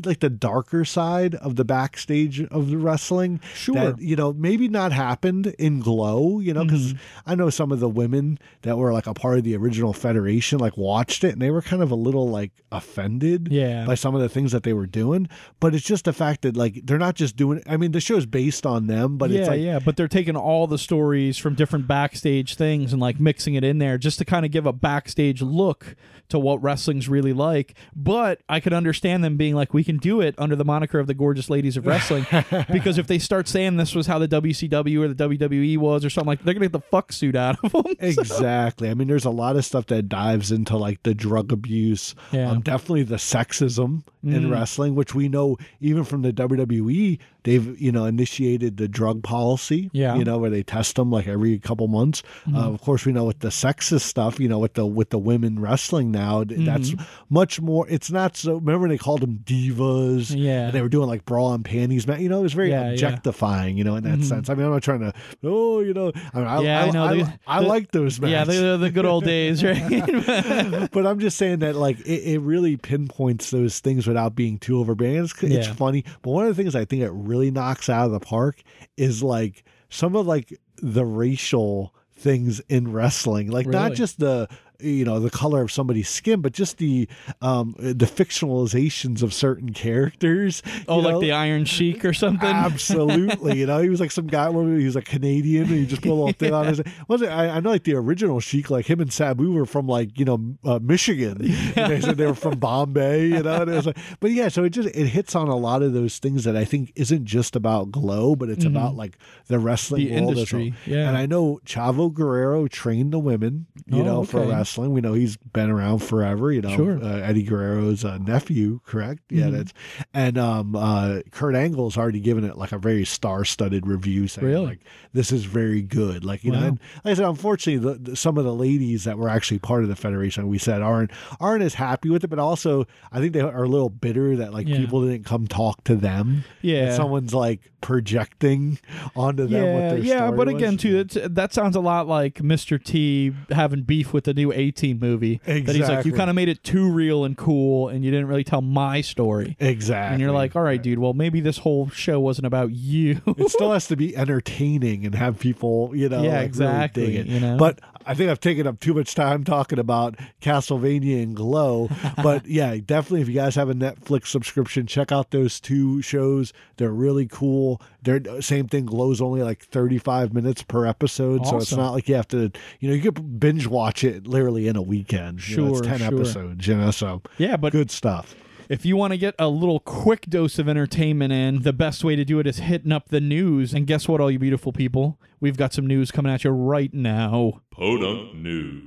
like 0.05 0.20
the 0.20 0.31
darker 0.31 0.85
side 0.85 1.35
of 1.37 1.57
the 1.57 1.64
backstage 1.64 2.42
of 2.44 2.70
the 2.70 2.78
wrestling 2.78 3.38
Sure. 3.55 3.74
that 3.74 4.00
you 4.00 4.16
know 4.16 4.33
maybe 4.33 4.66
not 4.68 4.92
happened 4.92 5.48
in 5.59 5.81
glow 5.81 6.40
you 6.40 6.52
know 6.55 6.64
because 6.64 6.94
Mm-hmm. 6.94 7.31
i 7.31 7.35
know 7.35 7.50
some 7.50 7.70
of 7.70 7.81
the 7.81 7.88
women 7.88 8.38
that 8.62 8.76
were 8.78 8.92
like 8.92 9.07
a 9.07 9.12
part 9.14 9.37
of 9.38 9.44
the 9.44 9.55
original 9.57 9.92
federation 9.92 10.59
like 10.59 10.76
watched 10.76 11.22
it 11.22 11.33
and 11.35 11.42
they 11.42 11.50
were 11.50 11.61
kind 11.62 11.83
of 11.83 11.90
a 11.90 11.94
little 11.94 12.28
like 12.28 12.50
offended 12.72 13.48
Yeah. 13.50 13.85
by 13.85 13.94
some 13.94 14.14
of 14.14 14.20
the 14.22 14.28
things 14.28 14.52
that 14.52 14.62
they 14.62 14.72
were 14.72 14.87
doing 14.87 15.28
but 15.61 15.74
it's 15.74 15.85
just 15.85 16.07
the 16.07 16.12
fact 16.12 16.32
that 16.40 16.57
like 16.57 16.81
they're 16.85 16.99
not 16.99 17.14
just 17.14 17.37
doing 17.37 17.62
i 17.68 17.77
mean 17.77 17.92
the 17.92 18.01
show's 18.01 18.27
based 18.27 18.64
on 18.66 18.87
them 18.87 19.18
but 19.18 19.31
yeah, 19.31 19.40
it's 19.40 19.49
like 19.49 19.61
yeah, 19.61 19.79
but 19.79 19.97
they're 19.97 20.09
taking 20.09 20.35
all 20.37 20.66
the 20.66 20.79
stories 20.79 21.37
from 21.38 21.55
different 21.55 21.87
backstage 21.87 22.55
things 22.57 22.92
and 22.92 23.01
like 23.01 23.21
mixing 23.21 23.55
it 23.55 23.62
in 23.62 23.79
there 23.79 23.99
just 23.99 24.18
to 24.18 24.25
kind 24.25 24.45
of 24.47 24.51
give 24.51 24.66
a 24.66 24.73
backstage 24.73 25.42
look 25.42 25.95
to 26.29 26.38
what 26.38 26.62
wrestling's 26.62 27.11
really 27.11 27.35
like. 27.35 27.75
But 27.95 28.40
I 28.49 28.59
could 28.59 28.73
understand 28.73 29.23
them 29.23 29.37
being 29.37 29.55
like, 29.55 29.75
we 29.75 29.85
can 29.85 29.99
do 29.99 30.23
it 30.23 30.35
under 30.38 30.57
the 30.57 30.64
moniker 30.64 30.99
of 30.99 31.07
the 31.07 31.12
gorgeous 31.12 31.51
ladies 31.51 31.77
of 31.77 31.87
wrestling, 31.87 32.27
because 32.73 32.97
if 32.97 33.07
they 33.07 33.18
start 33.18 33.49
saying 33.49 33.77
this 33.77 33.95
was 33.95 34.07
how 34.07 34.18
the 34.18 34.29
WCW 34.29 35.01
or 35.05 35.09
the 35.12 35.29
WWE 35.29 35.77
was 35.77 36.07
or 36.07 36.11
something 36.11 36.29
like, 36.29 36.42
they're 36.42 36.55
gonna 36.55 36.64
get 36.66 36.73
the 36.73 36.81
fuck 36.81 37.12
suit 37.12 37.37
out 37.37 37.59
of 37.62 37.73
them. 37.73 37.85
Exactly. 38.01 38.88
I 38.88 38.95
mean, 38.95 39.09
there's 39.09 39.27
a 39.27 39.31
lot 39.31 39.57
of 39.57 39.64
stuff 39.66 39.87
that 39.87 40.09
dives 40.09 40.51
into 40.51 40.77
like 40.77 41.03
the 41.03 41.14
drug 41.14 41.53
abuse, 41.53 42.14
Yeah. 42.31 42.51
um, 42.51 42.61
definitely 42.62 43.03
the 43.03 43.16
sexism 43.16 44.05
in 44.22 44.44
Mm. 44.44 44.50
wrestling, 44.52 44.94
which 44.94 45.14
we 45.14 45.28
know 45.28 45.56
even 45.80 46.04
from 46.04 46.22
the 46.22 46.32
WWE, 46.32 47.18
they've 47.44 47.81
you 47.81 47.92
know 47.92 48.05
initiated 48.05 48.76
the 48.76 48.88
drug 48.88 49.22
policy. 49.22 49.90
Yeah. 49.92 50.11
Mm-hmm. 50.11 50.18
you 50.18 50.24
know 50.24 50.38
where 50.38 50.50
they 50.50 50.62
test 50.62 50.96
them 50.96 51.11
like 51.11 51.26
every 51.28 51.59
couple 51.59 51.88
months. 51.88 52.22
Uh, 52.52 52.59
of 52.72 52.81
course, 52.81 53.05
we 53.07 53.12
know 53.12 53.24
with 53.24 53.40
the 53.40 53.48
sexist 53.48 54.02
stuff, 54.02 54.38
you 54.40 54.48
know, 54.48 54.59
with 54.59 54.74
the 54.74 54.87
with 54.87 55.11
the 55.11 55.18
women 55.18 55.59
wrestling 55.61 56.11
now, 56.11 56.44
that's 56.44 56.90
Mm-hmm. 56.90 57.02
much 57.31 57.61
more. 57.61 57.87
It's 57.88 58.11
not 58.11 58.37
so. 58.37 58.55
Remember 58.57 58.88
they 58.88 58.98
called 58.98 59.20
them 59.20 59.40
divas. 59.44 60.35
Yeah. 60.37 60.64
and 60.66 60.72
they 60.72 60.83
were 60.83 60.88
doing 60.88 61.09
like 61.09 61.24
bra 61.24 61.55
and 61.55 61.64
panties. 61.64 62.07
You 62.07 62.28
know, 62.28 62.40
it 62.40 62.42
was 62.42 62.52
very 62.52 62.70
Yeah, 62.70 62.87
yeah. 62.87 62.90
objectifying. 62.92 63.76
You 63.78 63.85
know, 63.85 63.96
in 63.96 64.05
that 64.05 64.22
sense. 64.24 64.48
I 64.50 64.55
mean, 64.55 64.66
I'm 64.66 64.72
not 64.72 64.83
trying 64.83 65.00
to. 65.00 65.12
Oh, 65.44 65.81
you 65.81 65.94
know, 65.94 66.12
I 66.35 66.38
mean, 66.38 66.46
I, 66.46 66.61
Yeah, 66.62 66.81
I, 66.81 66.87
I 66.87 66.90
know. 66.90 67.05
I, 67.05 67.16
The- 67.16 67.33
I 67.46 67.61
the- 67.62 67.66
like 67.68 67.90
those 67.92 68.20
matches. 68.20 68.33
yeah, 68.33 68.44
they're 68.44 68.76
the 68.78 68.90
good 68.90 69.05
old 69.07 69.24
days, 69.24 69.62
right? 69.64 70.88
but 70.92 71.07
I'm 71.07 71.18
just 71.18 71.37
saying 71.37 71.61
that 71.61 71.76
like 71.76 71.98
it, 72.00 72.35
it 72.35 72.38
really 72.40 72.76
pinpoints 72.76 73.50
those 73.50 73.81
things 73.81 74.07
without 74.07 74.35
being 74.35 74.59
too 74.59 74.78
overbearing. 74.78 75.24
It's, 75.24 75.42
it's 75.42 75.66
funny, 75.68 76.05
but 76.22 76.31
one 76.31 76.46
of 76.46 76.55
the 76.57 76.62
things 76.62 76.74
I 76.76 76.85
think 76.85 77.02
it 77.02 77.11
really 77.11 77.32
knocks 77.51 77.88
out 77.88 78.07
of 78.07 78.12
the 78.12 78.21
park 78.21 78.62
is 78.97 79.23
like 79.23 79.64
some 79.88 80.16
of 80.16 80.27
like 80.27 80.59
the 80.77 81.05
racial 81.05 81.95
things 82.14 82.61
in 82.68 82.92
wrestling, 82.92 83.51
like 83.51 83.66
not 83.66 83.92
just 83.95 84.18
the 84.18 84.49
you 84.83 85.05
know 85.05 85.21
the 85.21 85.31
color 85.31 85.62
of 85.62 85.73
somebody's 85.73 86.09
skin, 86.09 86.40
but 86.40 86.53
just 86.53 86.79
the 86.79 87.09
um 87.40 87.75
the 87.79 88.07
fictionalizations 88.07 89.23
of 89.23 89.33
certain 89.33 89.73
characters. 89.73 90.62
oh, 90.88 90.99
like 90.99 91.12
know? 91.12 91.21
the 91.21 91.33
Iron 91.33 91.64
Sheik 91.64 92.05
or 92.05 92.12
something. 92.12 92.49
Absolutely, 92.49 93.59
you 93.59 93.66
know, 93.66 93.81
he 93.81 93.88
was 93.88 94.01
like 94.01 94.11
some 94.11 94.27
guy. 94.27 94.49
Well, 94.49 94.66
he 94.66 94.85
was 94.85 94.97
a 94.97 95.03
Canadian, 95.03 95.64
and 95.64 95.73
he 95.73 95.87
just 95.87 96.03
put 96.03 96.11
a 96.11 96.14
little 96.14 96.33
thing 96.33 96.53
on 96.53 96.66
his. 96.66 96.83
Was 97.09 97.23
it? 97.23 97.29
I, 97.29 97.49
I 97.49 97.61
know, 97.61 97.71
like 97.71 97.85
the 97.85 97.95
original 97.95 98.40
Sheik, 98.40 98.71
like 98.71 98.88
him 98.88 99.01
and 99.01 99.12
Sabu 99.12 99.53
were 99.53 99.66
from 99.66 99.87
like 99.87 100.18
you 100.18 100.25
know 100.25 100.57
uh, 100.64 100.79
Michigan. 100.83 101.38
And 101.75 101.90
they 101.90 102.01
said 102.01 102.16
they 102.18 102.27
were 102.27 102.35
from 102.35 102.59
Bombay, 102.59 103.29
you 103.29 103.42
know. 103.42 103.62
And 103.62 103.71
it 103.71 103.75
was 103.75 103.87
like, 103.87 103.97
but 104.21 104.31
yeah, 104.31 104.49
so 104.49 104.64
it 104.64 104.71
just 104.71 104.88
it 104.95 105.07
hits 105.07 105.35
on 105.35 105.49
a 105.49 105.57
lot 105.57 105.83
of 105.83 105.92
those 105.92 106.18
things 106.18 106.45
that 106.45 106.57
I 106.57 106.64
think 106.64 106.92
isn't 106.97 107.25
just 107.25 107.57
about 107.57 107.90
Glow, 107.90 108.37
but 108.37 108.51
it's 108.51 108.64
about 108.64 108.95
like 108.95 109.16
the 109.47 109.59
wrestling 109.59 110.03
Mm-hmm. 110.03 110.14
The 110.16 110.23
world 110.23 110.37
industry, 110.37 110.75
yeah. 110.87 111.09
And 111.09 111.16
I 111.16 111.27
know 111.27 111.61
Chavo 111.64 112.12
Guerrero 112.12 112.66
trained 112.66 113.12
the 113.12 113.18
women, 113.18 113.66
you 113.87 114.03
Oh, 114.03 114.05
know, 114.05 114.25
for 114.25 114.40
okay. 114.40 114.51
Wrestling. 114.72 114.92
We 114.92 115.00
know 115.00 115.12
he's 115.12 115.37
been 115.37 115.70
around 115.70 115.98
forever. 116.00 116.50
You 116.52 116.62
know, 116.62 116.74
Sure. 116.76 116.94
Mm-hmm. 116.94 117.04
uh, 117.06 117.16
Eddie 117.18 117.42
Guerrero's 117.44 118.04
uh, 118.04 118.18
nephew, 118.18 118.80
correct? 118.87 119.20
Yeah, 119.30 119.50
that's 119.50 119.72
and 120.14 120.38
um, 120.38 120.74
uh, 120.76 121.20
Kurt 121.30 121.54
Angle's 121.54 121.96
already 121.96 122.20
given 122.20 122.44
it 122.44 122.56
like 122.56 122.72
a 122.72 122.78
very 122.78 123.04
star-studded 123.04 123.87
review, 123.87 124.28
saying 124.28 124.46
Really? 124.46 124.66
like 124.66 124.80
this 125.12 125.32
is 125.32 125.44
very 125.44 125.82
good. 125.82 126.24
Like 126.24 126.44
you 126.44 126.52
know, 126.52 126.58
and 126.62 126.80
like 127.04 127.12
I 127.12 127.14
said, 127.14 127.26
unfortunately, 127.28 127.92
the, 127.92 127.98
the, 128.11 128.16
some 128.16 128.38
of 128.38 128.44
the 128.44 128.54
ladies 128.54 129.04
that 129.04 129.18
were 129.18 129.28
actually 129.28 129.58
part 129.58 129.82
of 129.82 129.88
the 129.88 129.96
federation, 129.96 130.48
we 130.48 130.58
said 130.58 130.82
aren't 130.82 131.11
aren't 131.40 131.62
as 131.62 131.74
happy 131.74 132.08
with 132.08 132.24
it, 132.24 132.28
but 132.28 132.38
also 132.38 132.87
I 133.11 133.18
think 133.20 133.32
they 133.35 133.40
are 133.40 133.64
a 133.64 133.68
little 133.68 133.90
bitter 133.90 134.37
that 134.37 134.52
like 134.52 134.66
Yeah. 134.68 134.76
people 134.78 135.02
didn't 135.06 135.24
come 135.26 135.46
talk 135.46 135.85
to 135.85 135.96
them. 135.96 136.44
Yeah. 136.62 136.87
And 136.87 136.94
someone's 136.94 137.35
like 137.35 137.61
projecting 137.80 138.78
onto 139.16 139.46
them 139.46 139.64
Yeah, 139.64 139.94
yeah, 139.94 140.30
but 140.30 140.46
was. 140.46 140.54
again, 140.54 140.76
too, 140.76 141.02
that 141.04 141.52
sounds 141.52 141.74
a 141.76 141.80
lot 141.80 142.06
like 142.06 142.35
Mr. 142.37 142.82
T 142.82 143.32
having 143.50 143.82
beef 143.82 144.12
with 144.12 144.24
the 144.24 144.35
new 144.35 144.51
A 144.52 144.70
Team 144.70 144.98
movie. 145.00 145.40
That 145.44 145.68
he's 145.74 145.88
like, 145.88 146.04
you 146.04 146.12
kind 146.12 146.30
of 146.30 146.36
made 146.36 146.48
it 146.48 146.62
too 146.62 146.88
real 146.90 147.24
and 147.24 147.36
cool, 147.36 147.88
and 147.88 148.04
you 148.04 148.10
didn't 148.10 148.26
really 148.26 148.44
tell 148.44 148.60
my 148.62 149.00
story. 149.00 149.56
exactly, 149.60 150.14
And 150.14 150.20
you're 150.22 150.32
like, 150.32 150.54
all 150.56 150.62
right, 150.62 150.80
dude, 150.82 150.98
well, 150.98 151.12
maybe 151.14 151.40
this 151.40 151.58
whole 151.58 151.88
show 151.90 152.20
wasn't 152.20 152.46
about 152.46 152.70
you. 152.72 153.20
it 153.26 153.50
still 153.50 153.72
has 153.72 153.86
to 153.88 153.96
be 153.96 154.16
entertaining 154.16 155.04
and 155.06 155.14
have 155.14 155.38
people, 155.38 155.90
you 155.94 156.08
know, 156.08 156.22
Yeah, 156.22 156.28
like, 156.28 156.32
really 156.36 156.46
exactly, 156.46 157.16
it. 157.16 157.26
you 157.26 157.40
know? 157.40 157.56
But 157.56 157.80
I 158.06 158.14
think 158.14 158.30
I've 158.30 158.40
taken 158.40 158.66
up 158.66 158.80
too 158.80 158.94
much 158.94 159.14
time 159.14 159.44
talking 159.44 159.78
about 159.78 160.16
Castlevania 160.40 161.22
and 161.22 161.34
Glow. 161.36 161.88
but 162.22 162.46
yeah, 162.46 162.76
definitely, 162.84 163.22
if 163.22 163.28
you 163.28 163.34
guys 163.34 163.54
have 163.54 163.68
a 163.70 163.74
Netflix 163.74 164.26
subscription, 164.28 164.86
check 164.86 165.12
out 165.12 165.30
those 165.30 165.60
two 165.60 166.02
shows. 166.02 166.52
They're 166.76 166.90
really 166.92 167.26
cool. 167.26 167.80
They're 168.02 168.20
uh, 168.28 168.40
same 168.40 168.66
thing. 168.68 168.86
Glow's 168.86 169.20
only 169.20 169.42
like 169.42 169.62
35 169.64 170.32
minutes 170.34 170.62
per 170.62 170.86
episode, 170.86 171.46
so 171.46 171.56
it's 171.58 171.72
not 171.72 171.92
like 171.92 172.08
you 172.08 172.14
have 172.16 172.28
to, 172.28 172.50
you 172.80 172.88
know, 172.88 172.94
you 172.94 173.03
could 173.12 173.38
binge 173.40 173.66
watch 173.66 174.05
it 174.05 174.26
literally 174.26 174.68
in 174.68 174.76
a 174.76 174.82
weekend. 174.82 175.46
You 175.48 175.57
know, 175.59 175.68
it's 175.68 175.78
Sure, 175.78 175.84
10 175.86 175.98
sure. 175.98 176.07
episodes, 176.09 176.66
you 176.66 176.76
know, 176.76 176.90
so 176.90 177.22
yeah, 177.38 177.57
but 177.57 177.72
good 177.72 177.90
stuff. 177.90 178.34
If 178.68 178.84
you 178.84 178.96
want 178.96 179.12
to 179.12 179.18
get 179.18 179.34
a 179.38 179.48
little 179.48 179.80
quick 179.80 180.26
dose 180.28 180.58
of 180.58 180.68
entertainment 180.68 181.32
in, 181.32 181.62
the 181.62 181.72
best 181.72 182.04
way 182.04 182.16
to 182.16 182.24
do 182.24 182.38
it 182.38 182.46
is 182.46 182.58
hitting 182.58 182.92
up 182.92 183.08
the 183.08 183.20
news. 183.20 183.74
And 183.74 183.86
guess 183.86 184.08
what, 184.08 184.20
all 184.20 184.30
you 184.30 184.38
beautiful 184.38 184.72
people? 184.72 185.18
We've 185.40 185.56
got 185.56 185.72
some 185.72 185.86
news 185.86 186.10
coming 186.10 186.32
at 186.32 186.44
you 186.44 186.50
right 186.50 186.92
now. 186.92 187.62
Podunk 187.70 188.34
News. 188.34 188.86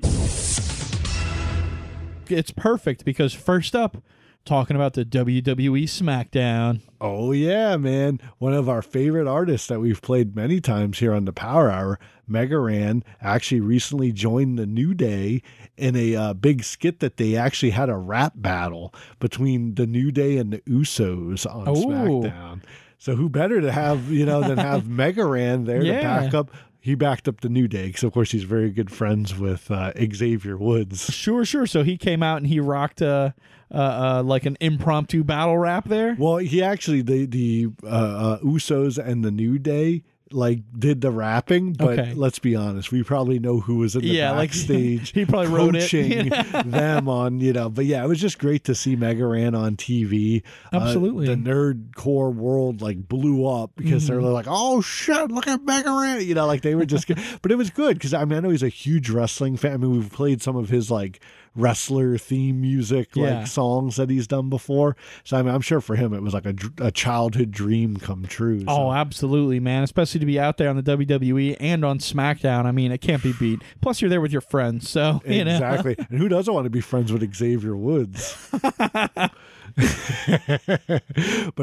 it's 2.30 2.52
perfect 2.52 3.06
because 3.06 3.34
first 3.34 3.76
up, 3.76 3.98
talking 4.46 4.76
about 4.76 4.94
the 4.94 5.04
WWE 5.06 5.84
SmackDown. 5.84 6.82
Oh 7.02 7.32
yeah, 7.32 7.76
man! 7.78 8.20
One 8.38 8.54
of 8.54 8.70
our 8.70 8.82
favorite 8.82 9.28
artists 9.28 9.68
that 9.68 9.80
we've 9.80 10.02
played 10.02 10.36
many 10.36 10.62
times 10.62 11.00
here 11.00 11.14
on 11.14 11.26
the 11.26 11.34
Power 11.34 11.70
Hour, 11.70 12.00
Mega 12.28 12.58
Ran, 12.60 13.04
actually 13.22 13.62
recently 13.62 14.12
joined 14.12 14.58
the 14.58 14.66
New 14.66 14.94
Day 14.94 15.42
in 15.78 15.96
a 15.96 16.16
uh, 16.16 16.34
big 16.34 16.64
skit 16.64 17.00
that 17.02 17.18
they 17.18 17.36
actually 17.36 17.72
had 17.72 17.90
a 17.90 17.98
rap 17.98 18.34
battle 18.36 18.94
between 19.20 19.76
the 19.76 19.86
New 19.86 20.12
Day 20.12 20.38
and 20.38 20.54
the 20.54 20.60
Usos 20.62 21.46
on 21.46 21.68
Oh. 21.68 21.74
SmackDown. 21.76 22.62
So 22.98 23.16
who 23.16 23.30
better 23.30 23.62
to 23.62 23.72
have 23.72 24.10
you 24.12 24.26
know 24.26 24.42
than 24.42 24.58
have 24.58 24.88
Mega 24.90 25.26
Ran 25.26 25.66
there 25.66 25.84
Yeah. 25.84 25.98
to 25.98 26.04
back 26.26 26.34
up? 26.34 26.52
He 26.80 26.94
backed 26.94 27.28
up 27.28 27.42
the 27.42 27.50
New 27.50 27.68
Day 27.68 27.88
because, 27.88 28.04
of 28.04 28.14
course, 28.14 28.30
he's 28.32 28.44
very 28.44 28.70
good 28.70 28.92
friends 28.92 29.36
with 29.36 29.72
uh, 29.72 29.92
Xavier 30.14 30.56
Woods. 30.56 31.12
Sure, 31.12 31.44
sure. 31.44 31.66
So 31.66 31.82
he 31.84 31.98
came 31.98 32.22
out 32.22 32.38
and 32.38 32.46
he 32.46 32.60
rocked 32.60 33.02
uh, 33.02 33.32
uh, 33.72 33.78
uh, 33.78 34.24
like 34.24 34.46
an 34.46 34.58
impromptu 34.60 35.24
battle 35.24 35.58
rap 35.58 35.88
there. 35.88 36.16
Well, 36.18 36.38
he 36.38 36.62
actually 36.64 37.02
the 37.02 37.26
the 37.26 37.68
uh, 37.84 37.88
uh, 37.88 38.40
Usos 38.40 38.98
and 38.98 39.24
the 39.24 39.32
New 39.32 39.58
Day 39.60 40.04
like 40.32 40.60
did 40.78 41.02
the 41.02 41.12
rapping, 41.12 41.74
but 41.74 42.00
Okay. 42.00 42.14
let's 42.16 42.40
be 42.40 42.56
honest, 42.56 42.92
we 42.92 43.04
probably 43.04 43.38
know 43.38 43.60
who 43.60 43.76
was 43.78 43.96
in 43.96 44.02
the 44.02 44.08
Yeah, 44.08 44.32
like, 44.32 44.50
backstage. 44.50 45.12
he 45.14 45.24
probably 45.24 45.48
wrote 45.50 45.76
it. 45.76 45.82
coaching 45.82 46.30
them 46.72 47.08
on 47.08 47.40
you 47.40 47.54
know. 47.54 47.70
But 47.70 47.86
yeah, 47.86 48.04
it 48.04 48.08
was 48.08 48.20
just 48.20 48.40
great 48.40 48.64
to 48.66 48.74
see 48.76 48.96
Mega 48.96 49.26
Ran 49.26 49.54
on 49.54 49.78
TV. 49.78 50.42
Uh, 50.74 50.78
Absolutely. 50.78 51.28
the 51.28 51.36
nerd 51.36 51.94
core 51.96 52.32
world 52.32 52.82
like 52.82 53.08
blew 53.08 53.48
up 53.48 53.72
because 53.76 54.06
Mm-hmm. 54.06 54.14
they're 54.24 54.32
like, 54.32 54.48
oh 54.50 54.82
shit, 54.82 55.32
look 55.32 55.48
at 55.48 55.64
Mega 55.64 55.92
Ran. 55.92 56.22
You 56.26 56.34
know, 56.34 56.48
like 56.48 56.62
they 56.64 56.74
were 56.76 56.86
just. 56.88 57.08
but 57.44 57.52
it 57.52 57.56
was 57.56 57.70
good 57.70 57.94
because 57.96 58.14
I 58.14 58.26
mean 58.26 58.38
I 58.38 58.42
know 58.42 58.50
he's 58.50 58.64
a 58.64 58.68
huge 58.68 59.12
wrestling 59.12 59.58
fan. 59.58 59.74
I 59.74 59.78
mean 59.78 59.92
we've 59.92 60.12
played 60.12 60.42
some 60.42 60.56
of 60.56 60.70
his 60.70 60.90
like 60.90 61.20
wrestler 61.56 62.18
theme 62.18 62.60
music 62.62 63.10
Yeah. 63.16 63.40
like 63.40 63.48
songs 63.48 63.96
that 63.96 64.10
he's 64.10 64.28
done 64.28 64.50
before. 64.50 64.96
So 65.24 65.38
I 65.38 65.42
mean, 65.42 65.54
I'm 65.56 65.62
sure 65.62 65.80
for 65.82 65.96
him 65.96 66.14
it 66.14 66.22
was 66.22 66.34
like 66.34 66.46
a, 66.46 66.56
a 66.80 66.92
childhood 66.92 67.52
dream 67.52 67.98
come 67.98 68.26
true. 68.26 68.60
So. 68.62 68.66
Oh, 68.68 68.92
absolutely, 68.92 69.60
man. 69.60 69.84
Especially 69.84 70.20
to 70.20 70.26
be 70.26 70.40
out 70.40 70.58
there 70.58 70.70
on 70.70 70.76
the 70.76 70.84
WWE 70.84 71.58
and 71.60 71.86
on 71.86 72.00
SmackDown. 72.00 72.66
I 72.66 72.72
mean, 72.72 72.92
it 72.92 73.00
can't 73.00 73.24
be 73.24 73.34
beat. 73.34 73.62
Plus, 73.82 74.02
you're 74.02 74.10
there 74.10 74.22
with 74.22 74.32
your 74.32 74.42
friends, 74.42 74.90
so 74.90 75.22
you 75.28 75.44
know. 75.46 75.54
exactly. 75.54 75.96
and 75.98 76.20
who 76.20 76.28
doesn't 76.30 76.54
want 76.54 76.66
to 76.66 76.70
be 76.70 76.82
friends 76.82 77.12
with 77.12 77.34
Xavier 77.36 77.76
Woods? 77.76 78.50
but 78.56 79.32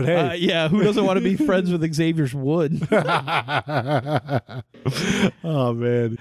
hey, 0.05 0.17
Uh, 0.17 0.33
yeah, 0.35 0.69
who 0.69 0.83
doesn't 0.83 1.05
want 1.05 1.19
to 1.19 1.23
be 1.25 1.37
friends 1.37 1.71
with 1.71 1.83
Xavier's 1.95 2.35
Wood? 2.35 2.87
oh 5.45 5.73
man. 5.73 6.19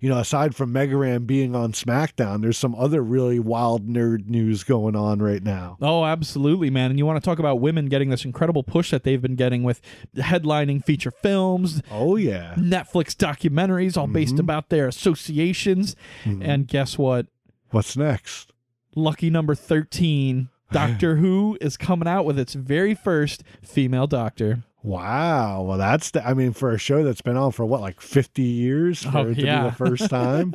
You 0.00 0.08
know, 0.08 0.18
aside 0.18 0.54
from 0.54 0.72
Mega 0.72 0.96
Ran 0.96 1.24
being 1.24 1.56
on 1.56 1.72
SmackDown, 1.72 2.40
there's 2.40 2.56
some 2.56 2.74
other 2.76 3.02
really 3.02 3.40
wild 3.40 3.88
nerd 3.88 4.28
news 4.28 4.62
going 4.62 4.94
on 4.94 5.18
right 5.20 5.42
now. 5.42 5.76
Oh, 5.82 6.04
absolutely, 6.04 6.70
man. 6.70 6.90
And 6.90 7.00
you 7.00 7.06
want 7.06 7.20
to 7.20 7.28
talk 7.28 7.40
about 7.40 7.58
women 7.60 7.86
getting 7.86 8.08
this 8.08 8.24
incredible 8.24 8.62
push 8.62 8.92
that 8.92 9.02
they've 9.02 9.20
been 9.20 9.34
getting 9.34 9.64
with 9.64 9.80
headlining 10.16 10.84
feature 10.84 11.10
films, 11.10 11.82
Oh 11.90 12.14
yeah. 12.14 12.54
Netflix 12.56 13.12
documentaries, 13.16 13.96
all 13.96 14.06
based 14.06 14.34
mm-hmm. 14.34 14.40
about 14.40 14.68
their 14.68 14.86
associations. 14.86 15.96
Mm-hmm. 16.22 16.42
And 16.42 16.68
guess 16.68 16.96
what? 16.96 17.26
What's 17.70 17.96
next? 17.96 18.52
Lucky 18.94 19.30
number 19.30 19.56
13, 19.56 20.48
Doctor 20.72 21.16
Who 21.16 21.58
is 21.60 21.76
coming 21.76 22.06
out 22.06 22.24
with 22.24 22.38
its 22.38 22.54
very 22.54 22.94
first 22.94 23.42
female 23.62 24.06
doctor. 24.06 24.62
Wow. 24.88 25.62
Well, 25.62 25.78
that's 25.78 26.10
the, 26.12 26.26
I 26.26 26.34
mean, 26.34 26.52
for 26.52 26.70
a 26.72 26.78
show 26.78 27.04
that's 27.04 27.20
been 27.20 27.36
on 27.36 27.52
for 27.52 27.64
what, 27.66 27.80
like 27.80 28.00
50 28.00 28.42
years 28.42 29.02
for 29.04 29.18
Oh, 29.18 29.28
it 29.28 29.34
to 29.36 29.42
yeah. 29.42 29.62
be 29.64 29.70
the 29.70 29.76
first 29.76 30.08
time, 30.10 30.54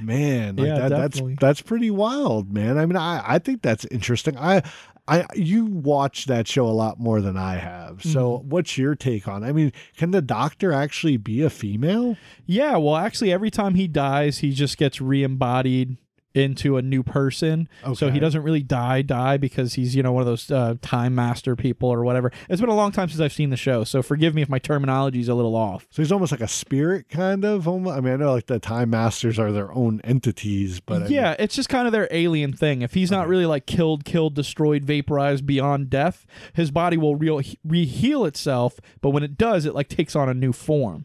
man, 0.00 0.56
like 0.56 0.66
Yeah, 0.66 0.88
that, 0.88 0.90
that's, 0.90 1.22
that's 1.38 1.60
pretty 1.62 1.90
wild, 1.90 2.52
man. 2.52 2.78
I 2.78 2.86
mean, 2.86 2.96
I, 2.96 3.22
I 3.24 3.38
think 3.38 3.62
that's 3.62 3.84
interesting. 3.86 4.36
I, 4.38 4.62
I, 5.06 5.26
you 5.34 5.66
watch 5.66 6.24
that 6.26 6.48
show 6.48 6.66
a 6.66 6.72
lot 6.72 6.98
more 6.98 7.20
than 7.20 7.36
I 7.36 7.56
have. 7.56 8.02
So 8.02 8.38
Mm-hmm. 8.38 8.48
what's 8.48 8.78
your 8.78 8.94
take 8.94 9.28
on. 9.28 9.44
I 9.44 9.52
mean, 9.52 9.70
can 9.98 10.12
the 10.12 10.22
doctor 10.22 10.72
actually 10.72 11.18
be 11.18 11.42
a 11.42 11.50
female? 11.50 12.16
Yeah, 12.46 12.78
well, 12.78 12.96
actually, 12.96 13.30
every 13.32 13.50
time 13.50 13.74
he 13.74 13.86
dies, 13.86 14.38
he 14.38 14.52
just 14.52 14.78
gets 14.78 15.02
re-embodied 15.02 15.98
into 16.34 16.76
a 16.76 16.82
new 16.82 17.02
person. 17.02 17.68
So 17.94 18.10
he 18.10 18.18
doesn't 18.20 18.42
really 18.42 18.62
die, 18.62 19.02
die 19.02 19.36
because 19.36 19.74
he's 19.74 19.94
you 19.94 20.02
know 20.02 20.12
one 20.12 20.20
of 20.22 20.26
those 20.26 20.50
uh, 20.50 20.74
time 20.82 21.14
master 21.14 21.54
people 21.56 21.88
or 21.88 22.02
whatever. 22.04 22.32
It's 22.48 22.60
been 22.60 22.70
a 22.70 22.74
long 22.74 22.90
time 22.92 23.08
since 23.08 23.20
I've 23.20 23.32
seen 23.32 23.50
the 23.50 23.56
show, 23.56 23.84
so 23.84 24.02
forgive 24.02 24.34
me 24.34 24.42
if 24.42 24.48
my 24.48 24.58
terminology 24.58 25.20
is 25.20 25.28
a 25.28 25.34
little 25.34 25.54
off. 25.54 25.86
So 25.90 26.02
he's 26.02 26.10
almost 26.12 26.32
like 26.32 26.40
a 26.40 26.48
spirit 26.48 27.08
kind 27.08 27.44
of. 27.44 27.68
I 27.68 27.72
mean, 28.00 28.12
I 28.12 28.16
know 28.16 28.32
like 28.32 28.46
the 28.46 28.58
time 28.58 28.90
masters 28.90 29.38
are 29.38 29.52
their 29.52 29.72
own 29.72 30.00
entities, 30.02 30.80
but 30.80 30.94
I 30.94 30.98
mean- 31.04 31.12
yeah, 31.12 31.36
it's 31.38 31.54
just 31.54 31.68
kind 31.68 31.86
of 31.86 31.92
their 31.92 32.08
alien 32.10 32.52
thing. 32.52 32.82
If 32.82 32.94
he's 32.94 33.10
not 33.10 33.28
really 33.28 33.46
like 33.46 33.66
killed, 33.66 34.04
killed, 34.04 34.34
destroyed, 34.34 34.84
vaporized 34.84 35.46
beyond 35.46 35.88
death, 35.88 36.26
his 36.52 36.70
body 36.70 36.96
will 36.96 37.14
re- 37.16 37.58
re-heal 37.64 38.24
itself. 38.24 38.80
But 39.00 39.10
when 39.10 39.22
it 39.22 39.38
does, 39.38 39.66
it 39.66 39.74
like 39.74 39.88
takes 39.88 40.16
on 40.16 40.28
a 40.28 40.34
new 40.34 40.52
form. 40.52 41.04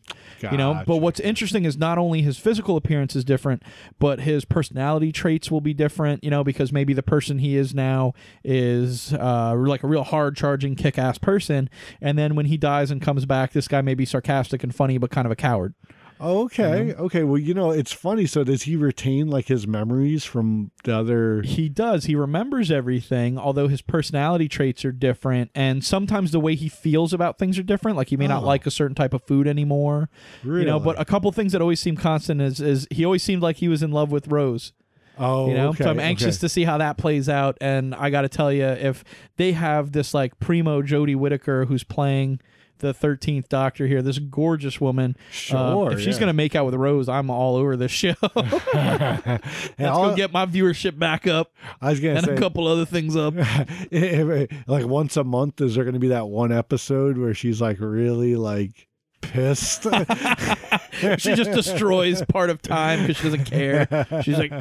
You 0.52 0.58
know. 0.58 0.74
But 0.88 0.98
what's 0.98 1.20
interesting 1.20 1.66
is 1.66 1.78
not 1.78 1.98
only 1.98 2.22
his 2.24 2.38
physical 2.40 2.76
appearance 2.78 3.16
is 3.16 3.24
different, 3.24 3.62
but 4.00 4.22
his 4.22 4.46
personality 4.46 5.12
traits 5.20 5.52
will 5.52 5.62
be 5.62 5.74
different. 5.74 6.24
You 6.24 6.30
know, 6.32 6.44
because 6.44 6.72
maybe 6.72 6.94
the 6.94 7.04
person 7.04 7.40
he 7.40 7.56
is 7.58 7.74
now 7.76 8.14
is 8.44 9.14
uh, 9.14 9.54
like 9.56 9.84
a 9.84 9.88
real 9.88 10.04
hard 10.04 10.36
charging, 10.36 10.76
kick 10.76 10.98
ass 10.98 11.18
person, 11.18 11.70
and 12.02 12.18
then 12.18 12.36
when 12.36 12.46
he 12.48 12.58
dies 12.58 12.92
and 12.92 13.02
comes 13.02 13.26
back, 13.26 13.52
this 13.52 13.68
guy 13.68 13.82
may 13.82 13.94
be 13.96 14.06
sarcastic 14.06 14.64
and 14.64 14.74
funny, 14.74 14.98
but 14.98 15.12
kind 15.12 15.26
of 15.26 15.32
a 15.32 15.36
coward. 15.36 15.74
Oh, 16.22 16.44
okay. 16.44 16.94
Okay. 16.96 17.24
Well, 17.24 17.38
you 17.38 17.54
know, 17.54 17.72
it's 17.72 17.94
funny. 17.94 18.26
So 18.26 18.44
does 18.44 18.64
he 18.64 18.76
retain 18.76 19.30
like 19.30 19.48
his 19.48 19.66
memories 19.66 20.26
from 20.26 20.72
the 20.84 20.94
other? 20.98 21.42
He 21.44 21.70
does. 21.70 22.04
He 22.06 22.14
remembers 22.16 22.70
everything, 22.72 23.38
although 23.38 23.70
his 23.70 23.82
personality 23.82 24.50
traits 24.50 24.84
are 24.84 24.92
different. 24.92 25.50
And 25.56 25.82
sometimes 25.82 26.32
the 26.32 26.42
way 26.42 26.56
he 26.56 26.68
feels 26.68 27.14
about 27.14 27.38
things 27.38 27.58
are 27.58 27.64
different. 27.64 27.96
Like 27.96 28.10
he 28.10 28.18
may 28.18 28.28
not 28.28 28.44
Oh. 28.44 28.48
like 28.48 28.66
a 28.66 28.72
certain 28.72 28.96
type 28.96 29.14
of 29.14 29.24
food 29.24 29.48
anymore. 29.48 30.10
Really? 30.44 30.62
You 30.64 30.66
know, 30.68 30.78
but 30.78 31.00
a 31.00 31.06
couple 31.06 31.32
things 31.32 31.54
that 31.54 31.62
always 31.62 31.80
seem 31.80 31.96
constant 31.96 32.42
is, 32.42 32.60
is 32.60 32.86
he 32.92 33.06
always 33.06 33.24
seemed 33.24 33.42
like 33.42 33.56
he 33.56 33.70
was 33.70 33.82
in 33.82 33.92
love 33.92 34.12
with 34.12 34.28
Rose. 34.28 34.74
Oh, 35.20 35.48
You 35.50 35.54
know, 35.56 35.70
okay, 35.70 35.84
so 35.84 35.90
I'm 35.90 36.00
anxious 36.00 36.38
okay. 36.38 36.42
to 36.42 36.50
see 36.50 36.64
how 36.64 36.78
that 36.80 36.98
plays 36.98 37.30
out. 37.30 37.58
And 37.62 37.94
I 37.94 38.10
got 38.10 38.22
to 38.22 38.30
tell 38.30 38.52
you, 38.52 38.66
if 38.66 39.04
they 39.38 39.52
have 39.52 39.92
this 39.92 40.14
like 40.14 40.40
primo 40.40 40.82
Jodie 40.82 41.16
Whittaker 41.16 41.66
who's 41.66 41.84
playing 41.84 42.40
the 42.80 42.94
13th 42.94 43.50
Doctor 43.50 43.88
here, 43.88 44.02
this 44.02 44.20
gorgeous 44.20 44.80
woman, 44.80 45.16
uh, 45.20 45.32
Sure, 45.32 45.92
if 45.92 46.00
she's 46.00 46.18
yeah. 46.20 46.28
to 46.28 46.34
make 46.34 46.56
out 46.56 46.66
with 46.66 46.76
Rose, 46.76 47.10
I'm 47.10 47.30
all 47.30 47.56
over 47.58 47.76
this 47.76 47.92
show. 47.92 48.14
Let's 48.36 49.78
go 49.78 50.16
get 50.16 50.32
my 50.32 50.46
viewership 50.46 50.98
back 50.98 51.28
up 51.28 51.52
I 51.82 51.90
was 51.90 52.00
gonna 52.00 52.16
and 52.16 52.26
say, 52.26 52.36
a 52.36 52.38
couple 52.38 52.68
other 52.68 52.86
things 52.86 53.16
up. 53.16 53.34
if- 53.92 54.50
like 54.68 54.86
once 54.86 55.18
a 55.18 55.24
month, 55.24 55.62
is 55.62 55.76
there 55.76 55.84
going 55.84 55.94
to 55.94 56.00
be 56.00 56.08
that 56.10 56.28
one 56.28 56.52
episode 56.52 57.18
where 57.18 57.34
she's 57.34 57.62
like 57.62 57.80
really 57.80 58.36
like 58.36 58.88
pissed? 59.22 59.84
she 61.18 61.36
just 61.36 61.52
destroys 61.52 62.24
part 62.26 62.50
of 62.50 62.62
time 62.62 63.02
because 63.02 63.18
she 63.18 63.24
doesn't 63.24 63.46
care. 63.46 64.08
She's 64.24 64.38
like. 64.38 64.52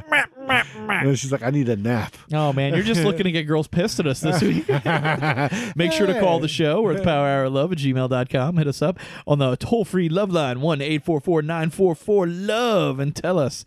And 0.48 1.18
she's 1.18 1.30
like, 1.32 1.42
I 1.42 1.50
need 1.50 1.68
a 1.68 1.76
nap. 1.76 2.16
oh 2.32 2.52
man, 2.52 2.74
you're 2.74 2.82
just 2.82 3.02
looking 3.04 3.24
to 3.24 3.32
get 3.32 3.44
girls 3.44 3.68
pissed 3.68 4.00
at 4.00 4.06
us 4.06 4.20
this 4.20 4.40
week. 4.42 4.68
Make 5.76 5.92
sure 5.92 6.06
to 6.06 6.18
call 6.20 6.40
the 6.40 6.48
show 6.48 6.82
or 6.82 6.92
it's 6.92 7.02
power 7.02 7.26
hour 7.28 7.48
love 7.48 7.72
at 7.72 7.78
gmail.com. 7.78 8.56
Hit 8.56 8.66
us 8.66 8.82
up 8.82 8.98
on 9.26 9.38
the 9.38 9.56
toll 9.56 9.84
free 9.84 10.08
love 10.08 10.30
line 10.30 10.60
1 10.60 10.80
844 10.80 11.42
944 11.42 12.26
love 12.26 12.98
and 13.00 13.14
tell 13.14 13.38
us 13.38 13.64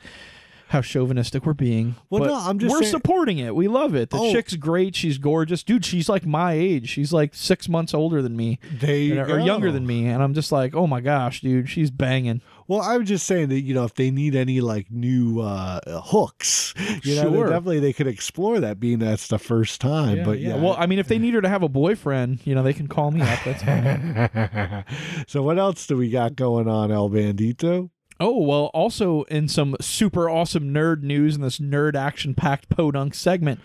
how 0.70 0.80
chauvinistic 0.82 1.46
we're 1.46 1.54
being. 1.54 1.96
Well, 2.10 2.22
But 2.22 2.28
no, 2.28 2.36
I'm 2.36 2.58
just 2.58 2.72
we're 2.72 2.80
saying- 2.80 2.92
supporting 2.92 3.40
it. 3.40 3.54
We 3.54 3.68
love 3.68 3.94
it. 3.94 4.10
The 4.10 4.18
Oh. 4.18 4.32
chick's 4.32 4.56
great. 4.56 4.96
She's 4.96 5.18
gorgeous, 5.18 5.64
dude. 5.64 5.84
She's 5.84 6.08
like 6.08 6.26
my 6.26 6.54
age. 6.54 6.88
She's 6.88 7.12
like 7.12 7.36
six 7.36 7.68
months 7.68 7.94
older 7.94 8.22
than 8.22 8.38
me, 8.38 8.58
they 8.80 9.12
or 9.18 9.26
go. 9.26 9.36
younger 9.44 9.70
than 9.70 9.86
me, 9.86 10.06
and 10.08 10.24
I'm 10.24 10.34
just 10.34 10.50
like, 10.50 10.74
oh 10.74 10.88
my 10.88 11.02
gosh, 11.02 11.42
dude, 11.42 11.68
she's 11.68 11.92
banging. 11.92 12.42
Well, 12.72 12.80
I 12.80 12.96
was 12.96 13.06
just 13.06 13.28
saying 13.28 13.50
that 13.50 13.60
you 13.60 13.74
know 13.74 13.84
if 13.84 13.96
they 13.96 14.12
need 14.12 14.34
any 14.34 14.62
like 14.62 14.90
new 14.90 15.42
uh 15.42 15.82
hooks, 16.06 16.74
you 17.04 17.16
know, 17.16 17.30
they 17.30 17.40
definitely 17.50 17.80
they 17.82 17.92
could 17.92 18.08
explore 18.08 18.62
that, 18.62 18.80
being 18.80 19.00
that's 19.00 19.28
the 19.28 19.40
first 19.40 19.82
time. 19.82 20.24
but 20.24 20.40
yeah, 20.40 20.56
Well, 20.56 20.78
I 20.80 20.86
mean, 20.86 20.98
if 20.98 21.10
they 21.10 21.18
need 21.18 21.34
her 21.34 21.42
to 21.42 21.50
have 21.50 21.64
a 21.64 21.68
boyfriend, 21.68 22.40
you 22.48 22.56
know, 22.56 22.64
they 22.64 22.72
can 22.72 22.88
call 22.88 23.12
me 23.12 23.20
up. 23.24 23.40
That's 23.44 23.62
fine. 23.62 24.86
so 25.28 25.44
what 25.44 25.60
else 25.60 25.86
do 25.86 25.98
we 25.98 26.10
got 26.10 26.38
going 26.38 26.70
on, 26.70 26.94
El 26.94 27.10
Bandito? 27.10 27.90
oh, 28.22 28.42
well, 28.42 28.72
also 28.74 29.24
in 29.24 29.50
some 29.50 29.76
super 29.82 30.30
awesome 30.30 30.74
nerd 30.74 31.02
news 31.02 31.36
in 31.36 31.42
this 31.42 31.60
nerd 31.60 31.96
action 31.96 32.34
packed 32.34 32.70
podunk 32.70 33.14
segment, 33.14 33.60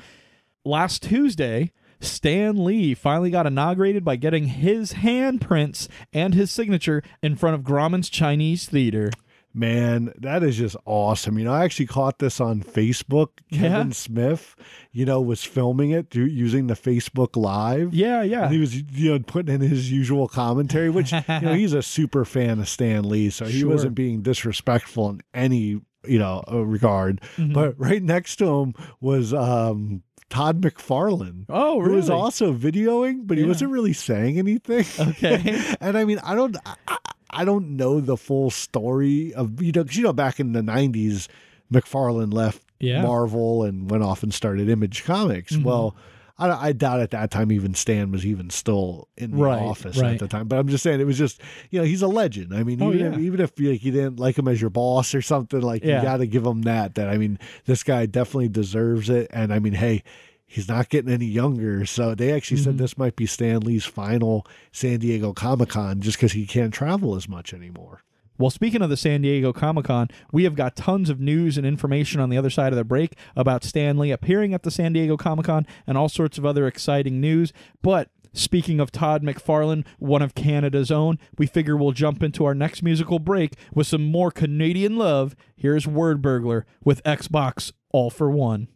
last 0.64 1.04
Tuesday, 1.04 1.70
Stan 2.00 2.64
Lee 2.64 2.94
finally 2.94 3.30
got 3.30 3.46
inaugurated 3.46 4.04
by 4.04 4.16
getting 4.16 4.46
his 4.46 4.94
handprints 4.94 5.88
and 6.12 6.34
his 6.34 6.50
signature 6.50 7.02
in 7.22 7.36
front 7.36 7.54
of 7.54 7.62
Grauman's 7.62 8.08
Chinese 8.10 8.66
Theater. 8.68 9.10
Man, 9.54 10.12
that 10.18 10.42
is 10.42 10.58
just 10.58 10.76
awesome. 10.84 11.38
You 11.38 11.46
know, 11.46 11.52
I 11.54 11.64
actually 11.64 11.86
caught 11.86 12.18
this 12.18 12.42
on 12.42 12.62
Facebook. 12.62 13.28
Kevin 13.50 13.86
Yeah? 13.86 13.92
Smith, 13.94 14.54
you 14.92 15.06
know, 15.06 15.22
was 15.22 15.44
filming 15.44 15.92
it 15.92 16.10
through 16.10 16.26
using 16.26 16.66
the 16.66 16.74
Facebook 16.74 17.36
Live. 17.36 17.94
Yeah, 17.94 18.22
yeah. 18.22 18.44
And 18.44 18.52
he 18.52 18.60
was, 18.60 18.76
you 18.76 19.12
know, 19.12 19.18
putting 19.20 19.54
in 19.54 19.62
his 19.62 19.90
usual 19.90 20.28
commentary, 20.28 20.90
which, 20.90 21.12
you 21.12 21.22
know, 21.26 21.54
he's 21.54 21.72
a 21.72 21.80
super 21.82 22.26
fan 22.26 22.58
of 22.60 22.68
Stan 22.68 23.08
Lee. 23.08 23.30
So 23.30 23.46
he 23.46 23.60
Sure. 23.60 23.70
wasn't 23.70 23.94
being 23.94 24.20
disrespectful 24.20 25.08
in 25.08 25.22
any, 25.32 25.80
you 26.06 26.18
know, 26.18 26.44
uh, 26.52 26.58
regard. 26.58 27.22
Mm-hmm. 27.38 27.54
But 27.54 27.80
right 27.80 28.02
next 28.02 28.36
to 28.36 28.46
him 28.60 28.74
was 29.00 29.32
um, 29.32 30.02
Todd 30.28 30.60
McFarlane. 30.60 31.44
Oh, 31.48 31.80
Who 31.80 31.94
was 31.94 32.10
also 32.10 32.52
videoing, 32.52 33.26
but 33.26 33.38
he 33.38 33.44
wasn't 33.44 33.70
really 33.70 33.92
saying 33.92 34.38
anything. 34.38 34.84
Okay. 35.10 35.74
and 35.80 35.96
I 35.96 36.04
mean, 36.04 36.18
I 36.18 36.34
don't, 36.34 36.56
I, 36.88 36.98
I 37.30 37.44
don't 37.44 37.76
know 37.76 38.00
the 38.00 38.16
full 38.16 38.50
story 38.50 39.32
of 39.34 39.62
you 39.62 39.72
know, 39.72 39.84
'cause, 39.84 39.96
you 39.96 40.02
know, 40.02 40.12
back 40.12 40.40
in 40.40 40.52
the 40.52 40.62
'90s, 40.62 41.28
McFarlane 41.72 42.32
left 42.32 42.62
Yeah. 42.80 42.96
Mm-hmm. 42.96 43.06
Marvel 43.06 43.62
and 43.64 43.90
went 43.90 44.02
off 44.02 44.22
and 44.22 44.32
started 44.34 44.68
Image 44.68 45.04
Comics. 45.04 45.56
Well. 45.56 45.94
I, 46.38 46.68
I 46.68 46.72
doubt 46.72 47.00
at 47.00 47.10
that 47.12 47.30
time 47.30 47.50
even 47.50 47.72
Stan 47.74 48.10
was 48.12 48.26
even 48.26 48.50
still 48.50 49.08
in 49.16 49.30
the 49.30 49.36
Right, 49.38 49.62
office 49.62 49.96
right. 49.98 50.12
at 50.14 50.18
the 50.20 50.28
time. 50.28 50.48
But 50.48 50.58
I'm 50.58 50.68
just 50.68 50.82
saying 50.82 51.00
it 51.00 51.04
was 51.06 51.16
just 51.18 51.40
you 51.70 51.78
know 51.78 51.84
he's 51.84 52.02
a 52.02 52.08
legend. 52.08 52.54
I 52.54 52.62
mean 52.62 52.82
Oh, 52.82 52.92
even 52.92 53.00
yeah. 53.00 53.12
if, 53.12 53.18
even 53.20 53.40
if 53.40 53.50
like, 53.58 53.82
you 53.84 53.92
didn't 53.92 54.18
like 54.18 54.38
him 54.38 54.48
as 54.48 54.60
your 54.60 54.70
boss 54.70 55.14
or 55.14 55.22
something 55.22 55.60
like 55.60 55.82
Yeah. 55.84 55.98
you 55.98 56.02
got 56.02 56.18
to 56.18 56.26
give 56.26 56.44
him 56.44 56.62
that. 56.62 56.94
That 56.96 57.08
I 57.08 57.16
mean 57.16 57.38
this 57.64 57.82
guy 57.82 58.06
definitely 58.06 58.48
deserves 58.48 59.08
it. 59.08 59.28
And 59.32 59.52
I 59.52 59.58
mean 59.58 59.72
hey 59.74 60.02
he's 60.48 60.68
not 60.68 60.88
getting 60.90 61.10
any 61.12 61.26
younger. 61.26 61.84
So 61.86 62.14
they 62.14 62.32
actually 62.32 62.58
Mm-hmm. 62.58 62.64
said 62.64 62.78
this 62.78 62.96
might 62.98 63.16
be 63.16 63.26
Stan 63.26 63.60
Lee's 63.60 63.84
final 63.84 64.46
San 64.72 64.98
Diego 65.00 65.32
Comic 65.32 65.70
Con 65.70 66.00
just 66.00 66.18
because 66.18 66.32
he 66.32 66.46
can't 66.46 66.72
travel 66.74 67.16
as 67.16 67.28
much 67.28 67.52
anymore. 67.54 68.02
Well, 68.38 68.50
speaking 68.50 68.82
of 68.82 68.90
the 68.90 68.96
San 68.96 69.22
Diego 69.22 69.52
Comic 69.52 69.86
Con, 69.86 70.08
we 70.30 70.44
have 70.44 70.54
got 70.54 70.76
tons 70.76 71.08
of 71.08 71.20
news 71.20 71.56
and 71.56 71.66
information 71.66 72.20
on 72.20 72.28
the 72.28 72.36
other 72.36 72.50
side 72.50 72.72
of 72.72 72.76
the 72.76 72.84
break 72.84 73.14
about 73.34 73.64
Stan 73.64 73.96
Lee 73.96 74.10
appearing 74.10 74.52
at 74.52 74.62
the 74.62 74.70
San 74.70 74.92
Diego 74.92 75.16
Comic 75.16 75.46
Con 75.46 75.66
and 75.86 75.96
all 75.96 76.08
sorts 76.08 76.36
of 76.36 76.44
other 76.44 76.66
exciting 76.66 77.18
news. 77.18 77.54
But 77.80 78.10
speaking 78.34 78.78
of 78.78 78.92
Todd 78.92 79.22
McFarlane, 79.22 79.86
one 79.98 80.20
of 80.20 80.34
Canada's 80.34 80.90
own, 80.90 81.18
we 81.38 81.46
figure 81.46 81.76
we'll 81.76 81.92
jump 81.92 82.22
into 82.22 82.44
our 82.44 82.54
next 82.54 82.82
musical 82.82 83.18
break 83.18 83.54
with 83.74 83.86
some 83.86 84.04
more 84.04 84.30
Canadian 84.30 84.98
love. 84.98 85.34
Here's 85.56 85.86
Wordburglar 85.86 86.64
with 86.84 87.02
Xbox 87.04 87.72
All 87.90 88.10
for 88.10 88.30
One. 88.30 88.68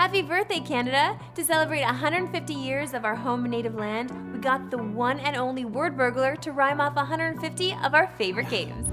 Happy 0.00 0.22
birthday, 0.22 0.60
Canada! 0.60 1.18
To 1.34 1.44
celebrate 1.44 1.82
150 1.82 2.54
years 2.54 2.94
of 2.94 3.04
our 3.04 3.14
home 3.14 3.44
and 3.44 3.50
native 3.50 3.74
land, 3.74 4.10
we 4.32 4.38
got 4.38 4.70
the 4.70 4.78
one 4.78 5.20
and 5.20 5.36
only 5.36 5.66
Wordburglar 5.66 6.40
to 6.40 6.52
rhyme 6.52 6.80
off 6.80 6.96
150 6.96 7.76
of 7.84 7.92
our 7.92 8.06
favorite 8.16 8.48
games. 8.48 8.88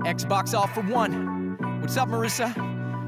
Xbox 0.00 0.54
all 0.54 0.66
for 0.66 0.80
one. 0.80 1.56
What's 1.80 1.96
up, 1.96 2.08
Marissa? 2.08 2.52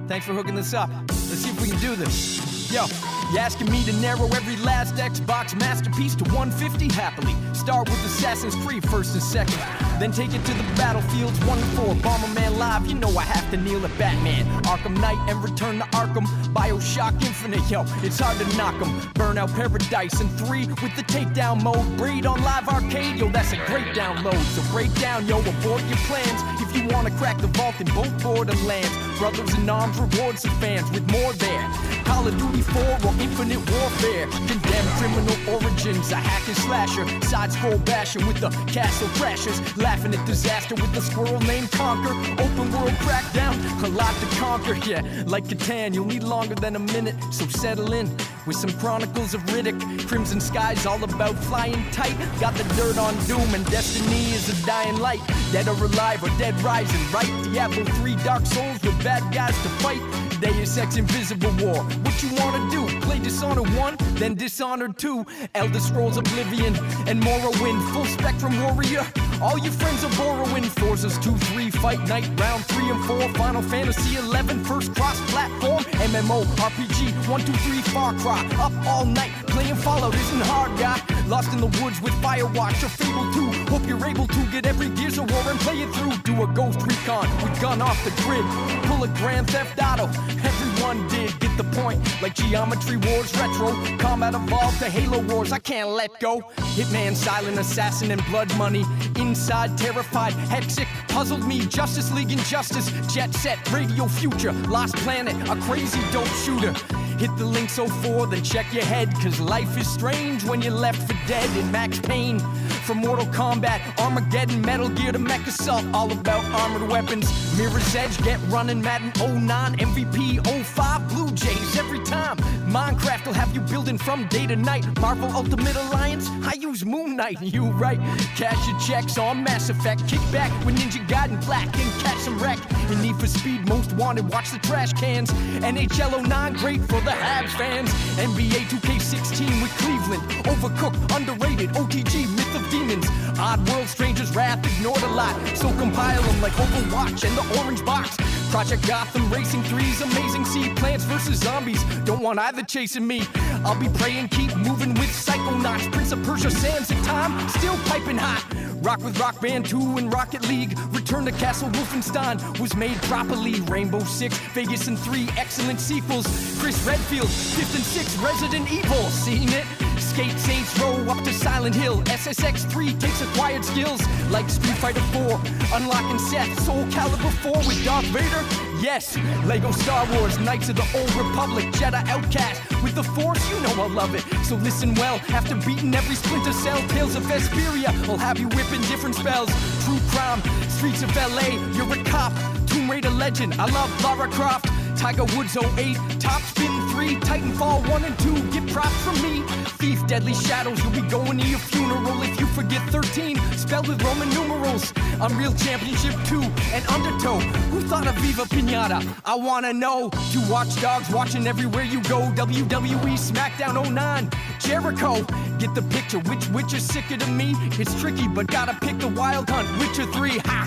Thanks 0.06 0.24
for 0.24 0.34
hooking 0.34 0.54
this 0.54 0.72
up. 0.72 0.88
Let's 1.08 1.40
see 1.40 1.50
if 1.50 1.60
we 1.60 1.68
can 1.68 1.80
do 1.80 1.96
this. 1.96 2.72
Yo, 2.72 2.84
you 3.32 3.38
asking 3.38 3.68
me 3.68 3.82
to 3.82 3.92
narrow 3.94 4.26
every 4.26 4.56
last 4.58 4.94
Xbox 4.94 5.58
masterpiece 5.58 6.14
to 6.14 6.24
150 6.32 6.94
happily. 6.94 7.34
Start 7.54 7.88
with 7.88 7.98
Assassin's 8.04 8.54
Creed 8.64 8.88
first 8.88 9.14
and 9.14 9.22
second. 9.22 9.87
Then 9.98 10.12
take 10.12 10.32
it 10.32 10.44
to 10.44 10.54
the 10.54 10.62
battlefields 10.76 11.38
1 11.44 11.58
to 11.58 11.64
4. 11.64 11.94
Bomberman 11.96 12.56
Live, 12.56 12.86
you 12.86 12.94
know 12.94 13.08
I 13.18 13.22
have 13.22 13.50
to 13.50 13.56
kneel 13.56 13.84
at 13.84 13.98
Batman. 13.98 14.46
Arkham 14.62 14.96
Knight 15.00 15.18
and 15.28 15.42
Return 15.42 15.78
to 15.78 15.84
Arkham. 15.86 16.24
Bioshock 16.54 17.14
Infinite, 17.24 17.68
yo, 17.68 17.84
it's 18.02 18.20
hard 18.20 18.38
to 18.38 18.56
knock 18.56 18.74
'em. 18.80 19.00
Burnout 19.14 19.52
Paradise 19.54 20.20
and 20.20 20.30
3 20.38 20.66
with 20.66 20.94
the 20.94 21.02
takedown 21.02 21.62
mode. 21.64 21.96
Braid 21.96 22.26
on 22.26 22.40
Live 22.44 22.68
Arcade, 22.68 23.16
yo, 23.16 23.28
that's 23.28 23.52
a 23.52 23.56
great 23.66 23.88
download. 23.94 24.40
So 24.54 24.62
break 24.72 24.94
down, 25.00 25.26
yo, 25.26 25.40
abort 25.40 25.82
your 25.90 25.98
plans. 26.06 26.40
If 26.62 26.76
you 26.76 26.86
wanna 26.94 27.10
crack 27.18 27.38
the 27.38 27.48
vault 27.48 27.80
in 27.80 27.86
both 27.94 28.12
Borderlands. 28.22 28.94
Brothers 29.18 29.52
in 29.54 29.68
Arms 29.68 29.98
rewards 29.98 30.42
the 30.42 30.50
fans 30.62 30.88
with 30.92 31.10
more 31.10 31.32
there. 31.32 31.66
Call 32.04 32.24
of 32.26 32.38
Duty 32.38 32.62
4 32.62 32.98
or 33.04 33.12
Infinite 33.18 33.62
Warfare. 33.68 34.26
Condemned 34.46 34.90
criminal 34.98 35.38
origins, 35.56 36.12
a 36.12 36.16
hack 36.16 36.46
and 36.46 36.56
slasher. 36.56 37.06
Side 37.22 37.52
scroll 37.52 37.78
basher 37.78 38.24
with 38.24 38.38
the 38.38 38.50
castle 38.72 39.08
crashers. 39.18 39.58
Laughing 39.88 40.12
at 40.12 40.26
disaster 40.26 40.74
with 40.74 40.92
the 40.92 41.00
squirrel 41.00 41.40
named 41.40 41.68
Conker. 41.68 42.12
Open 42.32 42.70
world 42.72 42.92
crackdown, 43.06 43.54
a 43.82 43.88
lot 43.88 44.14
to 44.20 44.26
conquer. 44.36 44.74
Yeah, 44.86 45.00
like 45.26 45.44
Catan, 45.44 45.94
you'll 45.94 46.04
need 46.04 46.24
longer 46.24 46.54
than 46.54 46.76
a 46.76 46.78
minute. 46.78 47.14
So 47.32 47.46
settle 47.46 47.94
in 47.94 48.06
with 48.46 48.56
some 48.56 48.70
Chronicles 48.80 49.32
of 49.32 49.40
Riddick. 49.46 50.06
Crimson 50.06 50.42
Skies 50.42 50.84
all 50.84 51.02
about 51.02 51.36
flying 51.44 51.82
tight. 51.90 52.14
Got 52.38 52.54
the 52.56 52.64
dirt 52.74 52.98
on 52.98 53.14
Doom 53.24 53.54
and 53.54 53.64
Destiny 53.70 54.32
is 54.32 54.50
a 54.50 54.66
dying 54.66 54.98
light. 54.98 55.20
Dead 55.52 55.66
or 55.66 55.82
alive 55.82 56.22
or 56.22 56.28
dead 56.36 56.54
rising, 56.60 57.00
right? 57.10 57.32
Diablo 57.44 57.84
3 57.84 58.16
Dark 58.16 58.44
Souls 58.44 58.82
with 58.82 59.02
bad 59.02 59.22
guys 59.32 59.56
to 59.62 59.70
fight. 59.80 60.02
Deus 60.40 60.76
Ex 60.76 60.96
Invisible 60.96 61.50
War. 61.62 61.82
What 61.82 62.22
you 62.22 62.28
wanna 62.34 62.70
do? 62.70 62.86
Play 63.00 63.18
Dishonored 63.18 63.68
1, 63.74 63.96
then 64.14 64.34
Dishonored 64.34 64.98
2. 64.98 65.26
Elder 65.54 65.80
Scrolls 65.80 66.16
Oblivion 66.18 66.76
and 67.08 67.22
Morrowind. 67.22 67.92
Full 67.92 68.04
Spectrum 68.04 68.60
Warrior. 68.62 69.04
All 69.40 69.58
your 69.58 69.72
friends 69.78 70.04
are 70.04 70.16
borrowing. 70.16 70.64
Forza's 70.78 71.18
2, 71.18 71.36
3, 71.36 71.70
Fight 71.70 72.00
Night, 72.08 72.28
Round 72.40 72.64
3 72.66 72.90
and 72.90 73.04
4. 73.04 73.28
Final 73.34 73.62
Fantasy 73.62 74.16
11, 74.16 74.64
first 74.64 74.94
cross 74.94 75.18
platform. 75.30 75.82
MMO, 76.12 76.44
RPG, 76.56 77.12
1, 77.28 77.40
2, 77.40 77.52
3, 77.52 77.82
Far 77.92 78.14
Cry. 78.14 78.44
Up 78.58 78.72
all 78.86 79.04
night, 79.04 79.30
playing 79.48 79.76
Fallout 79.76 80.14
isn't 80.14 80.42
hard, 80.42 80.76
guy. 80.78 81.00
Lost 81.26 81.52
in 81.52 81.60
the 81.60 81.66
woods 81.82 82.00
with 82.00 82.14
Firewatch 82.24 82.82
or 82.82 82.88
Fable 82.88 83.32
2. 83.32 83.70
Hope 83.70 83.86
you're 83.86 84.04
able 84.04 84.26
to 84.26 84.46
get 84.50 84.66
every 84.66 84.88
Gears 84.90 85.18
of 85.18 85.30
War 85.30 85.42
and 85.50 85.60
play 85.60 85.80
it 85.82 85.90
through. 85.94 86.16
Do 86.24 86.42
a 86.42 86.46
Ghost 86.46 86.80
Recon 86.82 87.28
with 87.42 87.60
gun 87.60 87.82
off 87.82 88.02
the 88.04 88.10
grid. 88.22 88.44
Pull 88.86 89.04
a 89.04 89.08
Grand 89.18 89.48
Theft 89.50 89.78
Auto. 89.82 90.06
Everyone 90.42 91.06
did 91.08 91.38
get 91.40 91.54
the 91.56 91.64
point. 91.64 92.00
Like 92.22 92.34
Geometry 92.34 92.96
Wars 92.96 93.34
Retro. 93.36 93.72
Combat 93.98 94.34
Evolved 94.34 94.78
to 94.78 94.88
Halo 94.88 95.20
Wars. 95.20 95.52
I 95.52 95.58
can't 95.58 95.90
let 95.90 96.18
go. 96.20 96.40
Hitman, 96.76 97.14
Silent 97.14 97.58
Assassin, 97.58 98.10
and 98.10 98.24
Blood 98.26 98.56
Money. 98.56 98.84
Inside, 99.16 99.67
terrified, 99.76 100.32
Hexic. 100.48 100.86
Puzzled 101.08 101.46
me. 101.46 101.66
Justice 101.66 102.12
League 102.12 102.32
Injustice. 102.32 102.90
Jet 103.12 103.34
Set, 103.34 103.58
Radio 103.72 104.06
Future. 104.06 104.52
Lost 104.68 104.96
Planet. 104.96 105.36
A 105.48 105.56
crazy 105.62 106.00
dope 106.12 106.26
shooter. 106.44 106.72
Hit 107.18 107.36
the 107.36 107.44
link 107.44 107.68
so 107.68 107.88
then 108.26 108.44
check 108.44 108.72
your 108.72 108.84
head. 108.84 109.12
Cause 109.20 109.40
life 109.40 109.76
is 109.76 109.92
strange 109.92 110.44
when 110.44 110.62
you're 110.62 110.72
left 110.72 111.02
for 111.08 111.18
dead 111.26 111.50
in 111.56 111.70
Max 111.72 111.98
Payne. 111.98 112.38
From 112.86 112.98
Mortal 112.98 113.26
Kombat, 113.26 113.80
Armageddon, 113.98 114.60
Metal 114.62 114.88
Gear 114.88 115.12
to 115.12 115.18
Mech 115.18 115.46
Assault, 115.46 115.84
all 115.92 116.10
about 116.12 116.44
armored 116.54 116.88
weapons. 116.88 117.26
Mirror's 117.58 117.94
Edge, 117.94 118.16
Get 118.22 118.38
Running, 118.48 118.80
Madden 118.80 119.12
09, 119.18 119.76
MVP 119.76 120.46
05, 120.64 121.08
Blue 121.08 121.30
Jays 121.32 121.76
every 121.76 122.02
time. 122.04 122.38
Minecraft 122.68 123.26
will 123.26 123.32
have 123.32 123.54
you 123.54 123.62
building 123.62 123.96
from 123.96 124.26
day 124.28 124.46
to 124.46 124.54
night. 124.54 124.84
Marvel 125.00 125.30
Ultimate 125.34 125.74
Alliance, 125.74 126.28
I 126.42 126.52
use 126.52 126.84
Moon 126.84 127.16
Knight. 127.16 127.40
You 127.40 127.64
right, 127.72 127.98
cash 128.36 128.68
your 128.68 128.78
checks 128.80 129.16
on 129.16 129.42
Mass 129.42 129.70
Effect. 129.70 130.06
Kick 130.06 130.20
back 130.30 130.52
with 130.66 130.76
Ninja 130.76 131.04
Gaiden 131.08 131.42
Black 131.46 131.66
and 131.66 132.02
catch 132.02 132.18
some 132.18 132.38
wreck. 132.38 132.58
In 132.90 133.00
Need 133.00 133.16
for 133.16 133.26
Speed, 133.26 133.66
most 133.68 133.94
wanted, 133.94 134.28
watch 134.28 134.50
the 134.50 134.58
trash 134.58 134.92
cans. 134.92 135.30
NHL 135.62 136.28
09, 136.28 136.52
great 136.54 136.80
for 136.82 137.00
the 137.00 137.10
Habs 137.10 137.56
fans. 137.56 137.88
NBA 138.18 138.68
2K16 138.68 139.62
with 139.62 139.72
Cleveland. 139.78 140.22
Overcooked, 140.44 141.16
underrated, 141.16 141.70
Otogi, 141.70 142.28
Myth 142.36 142.54
of 142.54 142.70
Demons. 142.70 143.06
Oddworld, 143.38 143.86
Strangers, 143.86 144.34
Wrath, 144.36 144.58
ignored 144.76 145.02
a 145.04 145.08
lot. 145.08 145.34
So 145.56 145.68
compile 145.78 146.22
them 146.22 146.42
like 146.42 146.52
Overwatch 146.52 147.24
and 147.26 147.34
the 147.34 147.62
Orange 147.62 147.82
Box. 147.84 148.18
Project 148.50 148.86
Gotham, 148.88 149.30
Racing 149.30 149.62
3's 149.62 150.00
Amazing 150.00 150.44
Sea, 150.46 150.72
Plants 150.74 151.04
vs. 151.04 151.40
Zombies. 151.40 151.82
Don't 152.04 152.22
want 152.22 152.38
either 152.38 152.62
chasing 152.62 153.06
me. 153.06 153.22
I'll 153.64 153.78
be 153.78 153.88
praying, 153.98 154.28
keep 154.28 154.54
moving 154.56 154.94
with 154.94 155.10
Psychonauts. 155.10 155.92
Prince 155.92 156.12
of 156.12 156.22
Persia, 156.22 156.50
Sands 156.50 156.90
of 156.90 156.96
Time, 157.04 157.48
still 157.50 157.76
piping 157.84 158.16
hot. 158.16 158.44
Rock 158.82 159.02
with 159.02 159.18
Rock 159.18 159.40
Band 159.40 159.66
2 159.66 159.98
and 159.98 160.12
Rocket 160.12 160.48
League. 160.48 160.78
Return 160.90 161.24
to 161.26 161.32
Castle 161.32 161.68
Wolfenstein 161.68 162.58
was 162.58 162.74
made 162.74 162.96
properly. 163.02 163.60
Rainbow 163.62 164.00
Six, 164.00 164.38
Vegas 164.54 164.88
and 164.88 164.98
3, 164.98 165.28
excellent 165.36 165.80
sequels. 165.80 166.26
Chris 166.58 166.82
Redfield, 166.86 167.28
5th 167.28 167.74
and 167.74 167.84
6, 167.84 168.16
Resident 168.18 168.72
Evil. 168.72 169.04
Seen 169.10 169.48
it? 169.50 169.87
Skate 170.00 170.38
Saints 170.38 170.78
Row 170.78 170.94
up 171.08 171.22
to 171.24 171.32
Silent 171.32 171.74
Hill. 171.74 172.02
SSX 172.02 172.70
3 172.70 172.94
takes 172.94 173.20
acquired 173.20 173.64
skills 173.64 174.00
like 174.30 174.48
Street 174.48 174.76
Fighter 174.76 175.00
4. 175.12 175.40
Unlocking 175.74 176.18
Seth, 176.18 176.60
Soul 176.64 176.84
Calibur 176.86 177.32
4 177.42 177.56
with 177.58 177.84
Darth 177.84 178.06
Vader. 178.06 178.44
Yes, 178.80 179.16
Lego 179.44 179.72
Star 179.72 180.06
Wars, 180.12 180.38
Knights 180.38 180.68
of 180.68 180.76
the 180.76 180.86
Old 180.98 181.12
Republic, 181.14 181.66
Jedi 181.72 182.06
Outcast. 182.08 182.60
With 182.82 182.94
the 182.94 183.02
Force, 183.02 183.42
you 183.50 183.60
know 183.60 183.82
I 183.82 183.88
love 183.88 184.14
it. 184.14 184.22
So 184.44 184.56
listen 184.56 184.94
well, 184.94 185.20
after 185.30 185.54
beating 185.54 185.94
every 185.94 186.14
Splinter 186.14 186.52
Cell, 186.52 186.78
Tales 186.88 187.16
of 187.16 187.24
Vesperia, 187.24 187.88
I'll 188.08 188.18
have 188.18 188.38
you 188.38 188.48
whipping 188.48 188.82
different 188.82 189.14
spells. 189.14 189.50
True 189.84 189.98
crime, 190.10 190.40
Streets 190.68 191.02
of 191.02 191.14
LA, 191.16 191.48
you're 191.76 191.92
a 191.92 192.04
cop. 192.04 192.32
Tomb 192.66 192.90
Raider 192.90 193.10
legend, 193.10 193.54
I 193.54 193.66
love 193.70 193.90
Lara 194.04 194.28
Croft. 194.30 194.66
Tiger 194.96 195.24
Woods 195.36 195.56
08, 195.56 195.96
Top 196.18 196.42
Spin 196.42 196.87
3, 196.98 197.14
Titanfall 197.20 197.88
1 197.88 198.04
and 198.04 198.18
2, 198.18 198.50
get 198.50 198.68
props 198.72 199.00
from 199.04 199.14
me. 199.22 199.42
Thief, 199.78 200.04
Deadly 200.08 200.34
Shadows, 200.34 200.82
you'll 200.82 200.90
be 200.90 201.08
going 201.08 201.38
to 201.38 201.46
your 201.46 201.60
funeral 201.60 202.20
if 202.24 202.40
you 202.40 202.46
forget 202.46 202.82
13, 202.90 203.36
spelled 203.56 203.86
with 203.86 204.02
Roman 204.02 204.28
numerals. 204.30 204.92
Unreal 205.20 205.54
Championship 205.54 206.16
2 206.24 206.42
and 206.74 206.84
Undertow. 206.88 207.38
Who 207.70 207.82
thought 207.82 208.08
of 208.08 208.16
Viva 208.16 208.46
Pinata? 208.46 209.00
I 209.24 209.36
wanna 209.36 209.72
know. 209.72 210.10
You 210.30 210.42
watchdogs 210.50 211.08
watching 211.10 211.46
everywhere 211.46 211.84
you 211.84 212.02
go. 212.02 212.18
WWE 212.34 213.14
SmackDown 213.16 213.76
09, 213.92 214.28
Jericho. 214.58 215.22
Get 215.60 215.76
the 215.76 215.82
picture, 215.90 216.18
which 216.18 216.48
witch 216.48 216.74
is 216.74 216.84
sicker 216.84 217.16
to 217.16 217.30
me? 217.30 217.54
It's 217.78 217.94
tricky, 218.00 218.26
but 218.26 218.48
gotta 218.48 218.74
pick 218.84 218.98
the 218.98 219.06
Wild 219.06 219.48
Hunt, 219.50 219.68
Witcher 219.78 220.10
3, 220.10 220.38
ha! 220.46 220.66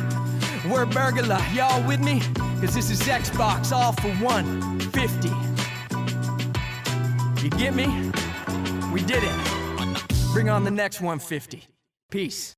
We're 0.71 0.85
burglar, 0.85 1.41
y'all 1.53 1.85
with 1.85 1.99
me? 1.99 2.21
Cause 2.61 2.73
this 2.73 2.89
is 2.89 3.01
Xbox 3.01 3.73
all 3.73 3.91
for 3.91 4.11
150. 4.23 5.40
You 7.41 7.49
get 7.49 7.73
me? 7.73 7.87
We 8.93 9.01
did 9.01 9.23
it. 9.23 10.03
Bring 10.31 10.47
on 10.49 10.63
the 10.63 10.69
next 10.69 11.01
150. 11.01 11.63
Peace. 12.11 12.53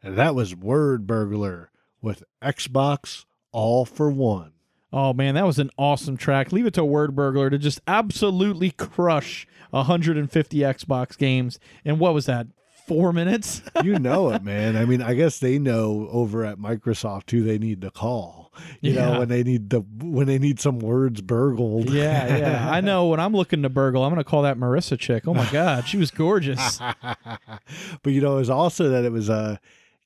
And 0.00 0.16
that 0.16 0.36
was 0.36 0.54
Wordburglar 0.54 1.66
with 2.00 2.22
Xbox 2.40 3.24
All 3.50 3.84
for 3.84 4.08
One. 4.08 4.52
Oh 4.92 5.12
man, 5.12 5.34
that 5.34 5.46
was 5.46 5.58
an 5.58 5.70
awesome 5.76 6.16
track. 6.16 6.52
Leave 6.52 6.66
it 6.66 6.74
to 6.74 6.82
Wordburglar 6.82 7.50
to 7.50 7.58
just 7.58 7.80
absolutely 7.88 8.70
crush 8.70 9.48
150 9.70 10.58
Xbox 10.58 11.18
games. 11.18 11.58
And 11.84 11.98
what 11.98 12.14
was 12.14 12.26
that? 12.26 12.46
Four 12.86 13.12
minutes? 13.12 13.62
You 13.82 13.98
know 13.98 14.30
it, 14.32 14.44
man. 14.44 14.76
I 14.76 14.84
mean, 14.84 15.02
I 15.02 15.14
guess 15.14 15.40
they 15.40 15.58
know 15.58 16.08
over 16.12 16.44
at 16.44 16.58
Microsoft 16.58 17.32
who 17.32 17.42
they 17.42 17.58
need 17.58 17.80
to 17.80 17.90
call. 17.90 18.37
You 18.80 18.92
Yeah. 18.92 19.12
know, 19.12 19.18
when 19.20 19.28
they 19.28 19.42
need 19.42 19.70
the 19.70 19.80
when 19.80 20.26
they 20.26 20.38
need 20.38 20.60
some 20.60 20.78
words 20.78 21.20
burgled. 21.20 21.90
yeah, 21.90 22.36
yeah. 22.36 22.70
I 22.70 22.80
know 22.80 23.06
when 23.08 23.18
I'm 23.20 23.32
looking 23.34 23.62
to 23.62 23.68
burgle, 23.68 24.04
I'm 24.04 24.10
going 24.10 24.22
to 24.22 24.28
call 24.28 24.42
that 24.42 24.56
Marissa 24.56 24.98
chick. 24.98 25.26
Oh 25.26 25.34
my 25.34 25.48
God, 25.52 25.86
she 25.88 25.96
was 25.96 26.10
gorgeous. 26.10 26.78
but 28.02 28.12
you 28.12 28.20
know, 28.20 28.36
it 28.36 28.40
was 28.40 28.50
also 28.50 28.88
that 28.90 29.04
it 29.04 29.12
was 29.12 29.28
uh 29.30 29.56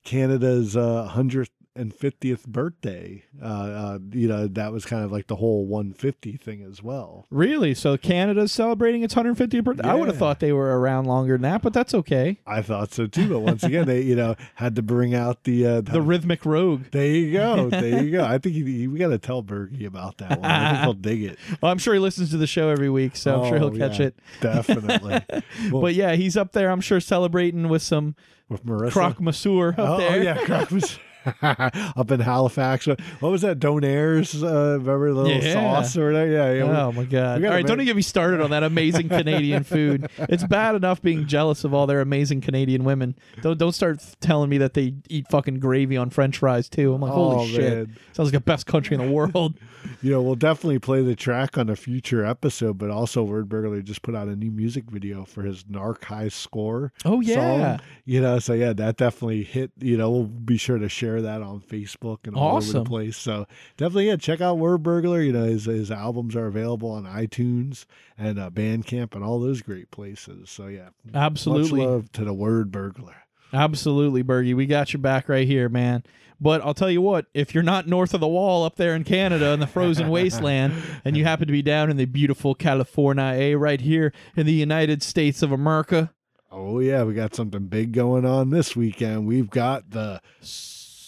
Canada's 0.05 0.77
uh 0.77 1.05
hundredth 1.07 1.51
and 1.75 1.95
fiftieth 1.95 2.47
birthday. 2.47 3.25
Uh, 3.43 3.47
uh, 3.47 3.99
you 4.13 4.29
know, 4.29 4.47
that 4.47 4.73
was 4.73 4.85
kind 4.85 5.05
of 5.05 5.11
like 5.13 5.27
the 5.27 5.37
whole 5.37 5.67
150 5.67 6.37
thing 6.37 6.63
as 6.63 6.83
well. 6.83 7.27
Really? 7.31 7.75
So 7.75 7.97
Canada's 7.97 8.53
celebrating 8.53 9.03
its 9.03 9.15
150th 9.15 9.65
birthday? 9.65 9.89
I 9.89 9.95
would 9.95 10.09
have 10.09 10.19
thought 10.19 10.41
they 10.41 10.53
were 10.53 10.79
around 10.79 11.07
longer 11.07 11.35
than 11.35 11.43
that, 11.43 11.63
but 11.63 11.73
that's 11.73 11.95
okay. 11.95 12.39
I 12.47 12.63
thought 12.63 12.93
so 12.93 13.07
too, 13.07 13.29
but 13.29 13.41
once 13.41 13.63
again, 13.63 13.87
they 13.87 14.03
you 14.03 14.17
know 14.17 14.37
had 14.57 14.77
to 14.77 14.83
bring 14.83 15.15
out 15.15 15.45
the 15.45 15.67
uh, 15.67 15.81
The 15.81 16.03
rhythmic 16.03 16.45
rogue. 16.45 16.85
There 16.91 17.07
you 17.07 17.33
go. 17.33 17.71
There 17.83 18.03
you 18.03 18.11
go. 18.13 18.25
I 18.25 18.39
think 18.39 18.55
he, 18.55 18.87
we 18.87 18.99
got 18.99 19.09
to 19.09 19.19
tell 19.19 19.43
Bergie 19.43 19.87
about 19.87 20.19
that 20.19 20.41
one. 20.41 20.51
I 20.51 20.71
think 20.73 20.83
he'll 20.85 20.93
dig 20.95 21.23
it. 21.25 21.39
Well, 21.61 21.71
I'm 21.73 21.79
sure 21.79 21.95
he 21.95 22.01
listens 22.01 22.31
to 22.31 22.37
the 22.37 22.47
show 22.47 22.69
every 22.69 22.91
week, 22.91 23.17
so 23.17 23.43
I'm 23.43 23.49
sure 23.49 23.57
Oh, 23.57 23.71
he'll 23.71 23.79
catch 23.79 23.99
yeah, 24.01 24.07
it. 24.07 24.19
Definitely. 24.41 25.21
Well, 25.71 25.83
but 25.83 25.95
yeah, 25.95 26.15
he's 26.15 26.37
up 26.37 26.53
there. 26.53 26.71
I'm 26.71 26.81
sure 26.81 27.01
celebrating 27.01 27.69
with 27.69 27.83
some 27.83 28.15
with 28.49 28.65
Marissa. 28.65 28.93
croque 28.93 29.21
monsieur 29.21 29.71
up 29.71 29.79
oh, 29.79 29.97
there. 29.99 30.13
Oh, 30.13 30.23
yeah. 30.23 30.45
Croque 30.45 30.71
Monsieur. 30.73 31.01
up 31.43 32.11
in 32.11 32.21
Halifax. 32.21 32.87
What 32.87 33.31
was 33.31 33.43
that? 33.43 33.59
Donairs? 33.59 34.43
Uh, 34.43 34.79
remember 34.79 35.13
the 35.13 35.21
little 35.23 35.43
Yeah. 35.43 35.53
sauce 35.53 35.97
or 35.97 36.07
whatever? 36.07 36.31
Yeah. 36.31 36.53
yeah. 36.53 36.65
we- 36.65 36.71
Oh 36.83 36.93
my 36.93 37.05
god! 37.05 37.45
All 37.45 37.51
don't 37.63 37.73
even 37.73 37.85
get 37.87 37.97
me 37.97 38.03
started 38.03 38.41
on 38.41 38.51
that 38.51 38.63
amazing 38.63 39.09
Canadian 39.09 39.63
food. 39.65 40.09
It's 40.19 40.45
bad 40.45 40.75
enough 40.75 41.01
being 41.03 41.27
jealous 41.27 41.65
of 41.65 41.73
all 41.75 41.87
their 41.87 42.01
amazing 42.01 42.41
Canadian 42.41 42.85
women. 42.85 43.15
Don't 43.43 43.59
don't 43.59 43.73
start 43.73 44.03
telling 44.21 44.51
me 44.51 44.59
that 44.59 44.75
they 44.75 44.95
eat 45.09 45.29
fucking 45.31 45.61
gravy 45.61 45.97
on 45.97 46.11
French 46.11 46.39
fries 46.39 46.69
too. 46.69 46.93
I'm 46.95 47.01
like, 47.01 47.13
holy 47.13 47.37
Oh, 47.37 47.47
shit! 47.47 47.73
man. 47.89 47.97
Sounds 48.13 48.29
like 48.33 48.33
the 48.33 48.41
best 48.41 48.67
country 48.67 48.97
in 48.97 49.07
the 49.07 49.13
world. 49.13 49.55
You 50.01 50.13
know, 50.13 50.23
we'll 50.23 50.37
definitely 50.37 50.79
play 50.79 51.03
the 51.03 51.17
track 51.17 51.59
on 51.59 51.69
a 51.69 51.75
future 51.75 52.25
episode, 52.25 52.79
but 52.79 52.91
also 52.91 53.27
Wordburglar 53.27 53.83
just 53.83 54.03
put 54.03 54.15
out 54.15 54.29
a 54.29 54.37
new 54.37 54.51
music 54.53 54.85
video 54.89 55.25
for 55.25 55.43
his 55.43 55.65
Narc 55.65 56.05
High 56.05 56.29
Score. 56.29 56.93
Oh, 57.05 57.21
yeah. 57.21 57.77
song. 57.79 57.87
You 58.05 58.21
know, 58.21 58.39
so 58.39 58.53
yeah, 58.53 58.73
that 58.75 58.97
definitely 58.97 59.43
hit. 59.43 59.73
You 59.81 59.97
know, 59.97 60.11
we'll 60.11 60.25
be 60.25 60.57
sure 60.57 60.79
to 60.79 60.89
share 60.89 61.12
that 61.21 61.43
on 61.43 61.61
Facebook 61.61 62.27
and 62.27 62.37
all 62.37 62.57
over 62.57 62.73
the 62.73 62.85
place. 62.85 63.17
So 63.17 63.47
definitely, 63.77 64.09
yeah, 64.09 64.17
check 64.17 64.41
out 64.41 64.59
Wordburglar. 64.59 65.25
You 65.25 65.33
know, 65.33 65.45
his 65.45 65.65
his 65.65 65.91
albums 65.91 66.37
are 66.37 66.47
available 66.47 66.91
on 66.91 67.05
iTunes 67.05 67.85
and 68.17 68.39
uh, 68.39 68.51
Bandcamp 68.51 69.15
and 69.15 69.25
all 69.25 69.41
those 69.41 69.61
great 69.63 69.91
places. 69.91 70.51
So 70.51 70.69
yeah, 70.69 70.91
Absolutely. 71.13 71.81
much 71.81 71.87
love 71.89 72.13
to 72.13 72.25
the 72.25 72.35
Word 72.35 72.71
Burglar. 72.71 73.17
Absolutely, 73.53 74.23
Bergie. 74.23 74.57
We 74.57 74.65
got 74.67 74.93
your 74.93 75.01
back 75.01 75.29
right 75.29 75.47
here, 75.47 75.69
man. 75.69 76.05
But 76.41 76.63
I'll 76.63 76.75
tell 76.75 76.91
you 76.91 77.01
what, 77.01 77.27
if 77.35 77.55
you're 77.55 77.63
not 77.63 77.87
north 77.87 78.15
of 78.15 78.21
the 78.21 78.27
wall 78.27 78.65
up 78.65 78.75
there 78.77 78.97
in 78.97 79.05
Canada 79.05 79.51
in 79.53 79.61
the 79.61 79.67
frozen 79.67 80.09
wasteland, 80.11 80.73
and 81.05 81.17
you 81.17 81.25
happen 81.25 81.47
to 81.47 81.53
be 81.53 81.63
down 81.63 81.89
in 81.89 81.99
the 81.99 82.07
beautiful 82.07 82.55
California, 82.55 83.57
right 83.57 83.81
here 83.81 84.13
in 84.35 84.47
the 84.47 84.53
United 84.53 85.03
States 85.05 85.43
of 85.43 85.53
America, 85.53 86.13
Oh 86.55 86.81
yeah, 86.81 87.03
we 87.05 87.15
got 87.15 87.35
something 87.35 87.65
big 87.69 87.93
going 87.93 88.27
on 88.27 88.51
this 88.51 88.77
weekend. 88.77 89.27
We've 89.27 89.49
got 89.49 89.89
the 89.91 90.21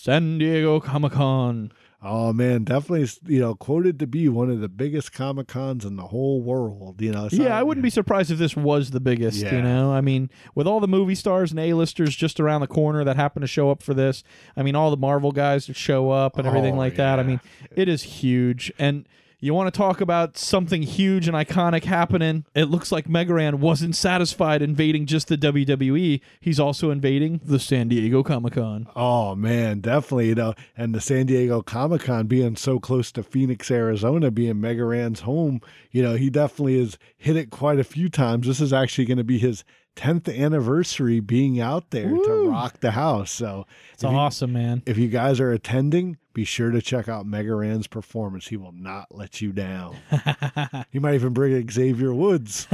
San 0.04 0.36
Diego 0.36 0.80
Comic 0.80 1.12
Con. 1.12 1.72
Oh 2.02 2.34
man, 2.34 2.64
definitely 2.64 3.08
you 3.26 3.40
know 3.40 3.54
quoted 3.54 3.98
to 4.00 4.06
be 4.06 4.28
one 4.28 4.50
of 4.50 4.60
the 4.60 4.68
biggest 4.68 5.14
comic 5.14 5.48
cons 5.48 5.82
in 5.86 5.96
the 5.96 6.08
whole 6.08 6.42
world. 6.42 7.00
You 7.00 7.12
know, 7.12 7.30
so- 7.30 7.42
Yeah, 7.42 7.58
I 7.58 7.62
wouldn't 7.62 7.82
be 7.82 7.88
surprised 7.88 8.30
if 8.30 8.36
this 8.36 8.54
was 8.54 8.90
the 8.90 9.00
biggest, 9.00 9.40
Yeah. 9.42 9.56
you 9.56 9.62
know? 9.62 9.92
I 9.94 10.02
mean, 10.02 10.28
with 10.54 10.66
all 10.66 10.80
the 10.80 10.86
movie 10.86 11.14
stars 11.14 11.52
and 11.52 11.58
A-listers 11.58 12.14
just 12.14 12.38
around 12.38 12.60
the 12.60 12.66
corner 12.66 13.02
that 13.04 13.16
happen 13.16 13.40
to 13.40 13.46
show 13.46 13.70
up 13.70 13.82
for 13.82 13.94
this, 13.94 14.22
I 14.54 14.62
mean, 14.62 14.74
all 14.76 14.90
the 14.90 14.98
Marvel 14.98 15.32
guys 15.32 15.68
that 15.68 15.76
show 15.76 16.10
up 16.10 16.36
and 16.36 16.46
everything 16.46 16.74
Oh, 16.74 16.78
like 16.78 16.96
that. 16.96 17.18
I 17.18 17.22
mean, 17.22 17.40
it 17.74 17.88
is 17.88 18.02
huge. 18.02 18.70
And 18.78 19.08
you 19.46 19.54
want 19.54 19.72
to 19.72 19.76
talk 19.76 20.00
about 20.00 20.38
something 20.38 20.82
huge 20.82 21.28
and 21.28 21.36
iconic 21.36 21.84
happening? 21.84 22.44
It 22.54 22.64
looks 22.64 22.90
like 22.90 23.08
Mega 23.08 23.34
Ran 23.34 23.60
wasn't 23.60 23.94
satisfied 23.96 24.62
invading 24.62 25.06
just 25.06 25.28
the 25.28 25.36
WWE. 25.36 26.20
He's 26.40 26.58
also 26.58 26.90
invading 26.90 27.40
the 27.44 27.58
San 27.58 27.88
Diego 27.88 28.22
Comic-Con. 28.22 28.88
Oh 28.96 29.34
man, 29.34 29.80
definitely. 29.80 30.28
You 30.28 30.34
know, 30.34 30.54
and 30.76 30.94
the 30.94 31.00
San 31.00 31.26
Diego 31.26 31.62
Comic 31.62 32.02
Con 32.02 32.26
being 32.26 32.56
so 32.56 32.78
close 32.78 33.12
to 33.12 33.22
Phoenix, 33.22 33.70
Arizona, 33.70 34.30
being 34.30 34.60
Mega 34.60 34.84
Ran's 34.84 35.20
home, 35.20 35.60
you 35.90 36.02
know, 36.02 36.14
he 36.14 36.30
definitely 36.30 36.78
has 36.78 36.98
hit 37.16 37.36
it 37.36 37.50
quite 37.50 37.78
a 37.78 37.84
few 37.84 38.08
times. 38.08 38.46
This 38.46 38.60
is 38.60 38.72
actually 38.72 39.04
going 39.04 39.18
to 39.18 39.24
be 39.24 39.38
his 39.38 39.64
10th 39.96 40.28
anniversary 40.36 41.20
being 41.20 41.60
out 41.60 41.90
there 41.90 42.08
to 42.08 42.48
rock 42.50 42.80
the 42.80 42.90
house. 42.92 43.30
So 43.30 43.64
It's 43.92 44.02
if 44.02 44.10
you- 44.10 44.16
awesome, 44.16 44.52
man. 44.52 44.82
if 44.86 44.98
you 44.98 45.08
guys 45.08 45.38
are 45.38 45.52
attending, 45.52 46.16
be 46.34 46.44
sure 46.44 46.70
to 46.70 46.82
check 46.82 47.08
out 47.08 47.26
Mega 47.26 47.54
Ran's 47.54 47.86
performance. 47.86 48.48
He 48.48 48.56
will 48.56 48.72
not 48.72 49.06
let 49.10 49.40
you 49.40 49.52
down. 49.52 49.96
he 50.90 50.98
might 50.98 51.14
even 51.14 51.32
bring 51.32 51.70
Xavier 51.70 52.12
Woods. 52.12 52.68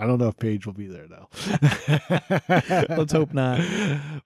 I 0.00 0.06
don't 0.06 0.18
know 0.18 0.28
if 0.28 0.36
Paige 0.36 0.64
will 0.64 0.74
be 0.74 0.86
there 0.86 1.08
though. 1.08 1.28
Let's 2.96 3.12
hope 3.12 3.34
not. 3.34 3.60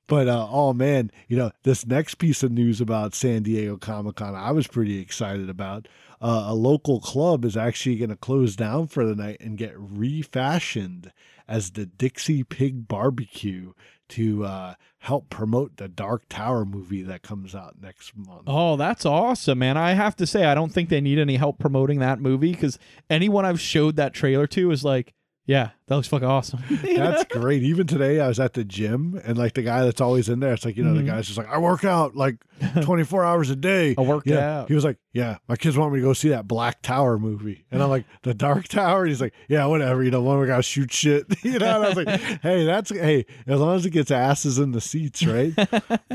But 0.07 0.29
uh, 0.29 0.47
oh 0.51 0.75
man, 0.75 1.11
you 1.29 1.37
know 1.39 1.51
this 1.63 1.87
next 1.87 2.17
piece 2.17 2.43
of 2.43 2.53
news 2.53 2.83
about 2.83 3.15
San 3.15 3.43
Diego 3.43 3.79
Comic 3.79 4.17
Con, 4.17 4.35
I 4.35 4.51
was 4.51 4.67
pretty 4.67 4.99
excited 5.01 5.49
about. 5.49 5.89
Uh, 6.21 6.45
a 6.49 6.55
local 6.55 7.01
club 7.01 7.45
is 7.45 7.57
actually 7.57 7.97
going 7.97 8.11
to 8.11 8.17
close 8.17 8.55
down 8.55 8.87
for 8.87 9.07
the 9.07 9.17
night 9.17 9.39
and 9.41 9.57
get 9.57 9.73
refashioned 9.77 11.11
as 11.49 11.71
the 11.73 11.87
Dixie 11.87 12.45
Pig 12.45 12.87
Barbecue 12.87 13.73
to 14.13 14.45
uh, 14.45 14.75
help 14.99 15.31
promote 15.31 15.77
the 15.77 15.89
Dark 15.89 16.25
Tower 16.29 16.65
movie 16.65 17.03
that 17.03 17.23
comes 17.23 17.55
out 17.55 17.77
next 17.81 18.17
month. 18.17 18.43
Oh, 18.47 18.77
that's 18.77 19.07
awesome, 19.07 19.59
man. 19.59 19.77
I 19.77 19.93
have 19.93 20.17
to 20.17 20.27
say, 20.27 20.45
I 20.45 20.55
don't 20.55 20.73
think 20.73 20.89
they 20.89 21.01
need 21.01 21.19
any 21.19 21.37
help 21.37 21.59
promoting 21.59 21.99
that 22.01 22.21
movie 22.21 22.53
because 22.53 22.79
anyone 23.09 23.45
I've 23.45 23.61
showed 23.61 23.97
that 23.97 24.13
trailer 24.13 24.47
to 24.49 24.71
is 24.71 24.85
like, 24.85 25.15
yeah, 25.47 25.71
that 25.93 25.97
looks 25.97 26.09
fucking 26.09 26.27
awesome. 26.29 26.61
That's 26.83 27.25
great. 27.25 27.63
Even 27.63 27.87
today, 27.87 28.19
I 28.21 28.29
was 28.29 28.41
at 28.41 28.55
the 28.55 28.65
gym, 28.65 29.21
and 29.25 29.37
like 29.37 29.55
the 29.55 29.63
guy 29.63 29.85
that's 29.85 30.01
always 30.01 30.29
in 30.29 30.41
there, 30.41 30.55
it's 30.55 30.65
like 30.65 30.77
you 30.77 30.85
know 30.85 30.93
Mhm. 30.95 31.05
the 31.05 31.11
guy's 31.11 31.27
just 31.27 31.39
like 31.39 31.49
I 31.49 31.59
work 31.59 31.85
out 31.85 32.17
like 32.17 32.37
twenty 32.83 33.05
four 33.05 33.25
hours 33.25 33.51
a 33.51 33.57
day. 33.57 33.95
I 33.99 34.01
work 34.03 34.25
Yeah. 34.27 34.61
out. 34.61 34.69
He 34.69 34.75
was 34.75 34.85
like, 34.85 34.99
yeah, 35.13 35.39
my 35.49 35.57
kids 35.57 35.77
want 35.77 35.93
me 35.93 35.99
to 36.01 36.05
go 36.07 36.13
see 36.15 36.31
that 36.31 36.49
Black 36.49 36.81
Tower 36.83 37.19
movie, 37.19 37.65
and 37.71 37.83
I'm 37.83 37.91
like, 37.91 38.05
the 38.23 38.33
Dark 38.35 38.69
Tower. 38.69 39.01
And 39.03 39.09
he's 39.09 39.21
like, 39.21 39.35
yeah, 39.49 39.67
whatever. 39.67 40.03
You 40.03 40.11
know, 40.11 40.23
one 40.23 40.41
the 40.41 40.47
guys 40.47 40.65
shoot 40.65 40.93
shit. 40.93 41.27
you 41.45 41.59
know, 41.59 41.67
and 41.67 41.85
I 41.85 41.89
was 41.89 41.97
like, 41.97 42.09
hey, 42.41 42.65
that's 42.65 42.91
hey, 42.91 43.27
as 43.47 43.61
long 43.61 43.77
as 43.77 43.85
it 43.87 43.91
gets 43.91 44.11
asses 44.11 44.59
in 44.59 44.73
the 44.73 44.81
seats, 44.81 45.25
right? 45.27 45.53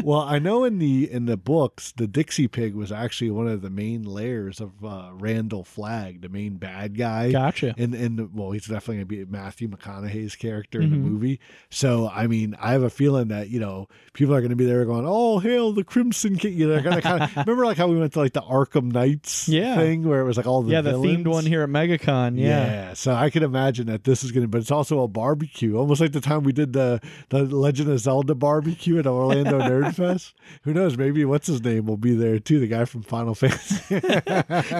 well, 0.03 0.21
I 0.21 0.39
know 0.39 0.63
in 0.63 0.79
the 0.79 1.09
in 1.11 1.25
the 1.25 1.37
books, 1.37 1.91
the 1.95 2.07
Dixie 2.07 2.47
Pig 2.47 2.73
was 2.75 2.91
actually 2.91 3.29
one 3.31 3.47
of 3.47 3.61
the 3.61 3.69
main 3.69 4.03
layers 4.03 4.59
of 4.59 4.83
uh, 4.83 5.09
Randall 5.13 5.63
Flagg, 5.63 6.21
the 6.21 6.29
main 6.29 6.55
bad 6.57 6.97
guy. 6.97 7.31
Gotcha. 7.31 7.75
And 7.77 7.93
and 7.93 8.33
well, 8.33 8.51
he's 8.51 8.65
definitely 8.65 8.95
gonna 8.97 9.05
be 9.05 9.25
Matthew 9.25 9.66
McConaughey's 9.69 10.35
character 10.35 10.81
in 10.81 10.89
the 10.91 10.95
Mhm. 10.97 11.01
movie. 11.11 11.39
So 11.69 12.09
I 12.13 12.27
mean, 12.27 12.55
I 12.61 12.71
have 12.71 12.83
a 12.83 12.89
feeling 12.89 13.27
that 13.29 13.49
you 13.49 13.59
know 13.59 13.87
people 14.13 14.33
are 14.35 14.41
gonna 14.41 14.55
be 14.55 14.65
there 14.65 14.83
going, 14.85 15.05
"Oh, 15.07 15.39
hail 15.39 15.73
the 15.73 15.83
Crimson 15.83 16.35
King!" 16.37 16.53
You 16.53 16.67
know, 16.67 16.81
they're 16.81 17.01
kind 17.01 17.23
of 17.23 17.35
remember 17.37 17.65
like 17.65 17.77
how 17.77 17.87
we 17.87 17.97
went 17.97 18.13
to 18.13 18.19
like 18.19 18.33
the 18.33 18.41
Arkham 18.41 18.91
Knights 18.91 19.47
Yeah. 19.49 19.75
thing 19.75 20.03
where 20.07 20.21
it 20.21 20.25
was 20.25 20.37
like 20.37 20.47
all 20.47 20.61
the 20.63 20.71
yeah, 20.71 20.81
the 20.81 20.91
villains? 20.91 21.19
themed 21.19 21.27
one 21.27 21.45
here 21.45 21.63
at 21.63 21.69
MegaCon. 21.69 22.37
Yeah. 22.39 22.93
so 22.93 23.13
I 23.13 23.29
can 23.29 23.43
imagine 23.43 23.87
that 23.87 24.03
this 24.03 24.23
is 24.23 24.31
gonna, 24.31 24.47
but 24.47 24.59
it's 24.61 24.71
also 24.71 25.01
a 25.01 25.07
barbecue, 25.07 25.75
almost 25.77 26.01
like 26.01 26.11
the 26.11 26.21
time 26.21 26.43
we 26.43 26.53
did 26.53 26.73
the 26.73 26.99
the 27.29 27.43
Legend 27.43 27.89
of 27.89 27.99
Zelda 27.99 28.35
barbecue 28.35 28.97
at 28.99 29.07
Orlando 29.07 29.59
Nerd 29.59 29.93
Fest. 29.95 30.33
Who 30.63 30.73
knows? 30.73 30.97
Maybe 30.97 31.23
what's 31.25 31.47
his 31.47 31.63
name 31.63 31.85
will 31.85 31.97
be 31.97 32.15
there 32.15 32.39
too, 32.39 32.59
the 32.59 32.67
guy 32.67 32.85
from 32.85 33.01
Final 33.03 33.35
Fantasy. 33.35 33.99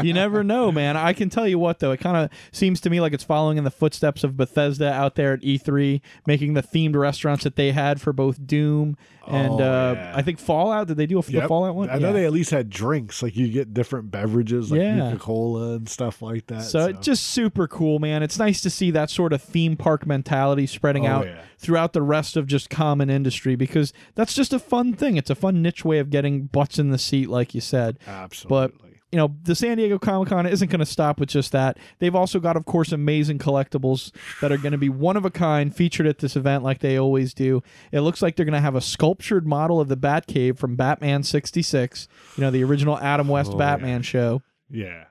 you 0.03 0.13
never 0.13 0.43
know, 0.43 0.71
man. 0.71 0.97
I 0.97 1.13
can 1.13 1.29
tell 1.29 1.47
you 1.47 1.59
what, 1.59 1.79
though, 1.79 1.91
it 1.91 1.99
kind 1.99 2.17
of 2.17 2.29
seems 2.51 2.81
to 2.81 2.89
me 2.89 3.01
like 3.01 3.13
it's 3.13 3.23
following 3.23 3.57
in 3.57 3.63
the 3.63 3.71
footsteps 3.71 4.23
of 4.23 4.37
Bethesda 4.37 4.76
out 4.85 5.15
there 5.15 5.33
at 5.33 5.41
E3, 5.41 6.01
making 6.25 6.53
the 6.53 6.61
themed 6.63 6.95
restaurants 6.95 7.43
that 7.43 7.55
they 7.55 7.71
had 7.71 7.99
for 7.99 8.13
both 8.13 8.45
Doom 8.45 8.97
and 9.27 9.51
Oh, 9.53 9.59
uh, 9.59 9.93
yeah. 9.95 10.13
I 10.15 10.21
think 10.21 10.39
Fallout. 10.39 10.87
Did 10.87 10.95
they 10.97 11.05
do 11.05 11.19
a 11.19 11.21
the 11.21 11.33
Yep. 11.33 11.47
Fallout 11.49 11.75
one? 11.75 11.89
I 11.89 11.97
know 11.97 12.07
Yeah. 12.07 12.13
they 12.13 12.25
at 12.25 12.31
least 12.31 12.51
had 12.51 12.69
drinks, 12.69 13.21
like 13.21 13.35
you 13.35 13.49
get 13.49 13.73
different 13.73 14.09
beverages, 14.09 14.71
like 14.71 14.79
Yeah. 14.79 15.09
Coca 15.11 15.17
Cola 15.19 15.75
and 15.75 15.89
stuff 15.89 16.21
like 16.21 16.47
that. 16.47 16.63
So, 16.63 16.87
it's 16.87 17.05
just 17.05 17.25
super 17.25 17.67
cool, 17.67 17.99
man. 17.99 18.23
It's 18.23 18.39
nice 18.39 18.61
to 18.61 18.69
see 18.69 18.89
that 18.91 19.09
sort 19.09 19.33
of 19.33 19.41
theme 19.41 19.75
park 19.75 20.05
mentality 20.05 20.65
spreading 20.65 21.05
Oh, 21.05 21.09
out 21.11 21.27
throughout 21.57 21.91
the 21.93 22.01
rest 22.01 22.37
of 22.37 22.47
just 22.47 22.69
common 22.69 23.09
industry 23.09 23.55
because 23.55 23.91
that's 24.15 24.33
just 24.33 24.53
a 24.53 24.59
fun 24.59 24.93
thing. 24.93 25.17
It's 25.17 25.29
a 25.29 25.35
fun 25.35 25.61
niche 25.61 25.83
way 25.83 25.99
of 25.99 26.09
getting 26.09 26.43
butts 26.43 26.79
in 26.79 26.91
the 26.91 26.97
seat, 26.97 27.29
like 27.29 27.53
you 27.53 27.61
said. 27.61 27.99
Absolutely. 28.07 28.77
But 28.79 28.86
you 29.11 29.17
know, 29.17 29.35
the 29.43 29.55
San 29.55 29.77
Diego 29.77 29.97
Comic 29.97 30.29
Con 30.29 30.45
isn't 30.45 30.69
going 30.69 30.79
to 30.81 30.85
stop 30.85 31.19
with 31.19 31.29
just 31.29 31.53
that. 31.53 31.77
They've 31.99 32.13
also 32.13 32.39
got, 32.39 32.57
of 32.57 32.65
course, 32.65 32.91
amazing 32.91 33.39
collectibles 33.39 34.11
that 34.41 34.51
are 34.51 34.57
going 34.57 34.73
to 34.73 34.77
be 34.77 34.89
one 34.89 35.15
of 35.15 35.23
a 35.23 35.31
kind 35.31 35.73
featured 35.73 36.05
at 36.07 36.19
this 36.19 36.35
event, 36.35 36.63
like 36.63 36.79
they 36.79 36.97
always 36.97 37.33
do. 37.33 37.63
It 37.93 38.01
looks 38.01 38.21
like 38.21 38.35
they're 38.35 38.45
going 38.45 38.53
to 38.53 38.59
have 38.59 38.75
a 38.75 38.81
sculptured 38.81 39.47
model 39.47 39.79
of 39.79 39.87
the 39.87 39.95
Batcave 39.95 40.57
from 40.57 40.75
Batman 40.75 41.23
66, 41.23 42.07
you 42.35 42.41
know, 42.41 42.51
the 42.51 42.63
original 42.63 42.97
Adam 42.99 43.29
West 43.29 43.51
Oh, 43.53 43.57
Batman 43.57 44.01
show. 44.01 44.41
Yeah. 44.69 45.05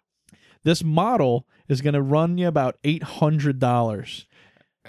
This 0.62 0.84
model 0.84 1.46
is 1.68 1.80
going 1.80 1.94
to 1.94 2.02
run 2.02 2.36
you 2.36 2.48
about 2.48 2.76
$800. 2.82 4.26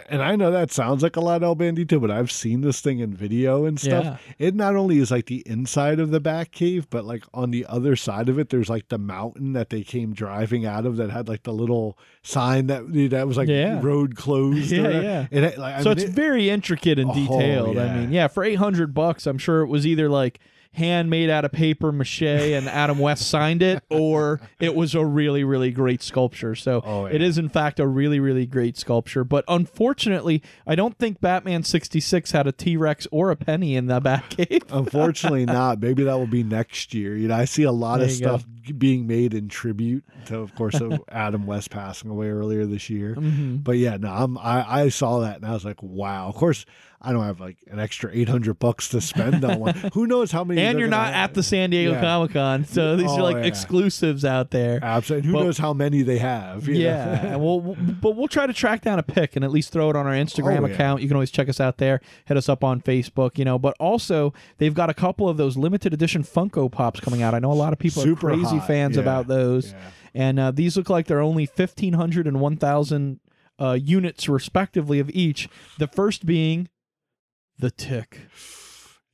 And 0.09 0.21
I 0.21 0.35
know 0.35 0.51
that 0.51 0.71
sounds 0.71 1.03
like 1.03 1.15
a 1.15 1.19
lot, 1.19 1.43
El 1.43 1.55
Bandito, 1.55 1.99
but 1.99 2.11
I've 2.11 2.31
seen 2.31 2.61
this 2.61 2.81
thing 2.81 2.99
in 2.99 3.13
video 3.13 3.65
and 3.65 3.79
stuff. 3.79 4.03
Yeah. 4.05 4.17
It 4.37 4.55
not 4.55 4.75
only 4.75 4.99
is 4.99 5.11
like 5.11 5.25
the 5.25 5.43
inside 5.45 5.99
of 5.99 6.11
the 6.11 6.21
Batcave, 6.21 6.85
but 6.89 7.05
like 7.05 7.23
on 7.33 7.51
the 7.51 7.65
other 7.67 7.95
side 7.95 8.29
of 8.29 8.39
it, 8.39 8.49
there's 8.49 8.69
like 8.69 8.89
the 8.89 8.97
mountain 8.97 9.53
that 9.53 9.69
they 9.69 9.83
came 9.83 10.13
driving 10.13 10.65
out 10.65 10.85
of 10.85 10.97
that 10.97 11.09
had 11.09 11.27
like 11.27 11.43
the 11.43 11.53
little 11.53 11.97
sign 12.23 12.67
that 12.67 12.83
that 13.11 13.27
was 13.27 13.37
like 13.37 13.49
Yeah. 13.49 13.79
road 13.81 14.15
closed. 14.15 14.71
Yeah, 14.71 14.87
or- 14.87 15.01
yeah. 15.01 15.27
It, 15.31 15.57
like, 15.57 15.81
so 15.83 15.89
mean, 15.89 15.97
it's 15.97 16.03
it- 16.09 16.11
very 16.13 16.49
intricate 16.49 16.99
and 16.99 17.09
Oh, 17.11 17.13
detailed. 17.13 17.77
I 17.77 17.95
mean, 17.99 18.11
yeah, 18.11 18.27
for 18.27 18.43
800 18.43 18.93
bucks, 18.93 19.25
I'm 19.27 19.37
sure 19.37 19.61
it 19.61 19.67
was 19.67 19.85
either 19.87 20.09
like 20.09 20.39
handmade 20.77 21.29
out 21.29 21.43
of 21.43 21.51
paper 21.51 21.91
mache 21.91 22.21
and 22.21 22.69
Adam 22.69 22.99
West 22.99 23.27
signed 23.29 23.61
it 23.61 23.83
or 23.89 24.39
it 24.59 24.75
was 24.75 24.93
a 24.95 25.03
really 25.05 25.43
really 25.43 25.71
great 25.71 26.01
sculpture. 26.03 26.55
So 26.55 26.81
Oh, 26.85 27.05
yeah. 27.07 27.13
is 27.17 27.37
in 27.37 27.49
fact 27.49 27.79
a 27.79 27.87
really 27.87 28.19
really 28.19 28.45
great 28.45 28.77
sculpture, 28.77 29.23
but 29.23 29.43
unfortunately, 29.47 30.41
I 30.65 30.75
don't 30.75 30.97
think 30.97 31.19
Batman 31.19 31.63
66 31.63 32.31
had 32.31 32.47
a 32.47 32.51
T-Rex 32.51 33.07
or 33.11 33.31
a 33.31 33.35
penny 33.35 33.75
in 33.75 33.87
the 33.87 33.99
Batcave. 33.99 34.63
Unfortunately, 34.71 35.45
not. 35.45 35.79
Maybe 35.81 36.03
that 36.03 36.13
will 36.15 36.27
be 36.27 36.43
next 36.43 36.93
year. 36.93 37.15
You 37.15 37.27
know, 37.29 37.35
I 37.35 37.45
see 37.45 37.63
a 37.63 37.71
lot 37.71 37.97
There 37.97 38.07
of 38.07 38.13
you 38.13 38.19
go. 38.21 38.37
stuff 38.37 38.45
being 38.77 39.07
made 39.07 39.33
in 39.33 39.47
tribute 39.49 40.03
to, 40.25 40.39
of 40.39 40.53
course, 40.55 40.79
of 40.81 40.99
Adam 41.09 41.45
West 41.45 41.69
passing 41.71 42.09
away 42.09 42.29
earlier 42.29 42.65
this 42.65 42.89
year. 42.89 43.15
Mm-hmm. 43.15 43.57
But 43.57 43.77
yeah, 43.77 43.97
no, 43.97 44.09
I'm, 44.11 44.37
I 44.37 44.83
I 44.83 44.89
saw 44.89 45.19
that 45.21 45.37
and 45.37 45.45
I 45.45 45.53
was 45.53 45.65
like, 45.65 45.81
wow. 45.81 46.27
Of 46.27 46.35
course, 46.35 46.65
I 46.99 47.11
don't 47.11 47.23
have 47.23 47.39
like 47.39 47.57
an 47.69 47.79
extra 47.79 48.09
eight 48.11 48.27
hundred 48.27 48.55
bucks 48.57 48.89
to 48.89 48.99
spend 49.01 49.45
on 49.45 49.59
one. 49.59 49.75
Who 49.93 50.07
knows 50.07 50.31
how 50.31 50.43
many? 50.43 50.59
And 50.61 50.79
you're 50.79 50.87
not 50.87 51.13
have. 51.13 51.29
at 51.29 51.33
the 51.35 51.43
San 51.43 51.69
Diego 51.69 51.91
Yeah. 51.91 52.01
Comic 52.01 52.31
Con, 52.33 52.65
so 52.65 52.95
these 52.95 53.11
are 53.11 53.19
Oh, 53.19 53.23
like 53.23 53.35
yeah. 53.37 53.43
exclusives 53.43 54.25
out 54.25 54.49
there. 54.49 54.79
Absolutely. 54.81 55.27
Who 55.27 55.33
But- 55.35 55.43
knows 55.43 55.57
how 55.59 55.73
many 55.73 56.01
they 56.01 56.17
have? 56.17 56.67
you? 56.67 56.73
Yeah, 56.75 57.23
and 57.33 57.39
we'll, 57.41 57.61
we'll- 57.61 57.75
but 57.75 58.15
we'll 58.15 58.27
try 58.27 58.47
to 58.47 58.53
track 58.53 58.81
down 58.81 58.97
a 58.97 59.03
pick 59.03 59.35
and 59.35 59.45
at 59.45 59.51
least 59.51 59.71
throw 59.71 59.91
it 59.91 59.95
on 59.95 60.07
our 60.07 60.13
Instagram 60.13 60.63
Oh, 60.63 60.65
yeah. 60.67 60.73
account. 60.73 61.01
You 61.03 61.07
can 61.07 61.15
always 61.15 61.29
check 61.31 61.47
us 61.49 61.59
out 61.59 61.77
there. 61.77 62.01
Hit 62.25 62.35
us 62.35 62.49
up 62.49 62.63
on 62.63 62.81
Facebook, 62.81 63.37
you 63.37 63.45
know. 63.45 63.59
But 63.59 63.75
also, 63.79 64.33
they've 64.57 64.73
got 64.73 64.89
a 64.89 64.93
couple 64.95 65.29
of 65.29 65.37
those 65.37 65.55
limited 65.55 65.93
edition 65.93 66.23
Funko 66.23 66.71
Pops 66.71 66.99
coming 66.99 67.21
out. 67.21 67.35
I 67.35 67.39
know 67.39 67.51
a 67.51 67.53
lot 67.53 67.73
of 67.73 67.79
people 67.79 68.01
Super 68.01 68.31
are 68.31 68.33
crazy 68.33 68.57
hot, 68.57 68.67
fans 68.67 68.95
yeah, 68.95 69.03
about 69.03 69.27
those, 69.27 69.71
yeah. 69.71 69.79
and 70.15 70.39
uh, 70.39 70.49
these 70.51 70.75
look 70.75 70.89
like 70.89 71.05
they're 71.05 71.21
only 71.21 71.45
fifteen 71.45 71.93
hundred 71.93 72.25
and 72.25 72.39
one 72.39 72.57
thousand 72.57 73.19
uh, 73.59 73.73
units 73.79 74.27
respectively 74.27 74.99
of 74.99 75.11
each. 75.11 75.47
The 75.77 75.87
first 75.87 76.25
being 76.25 76.69
the 77.59 77.71
Tick. 77.71 78.19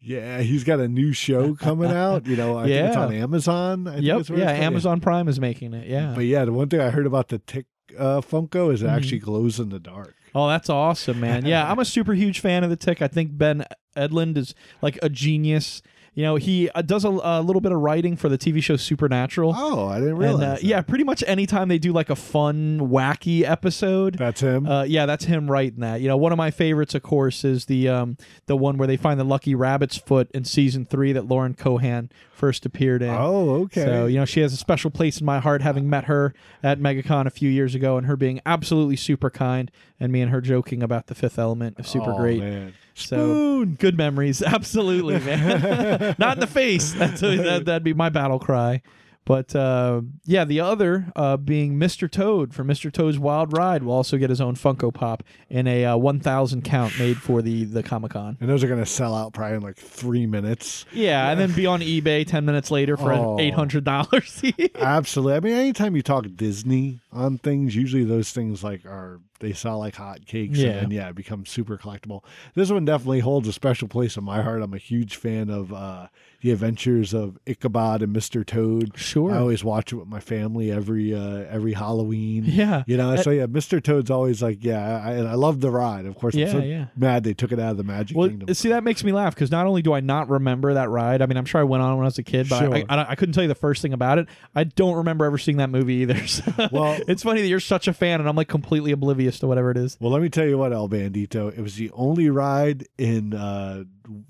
Yeah, 0.06 0.40
he's 0.40 0.66
got 0.66 0.80
a 0.82 0.88
new 0.90 1.14
show 1.14 1.56
coming 1.56 1.90
out. 1.92 2.26
You 2.28 2.36
know, 2.36 2.58
I 2.58 2.64
think 2.68 2.88
it's 2.88 2.96
Yeah. 2.98 3.06
on 3.06 3.14
Amazon. 3.14 3.88
I 3.88 3.98
Yep, 3.98 4.30
yeah. 4.30 4.52
Amazon 4.52 5.00
Prime 5.00 5.28
is 5.30 5.40
making 5.40 5.74
it. 5.74 5.88
Yeah. 5.88 6.12
But 6.14 6.26
yeah, 6.26 6.44
the 6.44 6.52
one 6.52 6.68
thing 6.68 6.82
I 6.82 6.90
heard 6.90 7.06
about 7.06 7.30
the 7.30 7.40
Tick 7.40 7.68
uh, 7.98 8.20
Funko 8.22 8.74
is 8.74 8.82
it 8.82 8.88
Mm-hmm. 8.88 8.96
actually 8.96 9.20
glows 9.20 9.60
in 9.60 9.70
the 9.70 9.80
dark. 9.80 10.16
Oh, 10.36 10.48
that's 10.50 10.70
awesome, 10.70 11.20
man. 11.22 11.46
Yeah, 11.46 11.70
I'm 11.72 11.80
a 11.80 11.86
super 11.98 12.14
huge 12.14 12.40
fan 12.42 12.64
of 12.66 12.70
the 12.70 12.76
Tick. 12.76 13.02
I 13.02 13.08
think 13.08 13.38
Ben 13.38 13.64
Edlund 13.96 14.36
is 14.38 14.54
like 14.82 15.00
a 15.02 15.08
genius. 15.10 15.82
You 16.16 16.24
know, 16.24 16.36
he 16.36 16.70
uh, 16.70 16.82
does 16.84 17.06
a, 17.06 17.10
a 17.10 17.42
little 17.42 17.60
bit 17.62 17.72
of 17.72 17.80
writing 17.80 18.16
for 18.16 18.30
the 18.30 18.38
TV 18.38 18.62
show 18.62 18.76
Supernatural. 18.78 19.54
Oh, 19.58 19.88
I 19.88 19.96
didn't 19.96 20.10
and 20.10 20.20
realize. 20.20 20.42
uh, 20.44 20.54
that. 20.56 20.64
yeah, 20.64 20.82
pretty 20.82 21.04
much 21.04 21.24
anytime 21.26 21.70
they 21.70 21.80
do 21.80 21.92
like 21.92 22.10
a 22.12 22.16
fun, 22.16 22.80
wacky 22.82 23.44
episode, 23.44 24.16
that's 24.20 24.42
him. 24.42 24.68
uh, 24.68 24.84
yeah, 24.84 25.06
that's 25.08 25.26
him 25.26 25.50
writing 25.50 25.80
that. 25.80 26.02
You 26.02 26.08
know, 26.10 26.18
one 26.18 26.32
of 26.32 26.38
my 26.38 26.52
favorites, 26.52 26.94
of 26.94 27.02
course, 27.02 27.44
is 27.44 27.66
the 27.66 27.90
um 27.90 28.18
the 28.46 28.56
one 28.56 28.78
where 28.78 28.88
they 28.88 28.98
find 28.98 29.20
the 29.20 29.24
lucky 29.24 29.56
rabbit's 29.56 29.98
foot 29.98 30.30
in 30.34 30.44
season 30.46 30.86
three 30.86 31.14
that 31.14 31.26
Lauren 31.28 31.56
Cohan 31.56 32.12
first 32.32 32.66
appeared 32.66 33.02
in. 33.02 33.10
oh, 33.10 33.62
okay. 33.64 33.86
So, 33.86 34.06
you 34.06 34.18
know, 34.20 34.26
she 34.26 34.42
has 34.42 34.54
a 34.54 34.58
special 34.58 34.92
place 34.92 35.20
in 35.20 35.26
my 35.26 35.40
heart 35.40 35.62
having 35.62 35.90
met 35.90 36.06
her 36.06 36.34
at 36.62 36.78
MegaCon 36.80 37.26
a 37.26 37.30
few 37.30 37.50
years 37.50 37.74
ago 37.74 37.98
and 37.98 38.06
her 38.06 38.18
being 38.18 38.42
absolutely 38.46 38.98
super 38.98 39.30
kind 39.30 39.72
and 40.00 40.12
me 40.12 40.22
and 40.22 40.30
her 40.30 40.42
joking 40.42 40.84
about 40.84 41.08
the 41.08 41.16
fifth 41.16 41.40
element 41.40 41.80
of 41.80 41.88
super 41.88 42.12
Oh, 42.12 42.18
great. 42.18 42.40
Man. 42.42 42.74
So 42.96 43.16
Spoon. 43.18 43.76
good 43.80 43.98
memories. 43.98 44.42
Absolutely, 44.44 45.20
man. 45.20 46.16
Not 46.20 46.38
in 46.38 46.40
the 46.42 46.48
face. 46.48 46.94
That's 46.94 47.22
that, 47.22 47.64
that'd 47.66 47.84
be 47.84 47.94
my 47.94 48.10
battle 48.10 48.40
cry. 48.40 48.82
But 49.26 49.56
uh, 49.56 50.02
yeah, 50.26 50.44
the 50.44 50.60
other 50.60 51.06
uh, 51.16 51.38
being 51.38 51.76
Mr. 51.76 52.12
Toad 52.12 52.54
from 52.54 52.68
Mr. 52.68 52.92
Toad's 52.92 53.18
Wild 53.18 53.58
Ride 53.58 53.82
will 53.82 53.94
also 53.94 54.18
get 54.18 54.30
his 54.30 54.42
own 54.42 54.56
Funko 54.56 54.94
Pop 54.94 55.24
in 55.50 55.66
a 55.66 55.86
uh, 55.86 55.96
1,000 55.96 56.62
count 56.66 57.00
made 57.00 57.16
for 57.16 57.42
the 57.42 57.64
the 57.64 57.82
Comic 57.84 58.12
Con. 58.12 58.36
And 58.42 58.50
those 58.50 58.66
are 58.66 58.68
going 58.68 58.82
to 58.82 58.86
sell 58.86 59.16
out 59.16 59.32
probably 59.32 59.56
in 59.56 59.64
like 59.64 59.78
three 59.78 60.26
minutes. 60.26 60.86
Yeah, 60.92 61.30
and 61.32 61.40
then 61.40 61.54
be 61.54 61.66
on 61.66 61.80
eBay 61.80 62.28
10 62.28 62.44
minutes 62.44 62.70
later 62.70 62.98
for 62.98 63.14
Oh. 63.14 63.40
eight 63.40 63.54
hundred 63.54 63.86
dollars. 63.86 64.44
Absolutely. 64.76 65.36
I 65.36 65.40
mean, 65.40 65.54
anytime 65.54 65.96
you 65.96 66.02
talk 66.02 66.26
Disney 66.36 67.00
on 67.14 67.38
things, 67.38 67.76
usually 67.76 68.04
those 68.04 68.32
things 68.32 68.64
like 68.64 68.86
are 68.86 69.20
they 69.40 69.52
sell 69.54 69.80
like 69.80 69.96
hotcakes, 69.96 70.56
Yeah. 70.56 70.70
and 70.70 70.82
then, 70.84 70.92
yeah, 70.92 71.10
it 71.10 71.16
becomes 71.16 71.50
super 71.50 71.78
collectible. 71.78 72.24
This 72.56 72.72
one 72.72 72.86
definitely 72.86 73.20
holds 73.20 73.46
a 73.48 73.52
special 73.54 73.90
place 73.90 74.16
in 74.16 74.24
my 74.24 74.42
heart. 74.42 74.62
I'm 74.62 74.74
a 74.74 74.78
huge 74.78 75.18
fan 75.18 75.50
of 75.50 75.74
uh, 75.74 76.08
the 76.42 76.52
Adventures 76.52 77.14
of 77.14 77.38
Ichabod 77.46 78.02
and 78.02 78.16
Mr. 78.16 78.46
Toad. 78.46 78.98
Sure. 78.98 79.34
I 79.34 79.40
always 79.40 79.62
watch 79.62 79.92
it 79.92 79.98
with 79.98 80.08
my 80.08 80.22
family 80.22 80.72
every 80.72 81.14
uh, 81.14 81.44
every 81.50 81.74
Halloween. 81.74 82.44
Yeah. 82.46 82.84
you 82.88 82.96
know. 82.96 83.18
So 83.18 83.32
yeah, 83.32 83.48
Mr. 83.48 83.84
Toad's 83.84 84.10
always 84.10 84.42
like, 84.42 84.64
yeah, 84.64 85.02
I, 85.06 85.12
and 85.14 85.28
I 85.28 85.34
love 85.34 85.60
the 85.60 85.72
ride. 85.72 86.06
Of 86.06 86.16
course, 86.16 86.36
Yeah, 86.36 86.46
I'm 86.46 86.52
so 86.52 86.60
yeah. 86.60 86.86
mad 86.96 87.24
they 87.26 87.34
took 87.34 87.52
it 87.52 87.60
out 87.60 87.72
of 87.72 87.78
the 87.78 87.84
Magic 87.84 88.16
Well, 88.16 88.30
Kingdom. 88.30 88.54
see, 88.54 88.70
that 88.70 88.86
makes 88.86 89.04
me 89.04 89.12
laugh 89.12 89.36
because 89.36 89.52
not 89.52 89.68
only 89.68 89.82
do 89.82 89.92
I 89.92 90.00
not 90.00 90.30
remember 90.30 90.74
that 90.76 90.90
ride, 90.90 91.22
I 91.22 91.26
mean, 91.26 91.36
I'm 91.38 91.46
sure 91.46 91.60
I 91.60 91.66
went 91.66 91.84
on 91.84 91.98
when 91.98 92.06
I 92.06 92.08
was 92.08 92.18
a 92.18 92.24
kid, 92.24 92.48
but 92.48 92.64
I, 92.64 92.86
I, 92.88 93.12
I 93.12 93.16
couldn't 93.16 93.34
tell 93.34 93.44
you 93.44 93.50
the 93.50 93.56
first 93.56 93.82
thing 93.82 93.92
about 93.92 94.20
it. 94.20 94.28
I 94.56 94.64
don't 94.64 94.96
remember 94.96 95.26
ever 95.26 95.38
seeing 95.38 95.58
that 95.58 95.70
movie 95.70 95.96
either. 95.96 96.14
So 96.28 96.70
Well- 96.72 96.98
it's 97.08 97.24
funny 97.24 97.42
that 97.42 97.48
you're 97.48 97.60
such 97.60 97.88
a 97.88 97.94
fan 97.94 98.20
and 98.20 98.30
I'm 98.30 98.36
like 98.36 98.48
completely 98.48 98.92
oblivious 98.92 99.40
to 99.40 99.48
whatever 99.48 99.72
it 99.72 99.78
is. 99.78 99.98
Well, 100.00 100.12
let 100.12 100.22
me 100.22 100.30
tell 100.30 100.46
you 100.46 100.58
what, 100.58 100.74
El 100.74 100.90
Bandito. 100.90 101.56
It 101.58 101.62
was 101.62 101.76
the 101.76 101.92
only 101.94 102.30
ride 102.30 102.88
in 102.98 103.34
uh, 103.34 103.84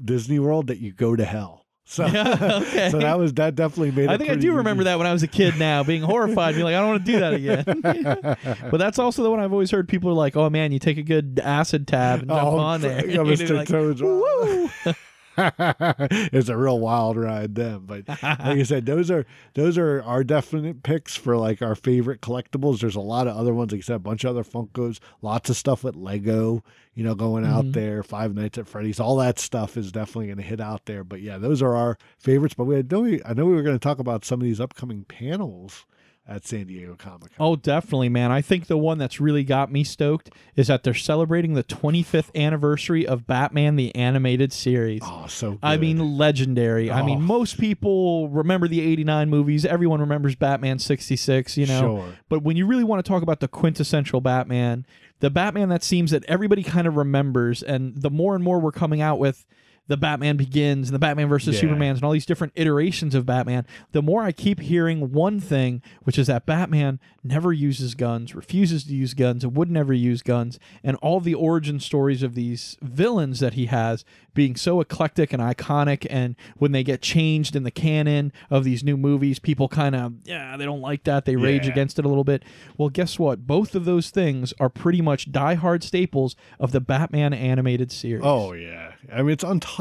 Disney 0.04 0.40
World 0.40 0.68
that 0.68 0.80
you 0.80 0.94
go 0.94 1.16
to 1.16 1.26
hell. 1.26 1.66
So, 1.86 2.06
okay. 2.08 2.90
so 2.90 3.00
that 3.00 3.20
was 3.20 3.34
that 3.34 3.56
definitely 3.56 3.92
made. 3.92 4.10
I 4.10 4.18
think 4.18 4.30
I 4.30 4.36
do 4.36 4.54
remember 4.54 4.86
that 4.86 4.98
when 4.98 5.06
I 5.06 5.12
was 5.14 5.22
a 5.22 5.28
kid 5.28 5.60
now, 5.60 5.84
being 5.84 6.02
horrified, 6.02 6.56
being 6.56 6.64
like, 6.64 6.76
I 6.76 6.80
don't 6.80 6.90
want 6.90 7.06
to 7.06 7.12
do 7.12 7.20
that 7.20 7.34
again. 7.34 8.62
but 8.72 8.78
that's 8.78 9.00
also 9.00 9.22
the 9.22 9.30
one 9.30 9.40
I've 9.42 9.52
always 9.52 9.70
heard 9.70 9.90
people 9.90 10.10
are 10.10 10.14
like, 10.14 10.36
oh 10.38 10.50
man, 10.50 10.72
you 10.72 10.80
take 10.80 10.98
a 10.98 11.04
good 11.04 11.42
acid 11.44 11.88
tab 11.88 12.22
and 12.22 12.30
jump 12.30 12.42
Oh, 12.42 12.58
on 12.58 12.82
there. 12.82 13.06
yeah, 13.06 13.18
Mr. 13.18 13.56
like. 13.56 14.96
it's 15.38 16.50
a 16.50 16.58
real 16.58 16.80
wild 16.80 17.18
ride 17.18 17.56
then. 17.56 17.80
But 17.86 18.08
like 18.08 18.20
I 18.60 18.64
said, 18.64 18.86
those 18.86 19.10
are 19.10 19.26
those 19.56 19.78
are 19.78 20.02
our 20.04 20.24
definite 20.24 20.84
picks 20.84 21.16
for 21.16 21.38
like 21.38 21.62
our 21.62 21.76
favorite 21.76 22.22
collectibles. 22.22 22.80
There's 22.82 22.96
a 22.96 23.02
lot 23.02 23.28
of 23.28 23.36
other 23.36 23.54
ones, 23.54 23.72
like 23.72 23.80
I 23.80 23.82
said, 23.82 23.96
a 23.96 24.00
bunch 24.00 24.24
of 24.24 24.32
other 24.32 24.44
Funkos, 24.44 25.00
lots 25.22 25.50
of 25.50 25.58
stuff 25.58 25.84
with 25.84 25.96
Lego, 25.96 26.64
you 26.94 27.04
know, 27.04 27.16
going 27.16 27.44
Mm-hmm. 27.44 27.54
out 27.54 27.72
there, 27.72 28.04
Five 28.04 28.36
Nights 28.36 28.58
at 28.58 28.68
Freddy's, 28.68 29.00
all 29.00 29.16
that 29.18 29.40
stuff 29.40 29.76
is 29.78 29.92
definitely 29.92 30.28
gonna 30.28 30.42
hit 30.44 30.62
out 30.62 30.86
there. 30.86 31.04
But 31.04 31.22
yeah, 31.22 31.38
those 31.38 31.62
are 31.62 31.76
our 31.76 31.98
favorites. 32.20 32.54
But 32.56 32.66
we 32.66 32.78
I 32.78 32.84
know 32.90 33.00
we, 33.02 33.24
I 33.24 33.34
know 33.34 33.46
we 33.46 33.54
were 33.56 33.64
gonna 33.64 33.80
talk 33.80 34.00
about 34.00 34.26
some 34.26 34.40
of 34.40 34.46
these 34.46 34.62
upcoming 34.62 35.04
panels 35.06 35.86
at 36.28 36.46
San 36.48 36.68
Diego 36.68 36.96
Comic 36.96 37.36
Con. 37.36 37.38
Oh, 37.40 37.56
definitely, 37.58 38.08
man. 38.10 38.32
I 38.32 38.42
think 38.42 38.68
the 38.68 38.78
one 38.78 38.98
that's 38.98 39.20
really 39.20 39.44
got 39.44 39.72
me 39.72 39.84
stoked 39.84 40.30
is 40.56 40.68
that 40.68 40.84
they're 40.84 40.94
celebrating 40.94 41.54
the 41.54 41.64
25th 41.66 42.34
anniversary 42.34 43.06
of 43.06 43.28
Batman 43.28 43.76
the 43.76 43.94
Animated 43.94 44.54
Series. 44.54 45.02
Oh, 45.04 45.26
so 45.28 45.52
good. 45.52 45.60
I 45.62 45.76
mean, 45.78 46.18
legendary. 46.18 46.90
I 46.90 47.04
mean, 47.06 47.18
Oh. 47.18 47.22
most 47.22 47.60
people 47.60 48.30
remember 48.30 48.68
the 48.70 48.80
89 48.80 49.30
movies. 49.30 49.66
Everyone 49.66 50.00
remembers 50.00 50.36
Batman 50.36 50.80
66, 50.80 51.58
you 51.58 51.66
know. 51.66 51.80
Sure. 51.82 52.06
But 52.30 52.42
when 52.44 52.56
you 52.56 52.66
really 52.68 52.86
want 52.86 53.04
to 53.04 53.10
talk 53.10 53.22
about 53.22 53.42
the 53.42 53.50
quintessential 53.50 54.22
Batman, 54.22 54.86
the 55.20 55.30
Batman 55.30 55.70
that 55.70 55.84
seems 55.84 56.12
that 56.12 56.24
everybody 56.30 56.64
kind 56.64 56.88
of 56.88 56.96
remembers, 56.96 57.62
and 57.62 57.98
the 58.02 58.10
more 58.10 58.34
and 58.36 58.44
more 58.44 58.60
we're 58.60 58.72
coming 58.72 59.02
out 59.02 59.20
with 59.20 59.46
the 59.88 59.98
Batman 59.98 60.38
Begins 60.38 60.88
and 60.88 60.96
the 60.96 61.00
Batman 61.00 61.28
versus 61.28 61.62
Yeah. 61.62 61.70
Supermans 61.70 61.96
and 61.96 62.04
all 62.04 62.12
these 62.14 62.26
different 62.26 62.54
iterations 62.56 63.14
of 63.16 63.26
Batman, 63.26 63.66
the 63.92 64.02
more 64.02 64.24
I 64.24 64.32
keep 64.32 64.62
hearing 64.62 65.12
one 65.12 65.40
thing, 65.42 65.82
which 66.04 66.18
is 66.18 66.28
that 66.28 66.46
Batman 66.46 67.00
never 67.24 67.52
uses 67.54 67.94
guns, 67.96 68.34
refuses 68.34 68.84
to 68.86 68.94
use 68.96 69.14
guns, 69.14 69.44
and 69.44 69.56
would 69.56 69.70
never 69.70 69.94
use 69.94 70.22
guns, 70.22 70.58
and 70.84 70.96
all 70.98 71.20
the 71.20 71.34
origin 71.34 71.80
stories 71.80 72.24
of 72.24 72.34
these 72.36 72.78
villains 72.82 73.40
that 73.40 73.54
he 73.54 73.66
has 73.68 74.06
being 74.34 74.56
so 74.56 74.80
eclectic 74.82 75.32
and 75.34 75.42
iconic, 75.42 76.08
and 76.10 76.36
when 76.58 76.72
they 76.72 76.84
get 76.84 77.02
changed 77.02 77.56
in 77.56 77.64
the 77.64 77.72
canon 77.72 78.32
of 78.50 78.64
these 78.64 78.84
new 78.84 78.98
movies, 78.98 79.38
people 79.38 79.68
kind 79.68 79.96
of 79.96 80.14
yeah 80.24 80.56
they 80.58 80.66
don't 80.66 80.82
like 80.82 81.04
that, 81.04 81.26
they 81.26 81.36
rage 81.36 81.66
Yeah. 81.66 81.72
against 81.72 82.00
it 82.00 82.06
a 82.06 82.08
little 82.08 82.24
bit. 82.24 82.44
Well, 82.78 82.90
guess 82.90 83.20
what? 83.20 83.46
Both 83.46 83.76
of 83.76 83.86
those 83.86 84.10
things 84.10 84.54
are 84.60 84.70
pretty 84.70 85.02
much 85.02 85.32
diehard 85.32 85.84
staples 85.84 86.36
of 86.60 86.72
the 86.72 86.80
Batman 86.82 87.34
animated 87.34 87.92
series. 87.92 88.24
Oh 88.26 88.54
yeah, 88.54 88.94
I 89.12 89.22
mean 89.22 89.32
it's 89.32 89.44
untouchable. 89.44 89.73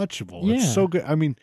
Yeah. 0.45 0.55
It's 0.57 0.75
so 0.75 0.87
good. 0.87 1.03
I 1.07 1.15
mean, 1.15 1.37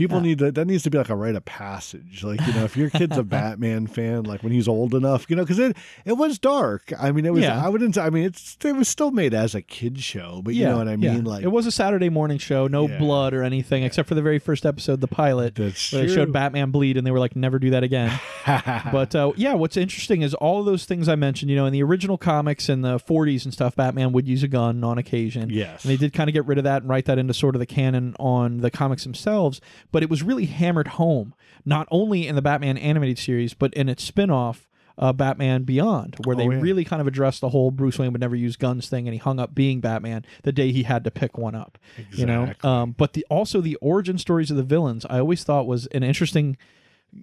People 0.00 0.20
need 0.20 0.38
to, 0.38 0.50
that 0.50 0.64
needs 0.66 0.82
to 0.84 0.90
be 0.90 0.98
like 0.98 1.08
a 1.10 1.14
rite 1.16 1.34
of 1.36 1.44
passage. 1.44 2.24
Like, 2.24 2.40
you 2.46 2.52
know, 2.54 2.64
if 2.64 2.76
your 2.76 2.90
kid's 2.90 3.16
a 3.16 3.22
Batman 3.40 3.86
fan, 3.86 4.24
like 4.24 4.42
when 4.42 4.52
he's 4.52 4.66
old 4.68 4.94
enough, 4.94 5.26
you 5.28 5.36
know, 5.36 5.42
because 5.42 5.58
it, 5.58 5.76
it 6.04 6.14
was 6.14 6.38
dark. 6.38 6.92
I 6.98 7.12
mean, 7.12 7.26
it 7.26 7.32
was, 7.32 7.42
Yeah. 7.42 7.64
I 7.64 7.68
wouldn't, 7.68 7.96
I 7.98 8.10
mean, 8.10 8.24
it's, 8.24 8.56
it 8.64 8.74
was 8.74 8.88
still 8.88 9.10
made 9.10 9.34
as 9.34 9.54
a 9.54 9.62
kid 9.62 10.00
show, 10.00 10.40
but 10.44 10.54
you 10.54 10.64
know 10.64 10.78
what 10.78 10.88
I 10.88 10.96
mean? 10.96 11.24
yeah. 11.24 11.30
Like, 11.30 11.44
it 11.44 11.48
was 11.48 11.66
a 11.66 11.70
Saturday 11.70 12.08
morning 12.08 12.38
show, 12.38 12.66
no 12.66 12.88
Yeah. 12.88 12.98
blood 12.98 13.34
or 13.34 13.42
anything, 13.42 13.82
except 13.84 14.08
for 14.08 14.14
the 14.14 14.22
very 14.22 14.38
first 14.38 14.64
episode, 14.66 15.00
the 15.00 15.06
pilot, 15.08 15.54
That's 15.54 15.92
where 15.92 16.06
they 16.06 16.12
showed 16.14 16.32
Batman 16.32 16.70
bleed, 16.70 16.96
and 16.96 17.06
they 17.06 17.10
were 17.10 17.18
like, 17.18 17.36
"Never 17.36 17.58
do 17.58 17.70
that 17.70 17.82
again." 17.82 18.18
but 18.92 19.14
uh, 19.14 19.32
yeah, 19.36 19.54
what's 19.54 19.76
interesting 19.76 20.22
is 20.22 20.34
all 20.34 20.60
of 20.60 20.66
those 20.66 20.84
things 20.84 21.08
I 21.08 21.14
mentioned. 21.16 21.50
You 21.50 21.56
know, 21.56 21.66
in 21.66 21.72
the 21.72 21.82
original 21.82 22.16
comics 22.18 22.68
in 22.68 22.82
the 22.82 22.98
'40s 22.98 23.44
and 23.44 23.52
stuff, 23.52 23.76
Batman 23.76 24.12
would 24.12 24.26
use 24.26 24.42
a 24.42 24.48
gun 24.48 24.82
on 24.84 24.98
occasion. 24.98 25.50
Yes. 25.50 25.84
and 25.84 25.90
they 25.92 25.96
did 25.96 26.12
kind 26.12 26.28
of 26.28 26.34
get 26.34 26.46
rid 26.46 26.58
of 26.58 26.64
that 26.64 26.82
and 26.82 26.88
write 26.90 27.04
that 27.06 27.18
into 27.18 27.34
sort 27.34 27.54
of 27.54 27.58
the 27.60 27.66
canon 27.66 28.14
on 28.18 28.58
the 28.58 28.70
comics 28.70 29.04
themselves. 29.04 29.60
But 29.92 30.02
it 30.02 30.10
was 30.10 30.22
really 30.22 30.46
hammered 30.46 30.88
home, 30.88 31.34
not 31.64 31.88
only 31.90 32.26
in 32.28 32.34
the 32.36 32.42
Batman 32.42 32.76
animated 32.78 33.18
series, 33.18 33.54
but 33.54 33.72
in 33.74 33.88
its 33.88 34.02
spin-off. 34.02 34.66
Uh, 34.98 35.14
Batman 35.14 35.62
Beyond, 35.62 36.16
where 36.24 36.36
they 36.36 36.46
Oh, 36.46 36.50
yeah. 36.50 36.60
really 36.60 36.84
kind 36.84 37.00
of 37.00 37.06
addressed 37.06 37.40
the 37.40 37.48
whole 37.48 37.70
Bruce 37.70 37.98
Wayne 37.98 38.12
would 38.12 38.20
never 38.20 38.36
use 38.36 38.56
guns 38.56 38.86
thing, 38.86 39.08
and 39.08 39.14
he 39.14 39.18
hung 39.18 39.40
up 39.40 39.54
being 39.54 39.80
Batman 39.80 40.26
the 40.42 40.52
day 40.52 40.72
he 40.72 40.82
had 40.82 41.04
to 41.04 41.10
pick 41.10 41.38
one 41.38 41.54
up. 41.54 41.78
You 42.12 42.26
know, 42.26 42.52
um, 42.62 42.94
but 42.98 43.14
the 43.14 43.24
also 43.30 43.62
the 43.62 43.76
origin 43.76 44.18
stories 44.18 44.50
of 44.50 44.58
the 44.58 44.62
villains, 44.62 45.06
I 45.08 45.18
always 45.20 45.42
thought 45.42 45.66
was 45.66 45.86
an 45.86 46.02
interesting 46.02 46.58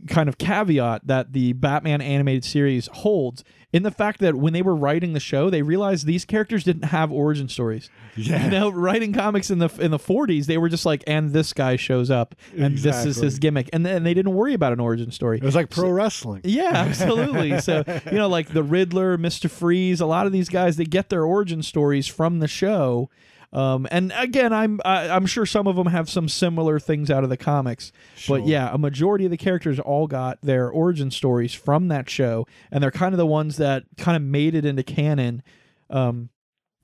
kind 0.07 0.27
of 0.29 0.37
caveat 0.37 1.07
that 1.07 1.33
the 1.33 1.53
Batman 1.53 2.01
animated 2.01 2.43
series 2.43 2.87
holds 2.87 3.43
in 3.73 3.83
the 3.83 3.91
fact 3.91 4.21
that 4.21 4.35
when 4.35 4.53
they 4.53 4.61
were 4.61 4.75
writing 4.75 5.13
the 5.13 5.19
show, 5.19 5.49
they 5.49 5.61
realized 5.61 6.05
these 6.05 6.23
characters 6.23 6.63
didn't 6.63 6.85
have 6.85 7.11
origin 7.11 7.49
stories. 7.49 7.89
Yeah. 8.15 8.45
You 8.45 8.51
know, 8.51 8.69
writing 8.69 9.13
comics 9.13 9.49
in 9.49 9.59
the 9.59 9.69
in 9.79 9.91
the 9.91 9.99
40s, 9.99 10.45
they 10.45 10.57
were 10.57 10.69
just 10.69 10.85
like, 10.85 11.03
and 11.05 11.33
this 11.33 11.53
guy 11.53 11.75
shows 11.75 12.09
up, 12.09 12.33
and 12.57 12.77
this 12.77 13.05
is 13.05 13.17
his 13.17 13.39
gimmick, 13.39 13.69
and 13.73 13.85
then 13.85 14.03
they 14.03 14.13
didn't 14.13 14.33
worry 14.33 14.53
about 14.53 14.73
an 14.73 14.79
origin 14.79 15.11
story. 15.11 15.37
it 15.37 15.43
was 15.43 15.55
like 15.55 15.69
pro 15.69 15.89
wrestling. 15.89 16.41
Yeah, 16.43 16.71
absolutely. 16.73 17.59
so 17.59 17.83
you 18.05 18.17
know, 18.17 18.29
like 18.29 18.53
the 18.53 18.63
Riddler, 18.63 19.17
Mister 19.17 19.49
Freeze, 19.49 19.99
a 20.01 20.05
lot 20.05 20.25
of 20.25 20.31
these 20.31 20.49
guys 20.49 20.77
they 20.77 20.85
get 20.85 21.09
their 21.09 21.25
origin 21.25 21.61
stories 21.61 22.07
from 22.07 22.39
the 22.39 22.47
show. 22.47 23.09
Um, 23.53 23.87
and 23.91 24.11
again, 24.15 24.51
I'm 24.51 24.81
I, 24.83 25.07
I'm 25.09 25.25
sure 25.25 25.45
some 25.45 25.67
of 25.67 25.75
them 25.77 25.87
have 25.87 26.09
some 26.09 26.27
similar 26.27 26.79
things 26.79 27.09
out 27.09 27.23
of 27.23 27.29
the 27.29 27.37
comics, 27.37 27.91
Sure. 28.15 28.39
but 28.39 28.47
yeah, 28.47 28.69
a 28.73 28.77
majority 28.77 29.23
of 29.25 29.31
the 29.31 29.37
characters 29.37 29.79
all 29.79 30.05
got 30.07 30.37
their 30.41 30.69
origin 30.69 31.11
stories 31.11 31.53
from 31.53 31.87
that 31.87 32.09
show, 32.09 32.45
and 32.71 32.83
they're 32.83 32.91
kind 32.91 33.13
of 33.13 33.17
the 33.17 33.25
ones 33.25 33.55
that 33.57 33.83
kind 33.97 34.17
of 34.17 34.21
made 34.21 34.53
it 34.53 34.65
into 34.65 34.83
canon 34.83 35.43
um, 35.89 36.29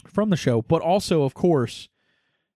from 0.07 0.29
the 0.29 0.37
show. 0.37 0.61
But 0.61 0.81
also, 0.81 1.23
of 1.23 1.33
course, 1.33 1.89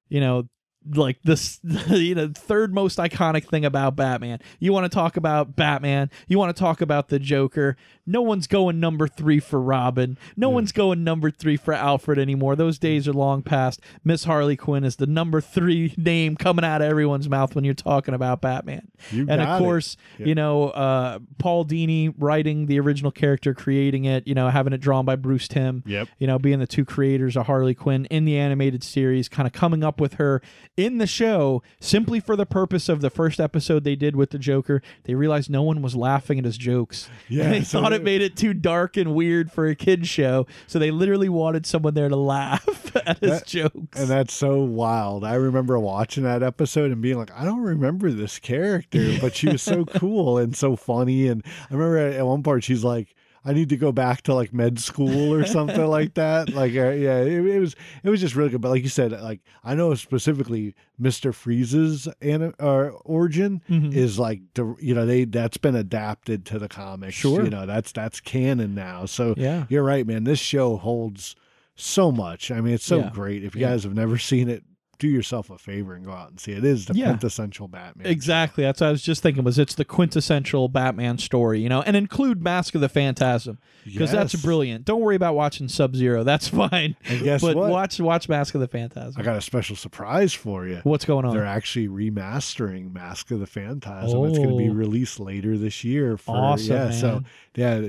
you 0.07 0.21
know, 0.21 0.47
like 0.95 1.17
this, 1.23 1.59
you 1.89 2.15
know, 2.15 2.31
third 2.35 2.73
most 2.73 2.97
iconic 2.97 3.45
thing 3.45 3.65
about 3.65 3.95
Batman. 3.95 4.39
You 4.59 4.73
want 4.73 4.85
to 4.91 4.95
talk 4.95 5.17
about 5.17 5.55
Batman? 5.55 6.09
You 6.27 6.37
want 6.37 6.55
to 6.55 6.59
talk 6.59 6.81
about 6.81 7.09
the 7.09 7.19
Joker? 7.19 7.77
No 8.05 8.21
one's 8.21 8.47
going 8.47 8.79
number 8.79 9.07
three 9.07 9.39
for 9.41 9.59
Robin. 9.61 10.17
No 10.37 10.49
one's 10.49 10.71
going 10.71 11.03
number 11.03 11.29
three 11.29 11.57
for 11.57 11.73
Alfred 11.73 12.17
anymore. 12.17 12.55
Those 12.55 12.79
days 12.79 13.05
are 13.07 13.13
long 13.13 13.41
past. 13.43 13.81
Miss 14.05 14.23
Harley 14.23 14.55
Quinn 14.55 14.85
is 14.85 14.95
the 14.95 15.07
number 15.07 15.41
three 15.41 15.93
name 15.97 16.37
coming 16.37 16.63
out 16.63 16.81
of 16.81 16.89
everyone's 16.89 17.27
mouth 17.27 17.53
when 17.53 17.65
you're 17.65 17.73
talking 17.73 18.13
about 18.13 18.39
Batman. 18.41 18.87
You 19.11 19.25
and 19.29 19.41
of 19.41 19.59
course, 19.59 19.97
Yep. 20.19 20.27
you 20.27 20.35
know, 20.35 20.69
uh, 20.69 21.19
Paul 21.37 21.65
Dini 21.65 22.13
writing 22.17 22.67
the 22.67 22.79
original 22.79 23.11
character, 23.11 23.53
creating 23.53 24.05
it, 24.05 24.25
you 24.27 24.33
know, 24.35 24.49
having 24.49 24.71
it 24.73 24.79
drawn 24.79 25.03
by 25.05 25.15
Bruce 25.17 25.47
Timm 25.47 25.83
Yep. 25.85 26.07
you 26.17 26.27
know, 26.27 26.39
being 26.39 26.59
the 26.59 26.67
two 26.67 26.85
creators 26.85 27.35
of 27.35 27.45
Harley 27.47 27.75
Quinn 27.75 28.05
in 28.05 28.23
the 28.25 28.37
animated 28.37 28.83
series, 28.83 29.27
kind 29.27 29.45
of 29.47 29.53
coming 29.53 29.83
up 29.83 29.99
with 29.99 30.13
her 30.13 30.41
in 30.77 30.99
the 30.99 31.07
show 31.07 31.61
simply 31.79 32.19
for 32.19 32.35
the 32.35 32.45
purpose 32.45 32.87
of 32.87 33.01
the 33.01 33.09
first 33.09 33.39
episode 33.39 33.83
they 33.83 33.95
did 33.95 34.15
with 34.15 34.29
the 34.29 34.37
Joker. 34.39 34.81
They 35.03 35.15
realized 35.15 35.49
no 35.49 35.63
one 35.63 35.81
was 35.81 35.95
laughing 35.95 36.37
at 36.39 36.45
his 36.45 36.57
jokes. 36.57 37.09
Yeah, 37.29 37.45
And 37.45 37.53
they 37.55 37.63
so 37.63 37.81
thought 37.81 37.91
it- 37.93 37.97
it 38.01 38.03
made 38.03 38.21
it 38.21 38.37
too 38.37 38.53
dark 38.53 38.95
and 38.95 39.13
weird 39.13 39.51
for 39.51 39.67
a 39.67 39.75
kid's 39.75 40.07
show. 40.07 40.45
So 40.67 40.79
they 40.79 40.91
literally 40.91 41.27
wanted 41.29 41.65
someone 41.65 41.93
there 41.95 42.07
to 42.07 42.15
laugh 42.15 42.95
at 42.95 43.17
his 43.19 43.31
That- 43.31 43.47
jokes. 43.47 43.99
And 43.99 44.07
that's 44.07 44.33
so 44.33 44.61
wild. 44.61 45.25
I 45.25 45.33
remember 45.33 45.77
watching 45.79 46.23
that 46.23 46.43
episode 46.43 46.91
and 46.91 47.01
being 47.01 47.17
like, 47.17 47.31
I 47.31 47.43
don't 47.43 47.61
remember 47.61 48.11
this 48.11 48.39
character, 48.39 49.17
but 49.19 49.35
she 49.35 49.49
was 49.49 49.61
so 49.63 49.83
cool 49.85 50.37
and 50.37 50.55
so 50.55 50.75
funny. 50.75 51.27
And 51.27 51.43
I 51.69 51.73
remember 51.73 51.97
at 51.97 52.25
one 52.25 52.43
part 52.43 52.63
she's 52.63 52.83
like, 52.83 53.13
I 53.45 53.53
need 53.53 53.69
to 53.69 53.77
go 53.77 53.91
back 53.91 54.23
to 54.23 54.33
like 54.33 54.53
med 54.53 54.79
school 54.79 55.33
or 55.33 55.45
something 55.45 55.85
like 55.87 56.15
that. 56.15 56.49
Like, 56.53 56.71
uh, 56.75 56.89
yeah, 56.91 57.19
it, 57.19 57.45
it 57.45 57.59
was 57.59 57.75
it 58.03 58.09
was 58.09 58.19
just 58.19 58.35
really 58.35 58.49
good. 58.49 58.61
But 58.61 58.69
like 58.69 58.83
you 58.83 58.89
said, 58.89 59.11
like 59.11 59.41
I 59.63 59.75
know 59.75 59.93
specifically 59.95 60.75
Mister 60.97 61.31
Freeze's 61.31 62.07
an, 62.21 62.53
uh, 62.59 62.89
origin 63.05 63.61
Mhm. 63.69 63.93
is 63.93 64.17
like 64.19 64.41
you 64.79 64.93
know 64.95 65.05
they 65.05 65.25
that's 65.25 65.57
been 65.57 65.75
adapted 65.75 66.45
to 66.47 66.59
the 66.59 66.67
comics. 66.67 67.15
Sure. 67.15 67.43
you 67.43 67.49
know 67.49 67.65
that's 67.65 67.91
that's 67.91 68.19
canon 68.19 68.75
now. 68.75 69.05
So 69.05 69.33
Yeah. 69.37 69.65
you're 69.69 69.83
right, 69.83 70.05
man. 70.05 70.23
This 70.23 70.39
show 70.39 70.77
holds 70.77 71.35
so 71.75 72.11
much. 72.11 72.49
I 72.51 72.59
mean, 72.61 72.73
it's 72.73 72.85
so 72.85 72.97
Yeah. 72.97 73.09
great. 73.13 73.43
If 73.43 73.55
you 73.55 73.61
Yeah. 73.61 73.69
guys 73.69 73.83
have 73.83 73.93
never 73.93 74.17
seen 74.17 74.49
it, 74.49 74.63
do 74.99 75.07
yourself 75.07 75.49
a 75.49 75.57
favor 75.57 75.93
and 75.93 76.03
go 76.05 76.11
out 76.11 76.29
and 76.31 76.39
see 76.39 76.53
it. 76.53 76.59
It 76.59 76.63
is 76.65 76.85
the 76.87 76.95
Yeah. 76.95 77.05
quintessential 77.09 77.67
Batman. 77.67 78.07
Exactly. 78.07 78.63
That's 78.63 78.81
what 78.81 78.87
I 78.87 78.91
was 78.91 79.03
just 79.03 79.21
thinking. 79.21 79.43
Was 79.43 79.59
it's 79.59 79.75
the 79.75 79.85
quintessential 79.85 80.69
Batman 80.69 81.17
story, 81.19 81.61
you 81.61 81.69
know, 81.69 81.81
and 81.83 81.95
include 81.95 82.41
Mask 82.41 82.73
of 82.73 82.81
the 82.81 82.89
Phantasm 82.89 83.59
because 83.85 84.11
that's 84.11 84.33
brilliant. 84.35 84.85
Don't 84.85 85.01
worry 85.01 85.15
about 85.15 85.35
watching 85.35 85.67
Sub 85.67 85.95
Zero. 85.95 86.23
That's 86.23 86.47
fine. 86.63 86.95
And 87.05 87.21
guess 87.23 87.41
but 87.41 87.55
what? 87.55 87.69
watch 87.69 87.99
watch 87.99 88.27
Mask 88.27 88.55
of 88.55 88.61
the 88.61 88.67
Phantasm. 88.67 89.21
I 89.21 89.23
got 89.23 89.37
a 89.37 89.41
special 89.41 89.75
surprise 89.75 90.33
for 90.33 90.67
you. 90.67 90.81
What's 90.83 91.05
going 91.05 91.25
on? 91.25 91.33
They're 91.35 91.45
actually 91.45 91.87
remastering 91.87 92.93
Mask 92.93 93.29
of 93.31 93.39
the 93.39 93.47
Phantasm. 93.47 94.25
It's 94.25 94.37
going 94.37 94.49
to 94.49 94.57
be 94.57 94.69
Oh. 94.69 94.73
released 94.73 95.19
later 95.19 95.57
this 95.57 95.83
year. 95.83 96.17
For, 96.17 96.35
Awesome, 96.35 96.75
yeah, 96.75 96.85
man. 96.89 96.93
yeah, 97.01 97.19
yeah, 97.57 97.81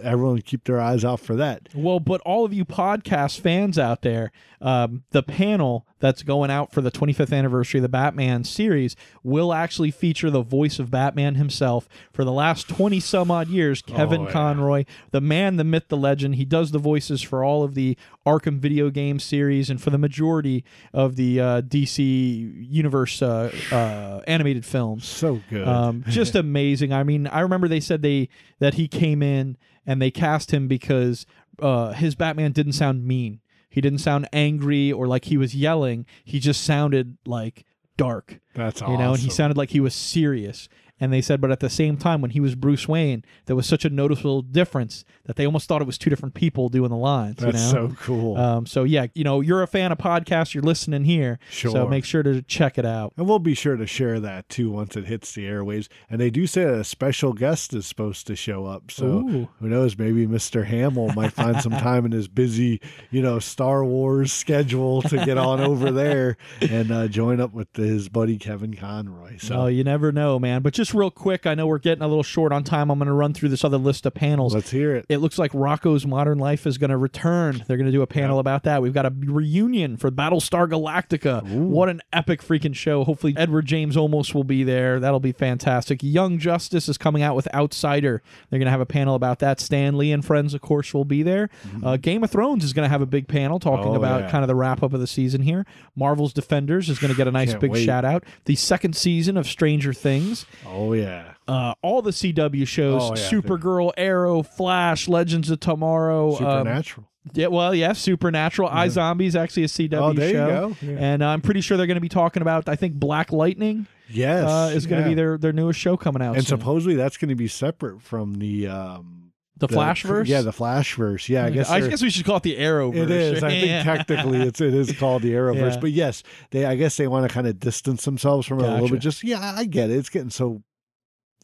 everyone 0.00 0.40
keep 0.42 0.62
their 0.62 0.80
eyes 0.80 1.04
out 1.04 1.18
for 1.18 1.34
that. 1.34 1.68
Well, 1.74 1.98
but 1.98 2.20
all 2.20 2.44
of 2.44 2.52
you 2.54 2.64
podcast 2.64 3.40
fans 3.40 3.76
out 3.76 4.02
there, 4.02 4.30
um, 4.60 5.02
the 5.10 5.24
panel 5.24 5.84
that's 5.98 6.22
going 6.22 6.52
out 6.52 6.72
for 6.72 6.80
the 6.80 6.92
25th 6.92 7.36
anniversary 7.36 7.78
of 7.78 7.82
the 7.82 7.88
Batman 7.88 8.44
series 8.44 8.94
will 9.24 9.52
actually 9.52 9.90
feature 9.90 10.30
the 10.30 10.42
voice 10.42 10.78
of 10.78 10.92
Batman 10.92 11.34
himself 11.34 11.88
for 12.12 12.24
the 12.24 12.30
last 12.30 12.68
20 12.68 13.00
some 13.00 13.32
odd 13.32 13.48
years, 13.48 13.82
Kevin 13.82 14.20
Oh, 14.20 14.24
yeah. 14.26 14.30
Conroy, 14.32 14.84
the 15.10 15.20
man, 15.20 15.56
the 15.56 15.64
myth, 15.64 15.86
the 15.88 15.96
legend. 15.96 16.36
He 16.36 16.44
does 16.44 16.70
the 16.70 16.78
voices 16.78 17.20
for 17.20 17.42
all 17.42 17.64
of 17.64 17.74
the 17.74 17.96
Arkham 18.28 18.58
video 18.58 18.90
game 18.90 19.18
series 19.18 19.70
and 19.70 19.80
for 19.80 19.90
the 19.90 19.98
majority 19.98 20.64
of 20.92 21.16
the 21.16 21.40
uh, 21.40 21.62
DC 21.62 22.68
Universe 22.70 23.22
uh, 23.22 23.50
uh, 23.72 24.20
animated 24.26 24.66
films. 24.66 25.06
So 25.06 25.40
good. 25.48 25.66
Um, 25.66 26.04
just 26.08 26.34
amazing. 26.34 26.92
I 26.92 27.02
mean, 27.04 27.26
I 27.26 27.40
remember 27.40 27.68
they 27.68 27.80
said 27.80 28.02
they 28.02 28.28
that 28.58 28.74
he 28.74 28.86
came 28.86 29.22
in 29.22 29.56
and 29.86 30.02
they 30.02 30.10
cast 30.10 30.52
him 30.52 30.68
because 30.68 31.24
uh, 31.60 31.92
his 31.92 32.14
Batman 32.14 32.52
didn't 32.52 32.74
sound 32.74 33.06
mean. 33.06 33.40
He 33.70 33.80
didn't 33.80 34.00
sound 34.00 34.28
angry 34.32 34.92
or 34.92 35.06
like 35.06 35.26
he 35.26 35.36
was 35.36 35.54
yelling. 35.54 36.06
He 36.24 36.38
just 36.40 36.64
sounded 36.64 37.16
like 37.26 37.64
dark. 37.96 38.40
That's 38.54 38.80
You 38.80 38.96
know, 38.98 39.12
and 39.12 39.18
he 39.20 39.30
sounded 39.30 39.56
like 39.56 39.70
he 39.70 39.80
was 39.80 39.94
serious. 39.94 40.68
And 41.00 41.12
they 41.12 41.20
said, 41.20 41.40
but 41.40 41.50
at 41.50 41.60
the 41.60 41.70
same 41.70 41.96
time, 41.96 42.20
when 42.20 42.32
he 42.32 42.40
was 42.40 42.54
Bruce 42.54 42.88
Wayne, 42.88 43.24
there 43.46 43.54
was 43.54 43.66
such 43.66 43.84
a 43.84 43.90
noticeable 43.90 44.42
difference 44.42 45.04
that 45.26 45.36
they 45.36 45.46
almost 45.46 45.68
thought 45.68 45.80
it 45.80 45.86
was 45.86 45.98
two 45.98 46.10
different 46.10 46.34
people 46.34 46.68
doing 46.68 46.90
the 46.90 46.96
lines. 46.96 47.36
That's 47.36 47.72
you 47.72 47.72
know? 47.74 47.88
so 47.88 47.96
cool. 48.00 48.36
Um, 48.36 48.66
so 48.66 48.84
yeah, 48.84 49.06
you 49.14 49.24
know, 49.24 49.40
you're 49.40 49.62
a 49.62 49.66
fan 49.66 49.92
of 49.92 49.98
podcasts, 49.98 50.54
you're 50.54 50.62
listening 50.62 51.04
here, 51.04 51.38
so 51.50 51.86
make 51.86 52.04
sure 52.04 52.22
to 52.22 52.42
check 52.42 52.78
it 52.78 52.84
out. 52.84 53.12
And 53.16 53.28
we'll 53.28 53.38
be 53.38 53.54
sure 53.54 53.76
to 53.76 53.86
share 53.86 54.18
that 54.20 54.48
too 54.48 54.70
once 54.70 54.96
it 54.96 55.06
hits 55.06 55.32
the 55.32 55.44
airwaves. 55.44 55.88
And 56.10 56.20
they 56.20 56.30
do 56.30 56.46
say 56.46 56.64
that 56.64 56.74
a 56.74 56.84
special 56.84 57.32
guest 57.32 57.74
is 57.74 57.86
supposed 57.86 58.26
to 58.26 58.36
show 58.36 58.66
up. 58.66 58.90
So 58.90 59.06
Ooh. 59.06 59.48
who 59.60 59.68
knows? 59.68 59.96
Maybe 59.96 60.26
Mr. 60.26 60.64
Hamill 60.64 61.12
might 61.14 61.32
find 61.32 61.60
some 61.60 61.72
time 61.78 62.04
in 62.06 62.12
his 62.12 62.28
busy, 62.28 62.80
you 63.10 63.22
know, 63.22 63.38
Star 63.38 63.84
Wars 63.84 64.32
schedule 64.32 65.02
to 65.02 65.24
get 65.24 65.38
on 65.38 65.60
over 65.60 65.90
there 65.90 66.36
and 66.60 66.90
uh, 66.90 67.08
join 67.08 67.40
up 67.40 67.52
with 67.52 67.74
his 67.76 68.08
buddy 68.08 68.38
Kevin 68.38 68.74
Conroy. 68.74 69.38
So 69.38 69.62
Oh, 69.62 69.66
you 69.66 69.84
never 69.84 70.12
know, 70.12 70.38
man. 70.38 70.62
But 70.62 70.72
just 70.74 70.87
real 70.94 71.10
quick, 71.10 71.46
I 71.46 71.54
know 71.54 71.66
we're 71.66 71.78
getting 71.78 72.02
a 72.02 72.08
little 72.08 72.22
short 72.22 72.52
on 72.52 72.64
time. 72.64 72.90
I'm 72.90 72.98
going 72.98 73.06
to 73.06 73.12
run 73.12 73.34
through 73.34 73.48
this 73.50 73.64
other 73.64 73.76
list 73.78 74.06
of 74.06 74.14
panels. 74.14 74.54
let's 74.54 74.70
hear 74.70 74.94
it. 74.96 75.06
It 75.08 75.18
looks 75.18 75.38
like 75.38 75.52
Rocko's 75.52 76.06
Modern 76.06 76.38
Life 76.38 76.66
is 76.66 76.78
going 76.78 76.90
to 76.90 76.96
return. 76.96 77.62
They're 77.66 77.76
going 77.76 77.86
to 77.86 77.92
do 77.92 78.02
a 78.02 78.06
panel 78.06 78.38
about 78.38 78.62
that. 78.64 78.82
We've 78.82 78.92
got 78.94 79.06
a 79.06 79.12
reunion 79.16 79.96
for 79.96 80.10
Battlestar 80.10 80.68
Galactica. 80.68 81.42
What 81.50 81.88
an 81.88 82.00
epic 82.12 82.42
freaking 82.42 82.74
show. 82.74 83.04
Hopefully, 83.04 83.34
Edward 83.36 83.66
James 83.66 83.96
Olmos 83.96 84.34
will 84.34 84.44
be 84.44 84.64
there. 84.64 85.00
That'll 85.00 85.20
be 85.20 85.32
fantastic. 85.32 86.02
Young 86.02 86.38
Justice 86.38 86.88
is 86.88 86.98
coming 86.98 87.22
out 87.22 87.34
with 87.36 87.52
Outsider. 87.54 88.22
They're 88.50 88.58
going 88.58 88.66
to 88.66 88.70
have 88.70 88.80
a 88.80 88.86
panel 88.86 89.14
about 89.14 89.38
that. 89.40 89.60
Stan 89.60 89.96
Lee 89.98 90.12
and 90.12 90.24
friends, 90.24 90.54
of 90.54 90.60
course, 90.60 90.92
will 90.94 91.04
be 91.04 91.22
there. 91.22 91.48
Uh, 91.82 91.96
Game 91.96 92.22
of 92.24 92.30
Thrones 92.30 92.64
is 92.64 92.72
going 92.72 92.84
to 92.86 92.90
have 92.90 93.02
a 93.02 93.06
big 93.06 93.28
panel 93.28 93.58
talking 93.58 93.78
Mm-hmm. 93.78 93.88
Oh, 93.88 93.94
about 93.94 94.20
yeah. 94.22 94.30
kind 94.30 94.42
of 94.42 94.48
the 94.48 94.54
wrap 94.56 94.82
up 94.82 94.92
of 94.92 95.00
the 95.00 95.06
season 95.06 95.40
here. 95.42 95.64
Marvel's 95.94 96.32
Defenders 96.32 96.88
is 96.88 96.98
going 96.98 97.10
to 97.12 97.16
get 97.16 97.28
a 97.28 97.30
nice 97.30 97.54
big 97.54 97.70
wait. 97.70 97.84
shout 97.84 98.04
out. 98.04 98.24
The 98.44 98.56
second 98.56 98.96
season 98.96 99.36
of 99.36 99.46
Stranger 99.46 99.92
Things 99.92 100.46
Oh, 100.66 100.77
Oh 100.78 100.92
yeah. 100.92 101.34
Uh, 101.48 101.74
all 101.82 102.02
the 102.02 102.12
CW 102.12 102.66
shows: 102.66 103.02
oh, 103.02 103.14
yeah, 103.16 103.30
Supergirl, 103.30 103.92
yeah. 103.96 104.04
Arrow, 104.04 104.42
Flash, 104.42 105.08
Legends 105.08 105.50
of 105.50 105.58
Tomorrow, 105.58 106.30
um, 106.30 106.36
Supernatural. 106.36 107.08
Um, 107.26 107.32
yeah, 107.34 107.46
well, 107.48 107.74
yeah, 107.74 107.92
Supernatural. 107.94 108.68
Yeah. 108.68 108.86
iZombie's 108.86 109.34
actually 109.34 109.64
a 109.64 109.68
CW 109.68 109.92
oh, 109.92 110.14
show, 110.14 110.76
yeah. 110.80 110.96
and 110.98 111.22
uh, 111.22 111.28
I'm 111.28 111.40
pretty 111.40 111.62
sure 111.62 111.76
they're 111.76 111.86
going 111.86 111.96
to 111.96 112.00
be 112.00 112.08
talking 112.08 112.42
about. 112.42 112.68
I 112.68 112.76
think 112.76 112.94
Black 112.94 113.32
Lightning. 113.32 113.86
Yes, 114.08 114.48
uh, 114.48 114.72
is 114.74 114.86
going 114.86 115.02
to 115.02 115.08
yeah. 115.08 115.14
be 115.14 115.14
their 115.14 115.36
their 115.36 115.52
newest 115.52 115.80
show 115.80 115.96
coming 115.96 116.22
out, 116.22 116.36
and 116.36 116.46
soon. 116.46 116.58
supposedly 116.58 116.94
that's 116.94 117.16
going 117.16 117.28
to 117.30 117.34
be 117.34 117.48
separate 117.48 118.00
from 118.00 118.34
the. 118.34 118.68
Um, 118.68 119.14
the, 119.56 119.66
Flashverse, 119.66 120.28
yeah, 120.28 120.42
the 120.42 120.52
Flashverse, 120.52 121.28
yeah. 121.28 121.44
I 121.44 121.50
guess 121.50 121.68
I 121.68 121.80
guess 121.80 122.00
we 122.00 122.10
should 122.10 122.24
call 122.24 122.36
it 122.36 122.44
the 122.44 122.56
Arrowverse. 122.56 122.94
It 122.94 123.10
is. 123.10 123.42
I 123.42 123.50
think 123.50 123.84
technically 123.84 124.40
it's 124.42 124.60
it 124.60 124.72
is 124.72 124.92
called 124.92 125.22
the 125.22 125.32
Arrowverse, 125.32 125.80
but 125.80 125.90
yes, 125.90 126.22
they 126.52 126.64
I 126.64 126.76
guess 126.76 126.96
they 126.96 127.08
want 127.08 127.28
to 127.28 127.34
kind 127.34 127.48
of 127.48 127.58
distance 127.58 128.04
themselves 128.04 128.46
from 128.46 128.58
gotcha. 128.58 128.68
it 128.68 128.70
a 128.70 128.80
little 128.82 128.96
bit. 128.96 129.00
Just 129.00 129.24
yeah, 129.24 129.54
I 129.56 129.64
get 129.64 129.90
it. 129.90 129.96
It's 129.96 130.10
getting 130.10 130.30
so 130.30 130.62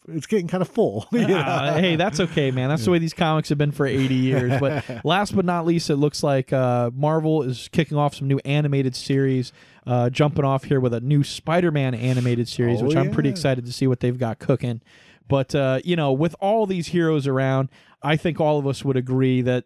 it's 0.08 0.26
getting 0.26 0.48
kind 0.48 0.62
of 0.62 0.68
full. 0.68 1.06
Yeah. 1.12 1.78
hey, 1.78 1.96
that's 1.96 2.20
okay, 2.20 2.50
man. 2.50 2.68
That's 2.68 2.84
the 2.84 2.90
way 2.90 2.98
these 2.98 3.14
comics 3.14 3.48
have 3.48 3.56
been 3.58 3.72
for 3.72 3.86
80 3.86 4.14
years. 4.14 4.60
But 4.60 4.84
last 5.04 5.34
but 5.34 5.44
not 5.44 5.64
least, 5.64 5.88
it 5.88 5.96
looks 5.96 6.22
like 6.22 6.52
uh, 6.52 6.90
Marvel 6.94 7.42
is 7.42 7.68
kicking 7.72 7.96
off 7.96 8.14
some 8.14 8.28
new 8.28 8.38
animated 8.44 8.94
series, 8.94 9.52
uh, 9.86 10.10
jumping 10.10 10.44
off 10.44 10.64
here 10.64 10.80
with 10.80 10.92
a 10.92 11.00
new 11.00 11.24
Spider 11.24 11.70
Man 11.70 11.94
animated 11.94 12.48
series, 12.48 12.82
oh, 12.82 12.86
which 12.86 12.96
I'm 12.96 13.10
pretty 13.10 13.30
excited 13.30 13.64
to 13.66 13.72
see 13.72 13.86
what 13.86 14.00
they've 14.00 14.18
got 14.18 14.38
cooking. 14.38 14.82
But, 15.28 15.54
uh, 15.54 15.80
you 15.84 15.96
know, 15.96 16.12
with 16.12 16.34
all 16.40 16.66
these 16.66 16.88
heroes 16.88 17.26
around, 17.26 17.70
I 18.02 18.16
think 18.16 18.40
all 18.40 18.58
of 18.58 18.66
us 18.66 18.84
would 18.84 18.96
agree 18.96 19.40
that 19.42 19.64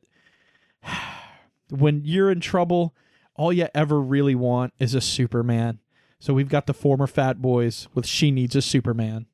when 1.70 2.02
you're 2.04 2.30
in 2.30 2.40
trouble, 2.40 2.94
all 3.34 3.52
you 3.52 3.68
ever 3.74 4.00
really 4.00 4.34
want 4.36 4.72
is 4.78 4.94
a 4.94 5.00
Superman. 5.00 5.80
So 6.20 6.34
we've 6.34 6.48
got 6.48 6.66
the 6.66 6.74
former 6.74 7.06
Fat 7.06 7.40
Boys 7.40 7.88
with 7.94 8.06
She 8.06 8.30
Needs 8.30 8.56
a 8.56 8.62
Superman. 8.62 9.26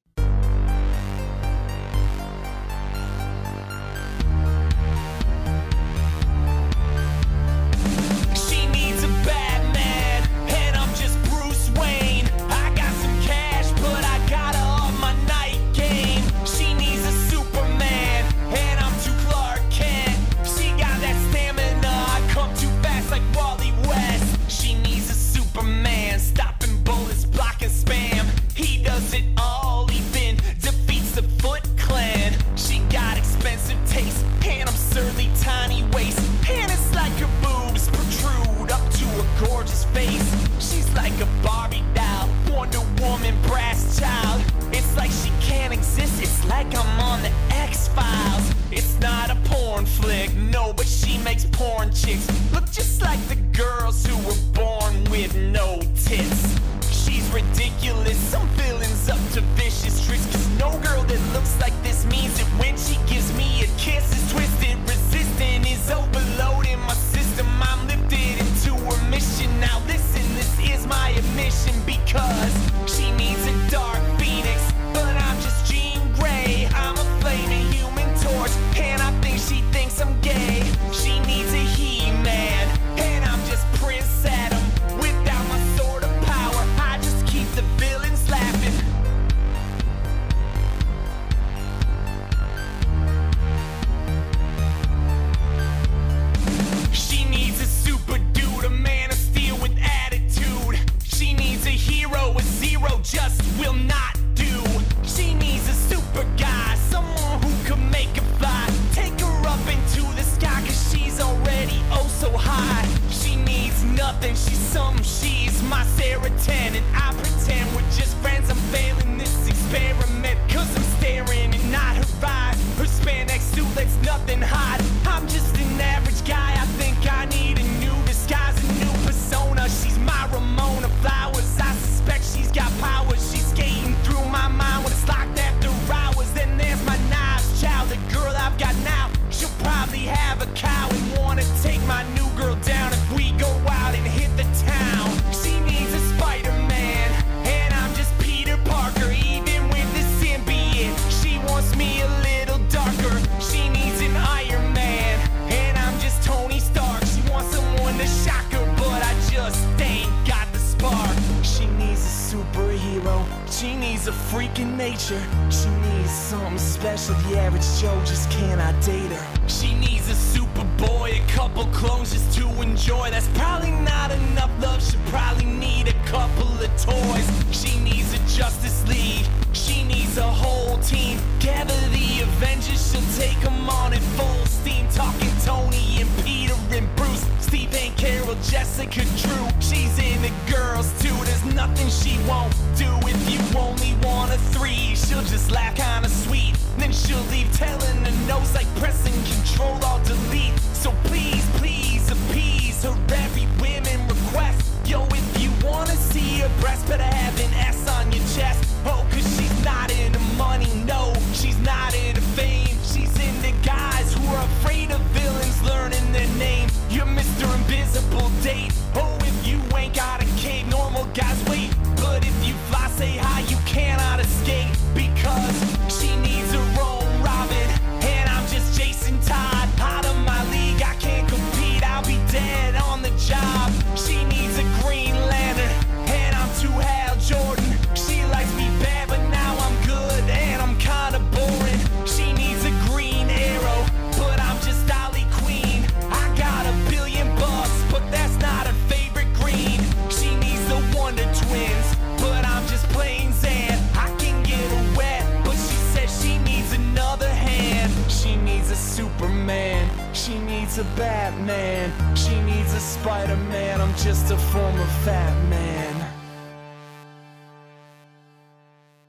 needs 260.75 260.91
a 260.91 260.97
Batman. 260.97 262.17
She 262.17 262.41
needs 262.43 262.75
a 262.75 262.81
Spider 262.81 263.37
Man. 263.37 263.81
I'm 263.81 263.95
just 263.97 264.33
a 264.33 264.37
former 264.37 264.85
fat 265.05 265.49
man. 265.49 266.13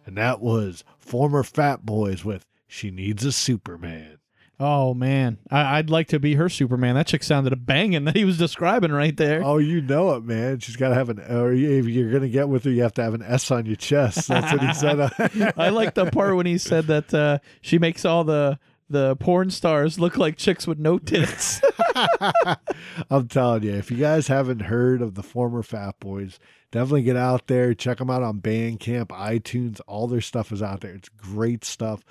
And 0.06 0.16
that 0.16 0.42
was 0.42 0.84
former 1.00 1.42
Fat 1.42 1.84
Boys 1.84 2.24
with 2.24 2.46
She 2.68 2.92
Needs 2.92 3.26
a 3.26 3.32
Superman. 3.32 4.20
Oh 4.60 4.94
man, 4.94 5.40
I- 5.50 5.78
would 5.80 5.90
like 5.90 6.08
to 6.10 6.20
be 6.20 6.36
her 6.36 6.50
Superman. 6.50 6.96
That 6.96 7.08
chick 7.08 7.24
sounded 7.24 7.52
a 7.52 7.58
banging 7.58 8.06
that 8.06 8.16
he 8.16 8.24
was 8.26 8.38
describing 8.38 8.92
right 8.92 9.18
there. 9.18 9.44
Oh, 9.44 9.58
you 9.58 9.82
know 9.82 10.12
it, 10.14 10.24
man. 10.24 10.60
She's 10.60 10.76
got 10.78 10.90
to 10.90 10.96
have 10.96 11.10
an. 11.10 11.20
Or 11.20 11.52
if 11.52 11.88
you're 11.88 12.12
gonna 12.12 12.30
get 12.30 12.48
with 12.48 12.64
her, 12.64 12.70
you 12.70 12.84
have 12.84 12.94
to 12.94 13.04
have 13.04 13.16
an 13.16 13.24
S 13.24 13.50
on 13.50 13.66
your 13.66 13.76
chest. 13.76 14.28
That's 14.28 14.54
what 14.54 14.62
he 14.62 14.74
said. 14.74 15.54
I 15.58 15.70
like 15.70 15.96
the 15.96 16.06
part 16.12 16.36
when 16.36 16.46
he 16.46 16.58
said 16.60 16.88
that 16.88 17.14
uh, 17.14 17.40
she 17.62 17.80
makes 17.80 18.06
all 18.06 18.24
the 18.24 18.60
the 18.90 19.16
porn 19.18 19.50
stars 19.50 20.00
look 20.00 20.18
like 20.18 20.38
chicks 20.38 20.68
with 20.68 20.80
no 20.80 20.98
tits. 21.00 21.62
I'm 23.10 23.28
telling 23.28 23.64
you, 23.64 23.74
if 23.74 23.92
you 23.92 23.98
guys 23.98 24.28
haven't 24.28 24.62
heard 24.64 25.02
of 25.02 25.16
the 25.16 25.24
former 25.24 25.64
Fat 25.64 26.00
Boys, 26.00 26.40
definitely 26.72 27.04
get 27.04 27.18
out 27.18 27.48
there, 27.48 27.74
check 27.74 27.98
them 27.98 28.10
out 28.10 28.24
on 28.24 28.42
Bandcamp, 28.42 29.08
iTunes. 29.08 29.80
All 29.88 30.08
their 30.08 30.22
stuff 30.22 30.52
is 30.52 30.62
out 30.62 30.82
there. 30.82 30.94
It's 30.96 31.10
great 31.10 31.64
stuff. 31.64 32.04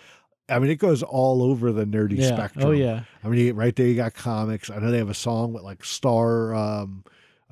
I 0.49 0.59
mean, 0.59 0.70
it 0.70 0.77
goes 0.77 1.03
all 1.03 1.43
over 1.43 1.72
the 1.72 1.85
nerdy 1.87 2.18
Yeah. 2.18 2.35
spectrum. 2.35 2.64
Oh, 2.66 2.70
yeah. 2.72 3.05
I 3.22 3.29
mean, 3.29 3.55
right 3.55 3.75
there, 3.75 3.87
you 3.87 3.97
got 3.97 4.14
comics. 4.14 4.68
I 4.68 4.79
know 4.79 4.91
they 4.91 4.99
have 4.99 5.09
a 5.11 5.14
song 5.14 5.53
with 5.55 5.62
like 5.62 5.85
star 5.85 6.55
um, 6.55 7.05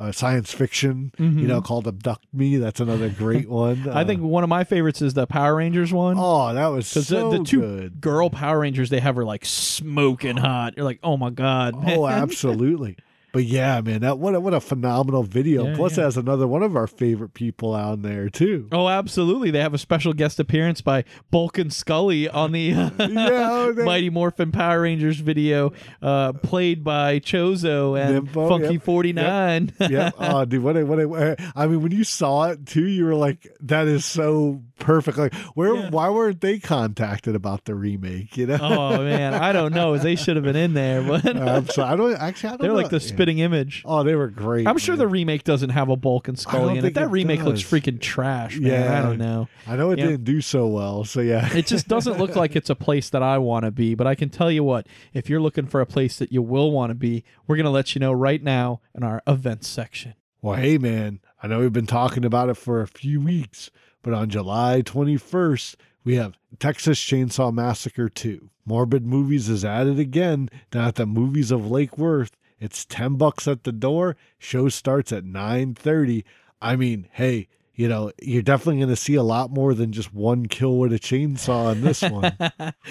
uh, 0.03 0.13
science 0.13 0.53
fiction, 0.53 1.13
you 1.19 1.47
know, 1.47 1.61
called 1.61 1.87
"Abduct 1.87 2.25
Me." 2.33 2.57
That's 2.57 2.81
another 2.81 3.09
great 3.09 3.49
one. 3.49 3.77
Mm-hmm. 3.77 3.91
I 3.91 4.03
Uh, 4.03 4.05
think 4.07 4.21
one 4.23 4.43
of 4.43 4.49
my 4.49 4.65
favorites 4.65 5.01
is 5.01 5.15
the 5.15 5.27
Power 5.27 5.57
Rangers 5.57 5.93
one. 5.93 6.17
Oh, 6.19 6.53
that 6.53 6.67
was 6.69 6.87
so 6.89 7.31
the, 7.31 7.39
the 7.39 7.45
two 7.45 7.61
good. 7.61 8.01
girl 8.01 8.29
Power 8.31 8.59
Rangers 8.61 8.91
they 8.91 9.01
have 9.01 9.17
are 9.19 9.25
like 9.25 9.45
smoking 9.45 10.37
hot. 10.37 10.75
You're 10.77 10.85
like, 10.85 10.99
oh 11.03 11.17
my 11.17 11.31
god. 11.31 11.75
Oh, 11.87 12.07
absolutely. 12.23 12.97
But 13.33 13.45
yeah, 13.45 13.81
man, 13.81 14.03
that 14.03 14.19
what 14.19 14.35
a, 14.35 14.41
what 14.41 14.53
a 14.53 14.61
phenomenal 14.61 15.23
video. 15.23 15.69
Yeah, 15.69 15.75
Plus, 15.77 15.97
yeah. 15.97 16.05
has 16.05 16.19
another 16.19 16.47
one 16.47 16.63
of 16.63 16.77
our 16.77 16.87
favorite 16.87 17.33
people 17.33 17.73
on 17.73 18.03
there 18.03 18.29
too. 18.29 18.69
Oh, 18.73 18.89
absolutely. 18.89 19.51
They 19.51 19.61
have 19.61 19.73
a 19.73 19.79
special 19.79 20.13
guest 20.13 20.39
appearance 20.39 20.83
by 20.83 21.05
Bulk 21.31 21.57
and 21.57 21.73
Scully 21.73 22.29
on 22.29 22.53
the 22.53 22.75
uh, 22.75 22.91
oh, 22.99 23.73
they- 23.73 23.85
Mighty 23.87 24.11
Morphin 24.11 24.53
Power 24.53 24.83
Rangers 24.83 25.19
video, 25.19 25.73
uh, 26.03 26.35
played 26.35 26.85
by 26.85 27.21
Chozo 27.21 27.99
and 27.99 28.31
Funky 28.31 28.75
yep, 28.75 28.83
49. 28.83 29.73
yeah. 29.91 30.11
Oh, 30.19 30.45
dude, 30.45 30.63
what 30.63 30.77
a, 30.77 30.85
what 30.85 30.99
a, 30.99 31.53
I 31.57 31.67
mean, 31.67 31.83
when 31.83 31.93
you 31.93 32.05
saw 32.05 32.51
it 32.51 32.67
too, 32.67 32.87
you 32.87 33.05
were 33.05 33.15
like, 33.15 33.49
"That 33.61 33.89
is 33.89 34.05
so 34.05 34.63
perfect." 34.79 35.19
Like, 35.19 35.35
where? 35.55 35.75
Why 35.91 36.11
weren't 36.11 36.41
they 36.41 36.59
contacted 36.59 37.35
about 37.35 37.65
the 37.65 37.75
remake? 37.75 38.37
You 38.37 38.47
know? 38.47 38.59
oh, 38.61 38.99
man. 39.03 39.35
I 39.35 39.53
don't 39.53 39.75
know. 39.75 39.99
They 39.99 40.17
should 40.17 40.37
have 40.37 40.45
been 40.45 40.57
in 40.57 40.75
there, 40.75 41.03
but 41.03 41.25
I'm 41.37 41.67
sorry. 41.69 41.93
I 41.93 41.97
don't 41.97 42.15
actually. 42.15 42.49
I 42.49 42.53
don't 42.53 42.61
they're 42.61 42.69
know. 42.71 42.77
like 42.77 42.91
the 42.91 43.01
spitting 43.23 43.39
image. 43.39 43.83
Oh, 43.85 44.03
they 44.03 44.15
were 44.15 44.29
great. 44.29 44.67
I'm 44.67 44.79
sure 44.79 44.95
man. 44.95 45.01
the 45.01 45.09
remake 45.09 45.45
doesn't 45.45 45.71
have 45.71 45.89
a 45.89 45.97
Bulk 45.97 46.29
and 46.29 46.39
Scully 46.39 46.73
in 46.73 46.79
it. 46.79 46.83
think 46.83 46.95
That 46.95 47.05
it 47.05 47.11
remake 47.11 47.43
looks 47.43 47.63
freaking 47.63 48.01
trash, 48.01 48.59
man. 48.59 48.93
I 48.93 49.03
don't 49.03 49.19
know. 49.19 49.49
I 49.67 49.77
know 49.77 49.91
it 49.93 49.99
Yeah. 49.99 50.07
didn't 50.07 50.25
do 50.25 50.41
so 50.41 50.67
well. 50.67 51.05
So 51.05 51.21
yeah. 51.21 51.49
It 51.55 51.67
just 51.67 51.87
doesn't 51.89 52.19
look 52.19 52.35
like 52.35 52.57
it's 52.57 52.71
a 52.71 52.75
place 52.75 53.09
that 53.11 53.23
I 53.23 53.39
want 53.39 53.65
to 53.65 53.71
be. 53.71 53.95
But 53.95 54.07
I 54.07 54.15
can 54.15 54.29
tell 54.29 54.51
you 54.51 54.65
what, 54.65 54.87
if 55.13 55.31
you're 55.31 55.41
looking 55.41 55.67
for 55.67 55.81
a 55.81 55.87
place 55.87 56.19
that 56.19 56.33
you 56.33 56.43
will 56.43 56.73
want 56.73 56.91
to 56.91 56.95
be, 56.95 57.25
we're 57.47 57.57
going 57.57 57.65
to 57.65 57.71
let 57.71 57.95
you 57.95 58.01
know 58.01 58.13
right 58.13 58.43
now 58.43 58.81
in 58.95 59.03
our 59.03 59.23
events 59.27 59.69
section. 59.69 60.15
Well, 60.41 60.57
hey, 60.57 60.77
man, 60.79 61.21
I 61.43 61.47
know 61.47 61.61
we've 61.61 61.73
been 61.73 61.87
talking 61.87 62.25
about 62.25 62.49
it 62.49 62.57
for 62.57 62.81
a 62.81 62.89
few 62.89 63.21
weeks, 63.21 63.71
but 64.03 64.13
on 64.13 64.29
July 64.29 64.83
21st, 64.83 65.77
we 66.03 66.17
have 66.17 66.37
Texas 66.59 66.99
Chainsaw 67.01 67.53
Massacre 67.53 68.09
2. 68.09 68.51
Morbid 68.65 69.07
Movies 69.07 69.49
is 69.49 69.65
at 69.65 69.87
it 69.87 69.99
again 70.01 70.49
down 70.71 70.89
at 70.89 70.95
the 70.97 71.07
Movies 71.07 71.51
of 71.51 71.71
Lake 71.71 71.97
Worth. 71.99 72.33
It's 72.63 72.85
10 72.85 73.17
bucks 73.17 73.49
at 73.49 73.65
the 73.65 73.73
door. 73.73 74.17
Show 74.39 74.69
starts 74.69 75.11
at 75.11 75.25
9:30. 75.25 76.23
I 76.61 76.77
mean, 76.77 77.09
hey, 77.11 77.49
you 77.75 77.89
know, 77.89 78.13
you're 78.23 78.41
definitely 78.41 78.77
going 78.77 78.89
to 78.89 78.95
see 78.95 79.17
a 79.17 79.25
lot 79.25 79.51
more 79.51 79.75
than 79.75 79.91
just 79.91 80.15
one 80.15 80.47
kill 80.47 80.79
with 80.79 80.93
a 80.93 81.01
chainsaw 81.01 81.73
in 81.73 81.81
this 81.81 82.03
one. 82.03 82.37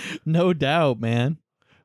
no 0.26 0.52
doubt, 0.52 1.00
man. 1.00 1.38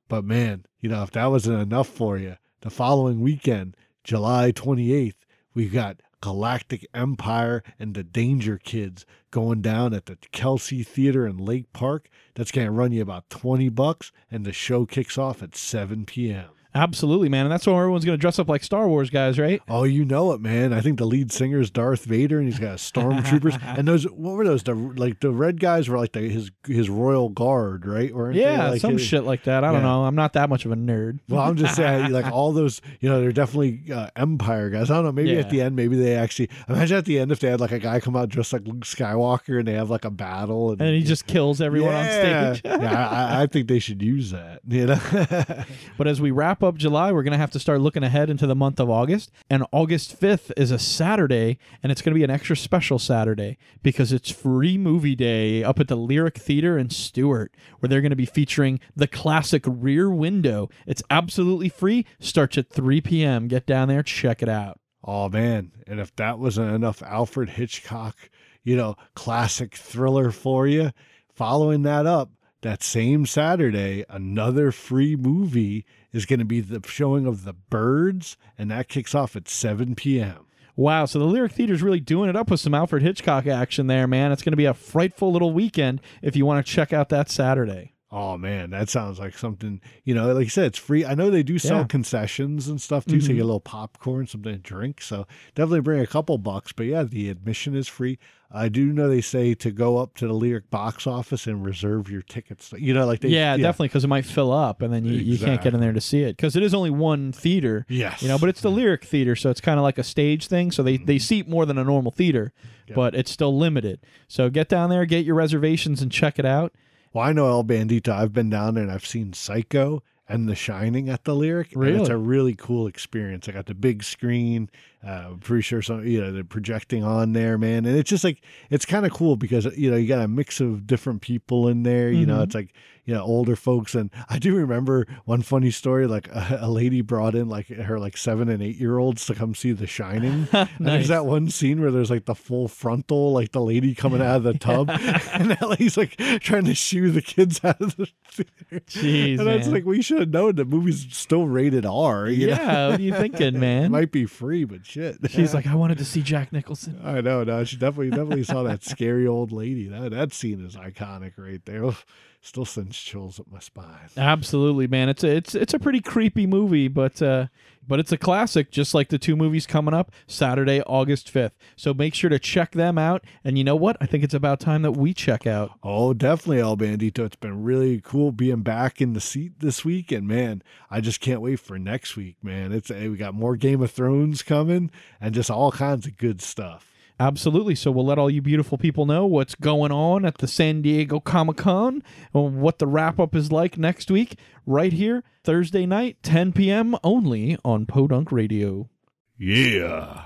But 0.09 0.24
man, 0.24 0.66
you 0.80 0.89
know, 0.89 1.05
if 1.05 1.12
that 1.12 1.26
wasn't 1.26 1.62
enough 1.62 1.87
for 1.87 2.18
you, 2.18 2.39
the 2.62 2.70
following 2.70 3.20
weekend, 3.20 3.76
July 4.03 4.51
28th, 4.51 5.14
we've 5.55 5.72
got 5.72 6.01
Galactic 6.20 6.89
Empire 6.93 7.62
and 7.78 7.95
the 7.95 8.03
Danger 8.03 8.59
Kids 8.59 9.07
going 9.30 9.62
down 9.62 9.95
at 9.95 10.07
the 10.07 10.16
Kelsey 10.32 10.82
Theater 10.82 11.24
in 11.24 11.37
Lake 11.37 11.72
Park. 11.72 12.09
That's 12.34 12.51
going 12.51 12.66
to 12.66 12.72
run 12.72 12.91
you 12.91 13.03
about 13.03 13.30
20 13.30 13.68
bucks, 13.68 14.11
and 14.28 14.45
the 14.45 14.53
show 14.53 14.87
kicks 14.87 15.16
off 15.16 15.41
at 15.41 15.55
7 15.55 16.05
p.m. 16.05 16.56
Absolutely, 16.77 17.29
man. 17.29 17.47
And 17.47 17.53
that's 17.53 17.66
why 17.66 17.72
everyone's 17.79 18.05
going 18.05 18.16
to 18.18 18.20
dress 18.20 18.39
up 18.39 18.49
like 18.49 18.62
Star 18.62 18.87
Wars 18.87 19.09
guys, 19.11 19.39
right? 19.39 19.62
Oh, 19.68 19.85
you 19.85 20.05
know 20.05 20.33
it, 20.33 20.41
man. 20.41 20.72
I 20.72 20.81
think 20.83 20.99
the 20.99 21.07
lead 21.07 21.33
singer 21.33 21.59
is 21.59 21.70
Darth 21.70 22.05
Vader, 22.05 22.39
and 22.39 22.47
he's 22.47 22.59
got 22.59 22.79
stormtroopers. 22.79 23.59
and 23.79 23.89
those, 23.89 24.05
what 24.05 24.35
were 24.35 24.45
those? 24.45 24.62
The 24.62 24.74
like 24.74 25.20
the 25.20 25.31
red 25.31 25.59
guys 25.59 25.89
were 25.89 25.97
like 25.97 26.12
the, 26.12 26.20
his 26.29 26.51
his 26.66 26.91
royal 26.91 27.31
guard, 27.31 27.87
right? 27.87 28.12
They? 28.14 28.41
Yeah, 28.41 28.68
Like 28.70 28.81
some 28.83 28.93
his- 28.93 29.03
shit 29.03 29.24
like 29.24 29.45
that. 29.45 29.64
I 29.64 29.72
don't 29.72 29.83
know. 29.83 30.05
I'm 30.05 30.14
not 30.14 30.35
that 30.35 30.49
much 30.51 30.64
of 30.66 30.72
a 30.72 30.77
nerd. 30.77 31.20
Well, 31.29 31.41
I'm 31.41 31.57
just 31.57 31.77
saying, 31.77 32.12
like 32.12 32.27
all 32.27 32.53
those, 32.53 32.81
you 33.01 33.09
know, 33.09 33.20
they're 33.20 33.33
definitely 33.33 33.91
uh, 33.93 34.09
Empire 34.16 34.68
guys. 34.70 34.91
I 34.91 34.95
don't 34.97 35.05
know. 35.05 35.12
Maybe 35.12 35.31
Yeah. 35.31 35.39
at 35.41 35.51
the 35.51 35.62
end, 35.62 35.77
maybe 35.77 35.97
they 35.97 36.14
actually 36.14 36.51
imagine 36.68 36.99
at 36.99 37.05
the 37.07 37.18
end 37.18 37.33
if 37.33 37.41
they 37.41 37.49
had 37.49 37.61
like 37.61 37.72
a 37.72 37.79
guy 37.79 38.01
come 38.01 38.16
out 38.16 38.29
dressed 38.29 38.53
like 38.53 38.66
Luke 38.66 38.85
Skywalker 38.85 39.59
and 39.61 39.66
they 39.68 39.72
have 39.74 39.89
like 39.89 40.05
a 40.05 40.11
battle 40.11 40.72
and, 40.72 40.81
And 40.83 40.95
he 40.95 41.03
just 41.03 41.27
kills 41.27 41.61
everyone 41.61 41.93
yeah. 41.93 42.49
on 42.49 42.55
stage. 42.57 42.62
yeah, 42.64 43.09
I, 43.09 43.43
I 43.43 43.47
think 43.47 43.68
they 43.68 43.79
should 43.79 44.03
use 44.03 44.31
that. 44.33 44.61
You 44.68 44.87
know, 44.87 45.01
But 45.97 46.07
as 46.09 46.20
we 46.20 46.31
wrap 46.33 46.62
up 46.62 46.66
July, 46.75 47.12
we're 47.12 47.23
going 47.23 47.33
to 47.33 47.39
have 47.39 47.53
to 47.53 47.61
start 47.61 47.81
looking 47.81 48.03
ahead 48.03 48.29
into 48.29 48.47
the 48.47 48.55
month 48.57 48.81
of 48.81 48.91
August. 48.91 49.31
And 49.49 49.64
August 49.73 50.21
5th 50.21 50.51
is 50.57 50.71
a 50.71 50.79
Saturday, 50.79 51.59
and 51.83 51.93
it's 51.93 52.03
going 52.03 52.12
to 52.12 52.19
be 52.19 52.25
an 52.25 52.31
extra 52.31 52.57
special 52.57 52.99
Saturday 52.99 53.57
because 53.83 54.12
it's 54.12 54.31
free 54.31 54.77
movie 54.77 55.14
day 55.14 55.62
up 55.62 55.79
at 55.79 55.89
the 55.89 55.97
Lyric 55.97 56.37
Theater 56.39 56.77
in 56.77 56.91
Stuart, 56.91 57.55
where 57.79 57.89
they're 57.89 58.01
going 58.01 58.11
to 58.11 58.17
be 58.17 58.27
featuring 58.27 58.81
the 58.97 59.07
classic 59.07 59.62
Rear 59.67 60.11
Window. 60.11 60.69
It's 60.87 61.03
absolutely 61.11 61.69
free, 61.69 62.05
starts 62.19 62.59
at 62.59 62.69
3 62.71 63.01
p.m. 63.01 63.49
Get 63.49 63.67
down 63.67 63.89
there, 63.89 64.03
check 64.03 64.43
it 64.43 64.49
out. 64.49 64.81
oh 65.05 65.29
man, 65.29 65.71
and 65.87 66.01
if 66.01 66.14
that 66.17 66.39
wasn't 66.39 66.73
enough 66.75 67.03
Alfred 67.03 67.51
Hitchcock, 67.51 68.17
you 68.64 68.77
know, 68.77 68.97
classic 69.14 69.77
thriller 69.77 70.33
for 70.33 70.67
you, 70.67 70.91
following 71.33 71.83
that 71.83 72.07
up. 72.07 72.31
That 72.62 72.83
same 72.83 73.27
Saturday, 73.27 74.05
another 74.09 74.73
free 74.73 75.14
movie 75.14 75.85
is 76.17 76.27
going 76.27 76.39
to 76.39 76.45
be 76.45 76.61
the 76.61 76.81
showing 76.87 77.27
of 77.27 77.45
The 77.45 77.53
Birds, 77.53 78.37
and 78.59 78.71
that 78.71 78.89
kicks 78.89 79.14
off 79.14 79.37
at 79.37 79.49
7 79.49 79.95
p.m. 79.95 80.47
Wow, 80.75 81.07
so 81.07 81.19
the 81.19 81.25
Lyric 81.25 81.53
Theater's 81.53 81.83
really 81.83 82.01
doing 82.01 82.29
it 82.29 82.37
up 82.37 82.51
with 82.51 82.61
some 82.61 82.75
Alfred 82.75 83.03
Hitchcock 83.03 83.47
action 83.47 83.87
there, 83.87 84.07
man. 84.07 84.33
It's 84.33 84.43
going 84.43 84.53
to 84.53 84.57
be 84.57 84.67
a 84.67 84.75
frightful 84.75 85.33
little 85.33 85.53
weekend 85.53 86.01
if 86.23 86.37
you 86.37 86.45
want 86.45 86.64
to 86.64 86.73
check 86.73 86.93
out 86.93 87.09
that 87.11 87.31
Saturday. 87.31 87.95
Oh 88.19 88.39
man, 88.39 88.71
that 88.71 88.89
sounds 88.89 89.19
like 89.19 89.37
something. 89.37 89.79
You 90.05 90.14
know, 90.14 90.33
like 90.33 90.45
you 90.45 90.49
said, 90.49 90.64
it's 90.64 90.79
free. 90.79 91.05
I 91.05 91.14
know 91.14 91.29
they 91.29 91.43
do 91.43 91.59
sell 91.59 91.81
Yeah. 91.81 91.85
concessions 91.85 92.67
and 92.67 92.81
stuff 92.81 93.05
too, 93.05 93.21
so 93.21 93.27
you 93.29 93.35
get 93.35 93.35
mm-hmm. 93.35 93.43
a 93.43 93.45
little 93.45 93.61
popcorn, 93.61 94.27
something 94.27 94.55
to 94.55 94.59
drink. 94.59 95.03
So 95.03 95.27
definitely 95.55 95.81
bring 95.83 96.01
a 96.01 96.07
couple 96.07 96.39
bucks. 96.39 96.72
But 96.72 96.87
yeah, 96.87 97.03
the 97.03 97.29
admission 97.29 97.76
is 97.76 97.88
free. 97.88 98.18
I 98.51 98.71
do 98.71 98.87
know 98.87 99.11
they 99.11 99.21
say 99.21 99.53
to 99.57 99.71
go 99.71 99.99
up 99.99 100.14
to 100.14 100.26
the 100.26 100.33
Lyric 100.33 100.71
box 100.71 101.07
office 101.07 101.47
and 101.47 101.63
reserve 101.63 102.09
your 102.11 102.22
tickets. 102.22 102.72
You 102.79 102.95
know, 102.95 103.05
like 103.05 103.21
they 103.21 103.29
yeah, 103.29 103.55
definitely, 103.59 103.88
because 103.88 104.05
it 104.05 104.09
might 104.09 104.25
fill 104.25 104.51
up, 104.51 104.80
and 104.80 104.91
then 104.95 105.05
you, 105.05 105.18
you 105.18 105.37
can't 105.37 105.61
get 105.61 105.75
in 105.75 105.80
there 105.80 105.93
to 105.93 106.01
see 106.01 106.22
it 106.22 106.38
because 106.38 106.57
it 106.57 106.63
is 106.63 106.72
only 106.72 106.88
one 106.88 107.33
theater. 107.33 107.84
Yes. 107.87 108.22
you 108.22 108.29
know, 108.29 108.38
but 108.38 108.49
it's 108.49 108.63
the 108.63 108.71
mm-hmm. 108.71 108.79
Lyric 108.79 109.05
Theater, 109.05 109.37
so 109.37 109.51
it's 109.51 109.61
kind 109.61 109.79
of 109.79 109.83
like 109.83 109.99
a 109.99 110.05
stage 110.05 110.47
thing. 110.47 110.71
So 110.71 110.83
they 110.83 110.97
they 110.97 111.17
mm-hmm. 111.17 111.21
seat 111.21 111.49
more 111.49 111.67
than 111.67 111.76
a 111.76 111.84
normal 111.84 112.13
theater, 112.13 112.55
but 112.95 113.14
it's 113.14 113.30
still 113.30 113.55
limited. 113.55 114.01
So 114.26 114.49
get 114.49 114.71
down 114.71 114.88
there, 114.88 115.05
get 115.05 115.26
your 115.26 115.34
reservations, 115.34 116.01
and 116.01 116.11
check 116.11 116.38
it 116.38 116.47
out. 116.47 116.72
Well, 117.12 117.24
I 117.24 117.33
know 117.33 117.49
El 117.49 117.64
Bandito. 117.64 118.11
I've 118.11 118.33
been 118.33 118.50
down 118.50 118.74
there 118.74 118.83
and 118.84 118.92
I've 118.92 119.07
seen 119.07 119.33
Psycho 119.33 120.03
and 120.28 120.49
The 120.49 120.54
Shining 120.54 121.08
at 121.08 121.24
the 121.24 121.34
Lyric. 121.34 121.72
and 121.72 121.83
it's 122.00 122.08
a 122.11 122.16
really 122.16 122.54
cool 122.54 122.87
experience. 122.87 123.49
I 123.49 123.53
got 123.53 123.66
the 123.66 123.74
big 123.74 124.03
screen. 124.03 124.68
Uh, 125.07 125.28
I'm 125.33 125.38
pretty 125.38 125.62
sure 125.62 125.83
some, 125.83 126.04
you 126.07 126.20
know, 126.20 126.33
they're 126.33 126.42
projecting 126.45 127.04
on 127.04 127.33
there, 127.33 127.57
man. 127.58 127.84
And 127.87 127.96
it's 127.96 128.11
just 128.11 128.24
like, 128.24 128.42
it's 128.70 128.84
kind 128.84 129.07
of 129.07 129.12
cool 129.12 129.37
because, 129.37 129.64
you 129.76 129.91
know, 129.91 129.96
you 129.96 130.08
got 130.08 130.20
a 130.24 130.28
mix 130.28 130.61
of 130.61 130.87
different 130.87 131.22
people 131.22 131.68
in 131.68 131.84
there. 131.84 132.11
You 132.11 132.26
know, 132.26 132.38
Mhm. 132.38 132.42
it's 132.45 132.54
like, 132.57 132.72
you 133.04 133.14
know, 133.14 133.22
older 133.22 133.54
folks. 133.54 133.95
And 133.95 134.11
I 134.28 134.41
do 134.41 134.57
remember 134.57 135.07
one 135.24 135.42
funny 135.42 135.70
story 135.70 136.08
like 136.08 136.26
a, 136.28 136.58
a 136.62 136.68
lady 136.70 137.03
brought 137.03 137.37
in 137.37 137.49
like 137.49 137.68
her 137.68 138.00
like 138.00 138.16
seven 138.16 138.49
and 138.49 138.61
eight 138.61 138.76
year 138.76 138.99
olds 138.99 139.26
to 139.26 139.34
come 139.34 139.54
see 139.54 139.70
The 139.72 139.87
Shining. 139.87 140.49
And 140.57 140.68
there's 140.87 141.08
that 141.08 141.24
one 141.26 141.49
scene 141.50 141.80
where 141.80 141.91
there's 141.92 142.11
like 142.11 142.24
the 142.24 142.34
full 142.34 142.66
frontal, 142.66 143.33
like 143.33 143.53
the 143.53 143.61
lady 143.61 143.95
coming 143.95 144.20
out 144.20 144.37
of 144.38 144.42
the 144.42 144.54
tub. 144.54 144.91
and 145.33 145.50
that 145.53 145.62
lady's 145.68 145.96
like 145.96 146.16
trying 146.41 146.64
to 146.64 146.74
shoo 146.74 147.11
the 147.12 147.22
kids 147.22 147.61
out 147.62 147.80
of 147.80 147.96
the 147.96 148.08
theater. 148.28 148.84
Jeez, 148.88 149.38
and 149.38 149.49
it's 149.49 149.68
like, 149.68 149.84
we 149.84 150.03
should 150.03 150.18
have 150.18 150.30
known 150.30 150.57
the 150.57 150.64
movie's 150.64 151.07
still 151.16 151.46
rated 151.46 151.87
R. 151.87 152.26
You 152.28 152.49
Yeah, 152.49 152.57
know? 152.57 152.91
what 152.91 152.99
are 152.99 153.03
you 153.03 153.12
thinking, 153.14 153.61
man? 153.61 153.84
it 153.84 153.88
might 153.91 154.11
be 154.11 154.26
free, 154.26 154.64
but 154.64 154.83
shit. 154.97 155.17
She's 155.31 155.55
like, 155.55 155.67
I 155.67 155.75
wanted 155.75 155.99
to 155.99 156.05
see 156.05 156.23
Jack 156.23 156.53
Nicholson. 156.53 157.01
I 157.05 157.21
know, 157.21 157.45
no, 157.45 157.64
she 157.64 157.77
definitely 157.77 158.11
definitely 158.11 158.45
saw 158.45 158.63
that 158.64 158.83
scary 158.83 159.27
old 159.27 159.53
lady. 159.53 159.89
That 159.89 160.11
that 160.13 160.33
scene 160.33 160.64
is 160.64 160.77
iconic 160.77 161.33
right 161.37 161.64
there. 161.64 161.85
Still 162.47 162.64
sends 162.64 162.97
chills 162.97 163.41
up 163.41 163.47
my 163.51 163.59
spine. 163.59 164.09
Absolutely, 164.17 164.87
man. 164.87 165.09
It's 165.09 165.25
a, 165.25 165.35
it's 165.35 165.57
it's 165.57 165.75
a 165.75 165.81
pretty 165.81 166.01
creepy 166.01 166.47
movie, 166.47 166.87
but 166.87 167.21
uh, 167.21 167.49
but 167.89 167.99
it's 167.99 168.13
a 168.13 168.17
classic, 168.17 168.71
just 168.71 168.95
like 168.95 169.09
the 169.09 169.18
two 169.18 169.35
movies 169.35 169.67
coming 169.67 169.93
up 169.93 170.13
Saturday, 170.29 170.81
August 170.83 171.29
fifth. 171.29 171.55
So 171.75 171.93
make 171.93 172.14
sure 172.14 172.31
to 172.31 172.39
check 172.39 172.71
them 172.71 172.99
out. 172.99 173.25
And 173.43 173.59
you 173.59 173.64
know 173.64 173.75
what? 173.75 173.97
I 174.01 174.07
think 174.07 174.23
it's 174.23 174.33
about 174.33 174.61
time 174.61 174.83
that 174.83 174.93
we 174.93 175.13
check 175.13 175.45
out. 175.45 175.73
Oh, 175.83 176.14
definitely, 176.14 176.61
El 176.61 176.77
Bandito. 176.77 177.27
It's 177.27 177.35
been 177.35 177.64
really 177.64 178.01
cool 178.01 178.31
being 178.31 178.63
back 178.63 179.01
in 179.01 179.13
the 179.13 179.21
seat 179.21 179.59
this 179.59 179.85
week, 179.85 180.13
and 180.13 180.29
man, 180.29 180.63
I 180.89 181.01
just 181.01 181.21
can't 181.21 181.41
wait 181.41 181.59
for 181.59 181.81
next 181.81 182.14
week, 182.14 182.37
man. 182.45 182.71
It's 182.71 182.91
hey, 182.91 183.09
we 183.09 183.17
got 183.17 183.35
more 183.35 183.57
Game 183.57 183.83
of 183.83 183.91
Thrones 183.91 184.45
coming, 184.45 184.93
and 185.21 185.35
just 185.35 185.51
all 185.51 185.73
kinds 185.73 186.07
of 186.07 186.17
good 186.17 186.41
stuff. 186.41 186.93
Absolutely. 187.18 187.75
So 187.75 187.91
we'll 187.91 188.05
let 188.05 188.18
all 188.18 188.29
you 188.29 188.43
beautiful 188.43 188.76
people 188.76 189.07
know 189.07 189.25
what's 189.25 189.55
going 189.55 189.91
on 189.91 190.26
at 190.26 190.38
the 190.38 190.47
San 190.47 190.83
Diego 190.83 191.18
Comic 191.18 191.57
Con, 191.57 192.03
and 192.34 192.61
what 192.61 192.79
the 192.79 192.87
wrap 192.87 193.18
up 193.18 193.34
is 193.34 193.51
like 193.51 193.79
next 193.79 194.11
week, 194.11 194.38
right 194.67 194.93
here, 194.93 195.25
Thursday 195.43 195.87
night, 195.87 196.18
10 196.22 196.53
p.m. 196.53 196.95
only 197.03 197.57
on 197.64 197.87
Podunk 197.87 198.30
Radio. 198.30 198.91
Yeah. 199.38 200.25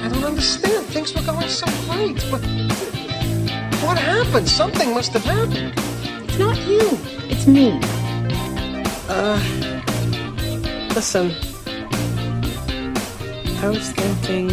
I 0.00 0.08
don't 0.12 0.24
understand. 0.24 0.86
Things 0.86 1.14
were 1.14 1.22
going 1.22 1.48
so 1.48 1.66
great, 1.86 2.24
but 2.30 2.40
what 3.82 3.98
happened? 3.98 4.48
Something 4.48 4.94
must 4.94 5.12
have 5.12 5.24
happened. 5.24 5.72
It's 6.28 6.38
not 6.38 6.56
you. 6.66 6.98
It's 7.28 7.46
me. 7.46 7.80
Uh, 9.08 9.40
listen. 10.94 11.32
I 13.60 13.68
was 13.70 13.90
thinking 13.90 14.48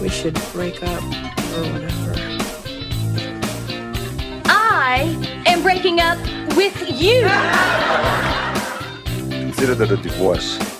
we 0.00 0.08
should 0.08 0.40
break 0.52 0.82
up 0.82 1.02
or 1.02 1.64
whatever. 1.72 2.14
I 4.46 5.42
am 5.44 5.62
breaking 5.62 6.00
up 6.00 6.18
with 6.56 6.80
you. 6.88 7.28
Consider 9.30 9.74
that 9.74 9.90
a 9.90 9.96
divorce. 9.98 10.77